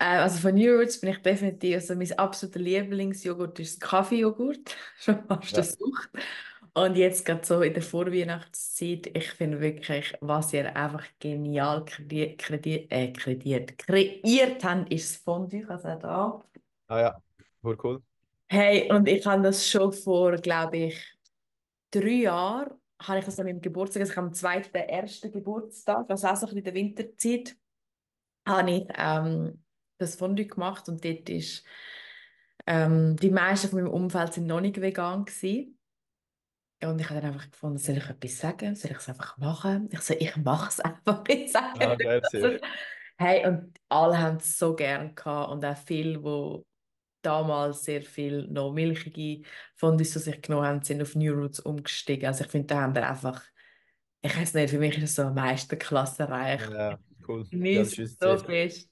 Äh, 0.00 0.16
also 0.16 0.38
von 0.40 0.54
New 0.54 0.78
Roots 0.78 0.98
bin 0.98 1.10
ich 1.10 1.18
definitiv, 1.18 1.74
also 1.74 1.94
mein 1.94 2.18
absoluter 2.18 2.58
Lieblingsjoghurt 2.58 3.60
ist 3.60 3.80
Kaffeejoghurt, 3.80 4.74
schon 4.98 5.22
fast 5.26 5.56
ja. 5.56 5.62
Sucht. 5.62 6.10
Und 6.72 6.96
jetzt 6.96 7.26
gerade 7.26 7.44
so 7.44 7.60
in 7.62 7.74
der 7.74 7.82
Vorweihnachtszeit, 7.82 9.08
ich 9.14 9.30
finde 9.32 9.60
wirklich, 9.60 10.14
was 10.20 10.52
ihr 10.52 10.74
einfach 10.74 11.04
genial 11.18 11.84
kredi 11.84 12.36
kredi 12.36 12.86
äh, 12.88 13.12
krediert, 13.12 13.76
kreiert 13.76 14.64
habt, 14.64 14.90
ist 14.90 15.10
das 15.10 15.22
Fondue, 15.22 15.68
also 15.68 15.88
da. 15.96 16.44
Ah 16.86 17.00
ja, 17.00 17.22
voll 17.60 17.76
cool. 17.82 18.02
Hey, 18.48 18.90
und 18.90 19.06
ich 19.06 19.26
habe 19.26 19.42
das 19.42 19.68
schon 19.68 19.92
vor, 19.92 20.32
glaube 20.36 20.76
ich, 20.76 21.18
drei 21.90 22.22
Jahren, 22.22 22.70
habe 23.02 23.18
ich 23.18 23.24
das 23.24 23.38
an 23.38 23.46
meinem 23.46 23.60
Geburtstag, 23.60 24.02
also 24.02 24.14
am 24.14 24.32
zweiten, 24.32 24.74
ersten 24.74 25.30
Geburtstag, 25.30 26.08
also 26.08 26.26
auch 26.26 26.36
so 26.36 26.46
in 26.46 26.64
der 26.64 26.74
Winterzeit, 26.74 27.56
habe 28.46 28.70
ich 28.70 28.86
ähm, 28.96 29.62
das 30.00 30.16
Fondue 30.16 30.46
gemacht 30.46 30.88
und 30.88 31.04
dort 31.04 31.28
ist 31.28 31.64
ähm, 32.66 33.16
die 33.16 33.30
meisten 33.30 33.68
von 33.68 33.82
meinem 33.82 33.92
Umfeld 33.92 34.34
sind 34.34 34.46
noch 34.46 34.60
nicht 34.60 34.80
vegan 34.80 35.24
gewesen. 35.24 35.76
Und 36.82 36.98
ich 37.00 37.10
habe 37.10 37.20
dann 37.20 37.34
einfach 37.34 37.50
gefunden, 37.50 37.78
soll 37.78 37.98
ich 37.98 38.08
etwas 38.08 38.38
sagen? 38.38 38.74
Soll 38.74 38.92
ich 38.92 38.98
es 38.98 39.08
einfach 39.08 39.36
machen? 39.36 39.88
Ich 39.92 40.00
so, 40.00 40.14
ich 40.18 40.34
mache 40.36 40.68
es 40.68 40.80
einfach. 40.80 41.24
Ich 41.28 41.52
sage 41.52 41.88
ah, 41.88 41.96
nicht, 41.96 42.60
Hey, 43.18 43.46
und 43.46 43.78
alle 43.90 44.18
haben 44.18 44.38
es 44.38 44.58
so 44.58 44.74
gern 44.74 45.14
gehabt 45.14 45.52
und 45.52 45.64
auch 45.64 45.76
viele, 45.76 46.18
die 46.18 46.64
damals 47.20 47.84
sehr 47.84 48.00
viel 48.00 48.46
noch 48.48 48.72
milchige 48.72 49.46
Fondues 49.74 50.12
zu 50.12 50.20
sich 50.20 50.40
genommen 50.40 50.66
haben, 50.66 50.82
sind 50.82 51.02
auf 51.02 51.14
New 51.14 51.34
Roots 51.34 51.60
umgestiegen. 51.60 52.26
Also 52.26 52.44
ich 52.44 52.50
finde, 52.50 52.68
da 52.68 52.80
haben 52.80 52.94
wir 52.94 53.06
einfach, 53.06 53.42
ich 54.22 54.34
weiß 54.34 54.54
nicht, 54.54 54.70
für 54.70 54.78
mich 54.78 54.96
ist 54.96 55.04
es 55.04 55.14
so 55.16 55.28
Meisterklasse 55.28 56.22
erreicht. 56.22 56.70
Ja, 56.70 56.98
cool. 57.28 57.44
Genießt 57.50 57.98
ja, 57.98 58.06
so 58.06 58.38
fest. 58.38 58.88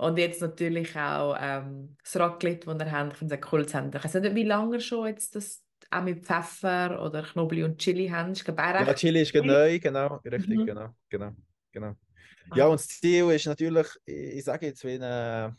Und 0.00 0.18
jetzt 0.18 0.40
natürlich 0.40 0.96
auch 0.96 1.36
ähm, 1.38 1.94
das 2.02 2.16
Raclette, 2.16 2.64
das 2.64 2.78
wir 2.78 2.90
haben. 2.90 3.10
Ich 3.10 3.18
finde 3.18 3.34
es 3.34 3.52
cool 3.52 3.66
zu 3.66 3.76
haben. 3.76 3.90
Ich 3.94 4.02
weiß 4.02 4.14
nicht, 4.14 4.34
wie 4.34 4.44
lange 4.44 4.80
schon 4.80 5.08
jetzt 5.08 5.36
das 5.36 5.62
auch 5.90 6.02
mit 6.02 6.24
Pfeffer 6.24 7.02
oder 7.04 7.22
Knoblauch 7.22 7.66
und 7.66 7.76
Chili 7.76 8.08
haben. 8.08 8.32
Ich 8.32 8.42
glaube, 8.42 8.62
ja, 8.62 8.94
Chili 8.94 9.20
ist 9.20 9.34
neu, 9.34 9.78
genau. 9.78 10.16
Richtig, 10.24 10.56
mhm. 10.56 10.64
genau, 10.64 10.94
genau, 11.10 11.32
genau. 11.70 11.96
Ja, 12.54 12.64
und 12.68 12.80
das 12.80 12.88
Ziel 12.88 13.30
ist 13.30 13.44
natürlich, 13.44 13.88
ich 14.06 14.42
sage 14.42 14.68
jetzt, 14.68 14.82
wie 14.86 14.98
ein 14.98 15.54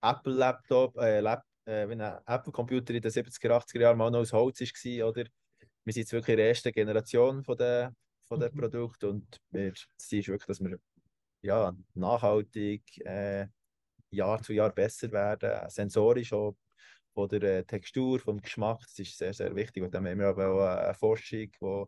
Apple-Laptop, 0.00 0.96
äh, 0.98 1.18
Lap, 1.18 1.42
äh, 1.64 1.88
wie 1.88 1.94
ein 1.94 2.18
Apple-Computer 2.26 2.94
in 2.94 3.02
den 3.02 3.10
70er, 3.10 3.58
80er 3.58 3.80
Jahren 3.80 3.98
mal 3.98 4.08
noch 4.08 4.20
aus 4.20 4.32
Holz 4.32 4.60
war, 4.60 5.08
oder? 5.08 5.24
Wir 5.84 5.92
sind 5.92 6.02
jetzt 6.02 6.12
wirklich 6.12 6.34
in 6.34 6.36
der 6.36 6.48
ersten 6.48 6.72
Generation 6.72 7.42
von 7.42 7.56
der, 7.56 7.92
von 8.28 8.38
der 8.38 8.52
mhm. 8.52 8.60
Produkte 8.60 9.08
und 9.08 9.40
das 9.50 9.84
Ziel 9.96 10.20
ist 10.20 10.28
wirklich, 10.28 10.46
dass 10.46 10.60
wir 10.60 10.78
ja, 11.42 11.74
nachhaltig 11.94 13.04
äh, 13.04 13.48
Jahr 14.14 14.42
zu 14.42 14.52
Jahr 14.52 14.70
besser 14.70 15.10
werden, 15.12 15.68
sensorisch 15.68 16.32
auch 16.32 16.56
von 17.14 17.28
der 17.28 17.42
äh, 17.42 17.64
Textur, 17.64 18.18
vom 18.18 18.40
Geschmack, 18.40 18.80
das 18.80 18.98
ist 18.98 19.16
sehr, 19.16 19.32
sehr 19.32 19.54
wichtig. 19.54 19.82
Und 19.82 19.94
dann 19.94 20.06
haben 20.06 20.18
wir 20.18 20.28
aber 20.28 20.48
auch 20.48 20.84
eine 20.84 20.94
Forschung, 20.94 21.50
die 21.50 21.84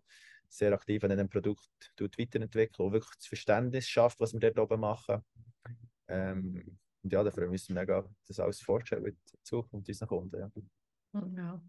sehr 0.49 0.73
aktiv 0.73 1.03
an 1.05 1.13
einem 1.13 1.29
Produkt 1.29 1.69
weiterentwickelt 1.99 2.79
und 2.79 2.93
wirklich 2.93 3.17
das 3.17 3.27
Verständnis 3.27 3.89
schafft, 3.89 4.21
was 4.21 4.33
wir 4.33 4.41
dort 4.41 4.59
oben 4.59 4.81
machen. 4.81 5.23
Ähm, 6.09 6.79
und 7.03 7.13
ja, 7.13 7.23
dafür 7.23 7.49
müssen 7.49 7.75
wir 7.75 7.83
mega 7.83 8.05
das 8.27 8.41
alles 8.41 8.61
vorstellen 8.61 9.07
in 9.07 9.17
Zukunft 9.43 9.89
unseren 9.89 10.09
Kunden. 10.09 10.41
Ja. 10.41 10.51
Ja. 11.37 11.63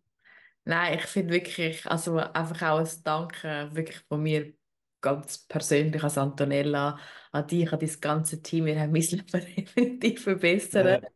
Nein, 0.66 1.00
ich 1.00 1.06
finde 1.06 1.34
wirklich, 1.34 1.86
also 1.86 2.18
einfach 2.18 2.62
auch 2.72 2.80
ein 2.80 3.04
Danke 3.04 3.70
wirklich 3.72 4.00
von 4.10 4.22
mir 4.22 4.54
ganz 5.02 5.40
persönlich 5.48 6.04
als 6.04 6.18
Antonella 6.18 7.00
an 7.32 7.48
dich, 7.48 7.72
an 7.72 7.80
dein 7.80 8.02
ganze 8.02 8.42
Team. 8.42 8.66
Wir 8.66 8.80
haben 8.80 8.92
mein 8.92 9.02
Leben 9.02 9.26
definitiv 9.56 10.24
verbessert. 10.24 11.04
Ja. 11.04 11.10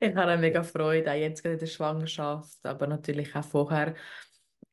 Ich 0.00 0.14
habe 0.14 0.30
eine 0.30 0.40
mega 0.40 0.62
Freude, 0.62 1.10
auch 1.10 1.16
jetzt 1.16 1.42
gerade 1.42 1.54
in 1.54 1.60
der 1.60 1.66
Schwangerschaft, 1.66 2.64
aber 2.64 2.86
natürlich 2.86 3.34
auch 3.34 3.44
vorher. 3.44 3.94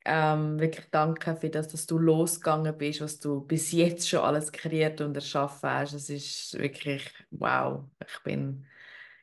Ähm, 0.04 0.60
wirklich 0.60 0.86
danke 0.92 1.36
für 1.36 1.50
das, 1.50 1.66
dass 1.66 1.84
du 1.86 1.98
losgegangen 1.98 2.78
bist, 2.78 3.00
was 3.00 3.18
du 3.18 3.40
bis 3.40 3.72
jetzt 3.72 4.08
schon 4.08 4.20
alles 4.20 4.52
kreiert 4.52 5.00
und 5.00 5.16
erschaffen 5.16 5.68
hast. 5.68 5.94
Es 5.94 6.08
ist 6.10 6.56
wirklich 6.56 7.10
wow. 7.30 7.84
Ich 8.06 8.22
bin 8.22 8.66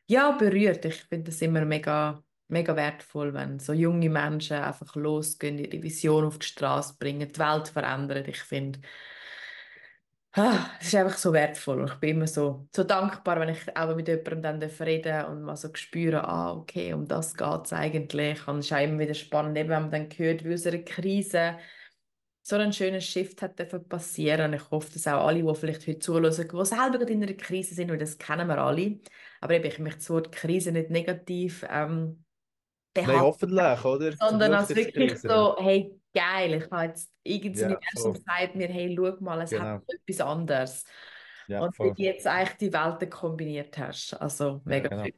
ja 0.07 0.31
berührt. 0.31 0.83
Ich 0.83 1.03
finde 1.05 1.31
das 1.31 1.41
immer 1.41 1.63
mega, 1.63 2.21
mega 2.49 2.75
wertvoll, 2.75 3.33
wenn 3.33 3.59
so 3.59 3.71
junge 3.71 4.09
Menschen 4.09 4.57
einfach 4.57 4.93
losgehen, 4.95 5.57
ihre 5.57 5.81
Vision 5.81 6.25
auf 6.25 6.37
die 6.39 6.47
Straße 6.47 6.95
bringen, 6.99 7.31
die 7.31 7.39
Welt 7.39 7.69
verändern. 7.69 8.25
Ich 8.27 8.41
finde, 8.41 8.79
es 10.35 10.87
ist 10.87 10.95
einfach 10.95 11.17
so 11.17 11.31
wertvoll 11.31 11.81
und 11.81 11.91
ich 11.91 11.95
bin 11.95 12.11
immer 12.11 12.27
so, 12.27 12.67
so 12.75 12.83
dankbar, 12.83 13.39
wenn 13.39 13.49
ich 13.49 13.77
auch 13.77 13.95
mit 13.95 14.07
jemandem 14.07 14.59
dann 14.59 14.69
reden 14.79 15.25
und 15.25 15.43
mal 15.43 15.55
so 15.55 15.69
spüre, 15.73 16.27
ah, 16.27 16.53
okay, 16.53 16.93
um 16.93 17.07
das 17.07 17.35
geht 17.35 17.65
es 17.65 17.73
eigentlich. 17.73 18.47
Und 18.47 18.59
es 18.59 18.65
ist 18.65 18.73
auch 18.73 18.81
immer 18.81 18.99
wieder 18.99 19.13
spannend, 19.13 19.57
eben, 19.57 19.69
wenn 19.69 19.81
man 19.83 19.91
dann 19.91 20.09
hört, 20.15 20.43
wie 20.43 20.53
aus 20.53 20.65
einer 20.65 20.79
Krise 20.79 21.57
so 22.41 22.55
ein 22.57 22.73
schöner 22.73 22.99
Shift 22.99 23.41
hat 23.41 23.55
passieren 23.87 24.51
und 24.51 24.53
ich 24.53 24.69
hoffe, 24.69 24.91
dass 24.91 25.07
auch 25.07 25.27
alle, 25.27 25.43
die 25.43 25.55
vielleicht 25.55 25.87
heute 25.87 25.99
zuhören, 25.99 26.23
die 26.31 26.65
selber 26.65 26.97
gerade 26.97 27.13
in 27.13 27.23
einer 27.23 27.33
Krise 27.33 27.75
sind, 27.75 27.89
weil 27.89 27.97
das 27.97 28.17
kennen 28.17 28.47
wir 28.47 28.57
alle, 28.57 28.99
aber 29.39 29.53
eben, 29.53 29.65
ich 29.65 29.79
möchte 29.79 29.99
das 29.99 30.09
Wort 30.09 30.31
Krise 30.31 30.71
nicht 30.71 30.89
negativ 30.89 31.65
ähm, 31.69 32.23
Nein, 32.95 33.21
hoffentlich, 33.21 33.85
oder? 33.85 34.11
Sondern 34.13 34.53
als 34.53 34.75
wirklich 34.75 35.17
so, 35.19 35.55
hey, 35.59 35.99
geil, 36.13 36.53
ich 36.55 36.71
habe 36.71 36.85
jetzt 36.85 37.11
irgendein 37.23 37.71
Ja, 37.71 37.77
Universum 37.77 38.13
gesagt 38.13 38.55
mir, 38.55 38.67
hey, 38.67 38.95
schau 38.95 39.17
mal, 39.19 39.41
es 39.41 39.49
Genau. 39.49 39.63
hat 39.63 39.83
etwas 39.87 40.21
anderes. 40.21 40.85
Ja, 41.47 41.61
und 41.61 41.75
voll. 41.75 41.89
wie 41.91 41.93
du 41.93 42.03
jetzt 42.03 42.27
eigentlich 42.27 42.57
die 42.57 42.73
Welten 42.73 43.09
kombiniert 43.09 43.77
hast. 43.77 44.13
Also 44.13 44.61
mega 44.65 44.87
genau. 44.87 45.03
cool. 45.03 45.11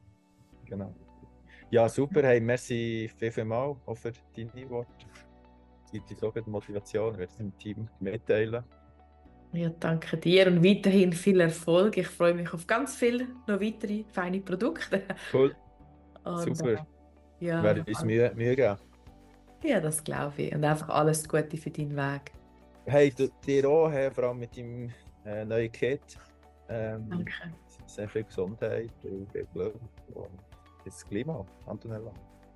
Genau. 0.66 0.96
Ja, 1.70 1.88
super. 1.90 2.24
Hey, 2.24 2.40
merci 2.40 3.10
viel, 3.18 3.32
viel 3.32 3.46
mal 3.46 3.76
auch 3.86 3.96
für 3.96 4.12
deine 4.36 4.70
Worte. 4.70 5.06
Gibt 5.92 6.10
uns 6.10 6.24
auch 6.24 6.34
gute 6.34 6.50
Motivation. 6.50 7.14
Ich 7.14 7.20
werde 7.20 7.32
es 7.32 7.38
dem 7.38 7.58
Team 7.58 7.90
mitteilen. 8.00 8.64
Ja, 9.54 9.70
danke 9.70 10.18
dir 10.18 10.48
und 10.48 10.64
weiterhin 10.64 11.14
viel 11.14 11.40
Erfolg. 11.40 11.98
Ich 11.98 12.08
freue 12.08 12.34
mich 12.34 12.52
auf 12.54 12.68
ganz 12.68 12.96
viele 12.96 13.28
noch 13.48 13.62
weitere 13.62 14.04
feine 14.12 14.42
Produkte. 14.42 15.04
Cool. 15.32 15.56
Und, 16.26 16.58
Super. 16.58 16.72
äh, 16.72 16.78
ja, 17.46 17.62
Wir 17.62 17.64
werden 17.64 17.84
uns 17.88 18.04
Mühe, 18.04 18.34
Mühe 18.36 18.56
geben. 18.56 18.78
Ja, 19.64 19.80
das 19.80 20.04
glaube 20.04 20.42
ich. 20.44 20.56
Und 20.56 20.64
einfach 20.64 20.90
alles 20.90 21.28
Gute 21.28 21.58
für 21.58 21.70
deinen 21.70 21.96
Weg. 21.96 22.32
Hey, 22.86 23.12
du, 23.12 23.30
dir 23.46 23.68
auch, 23.70 23.90
hey, 23.90 24.12
vor 24.12 24.26
allem 24.26 24.40
mit 24.40 24.56
deinem 24.56 24.92
äh, 25.26 25.44
neuen 25.46 25.72
Kit. 25.72 26.02
Ähm, 26.70 27.08
Danke. 27.10 27.32
sehr 27.86 28.08
viel 28.08 28.24
Gesundheit 28.24 28.92
und 29.04 29.32
viel 29.32 29.48
Glück. 29.54 29.80
Und 30.14 30.30
das 30.84 31.06
Klima, 31.06 31.46
Antonella. 31.66 32.12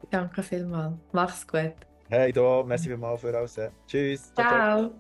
Danke 0.10 0.44
vielmals. 0.44 0.96
Mach's 1.12 1.48
gut. 1.48 1.74
Hey, 2.10 2.32
da, 2.32 2.64
merci 2.64 2.88
vielmals 2.88 3.22
für 3.22 3.36
alles. 3.36 3.60
Tschüss. 3.88 4.34
Ciao. 4.34 4.92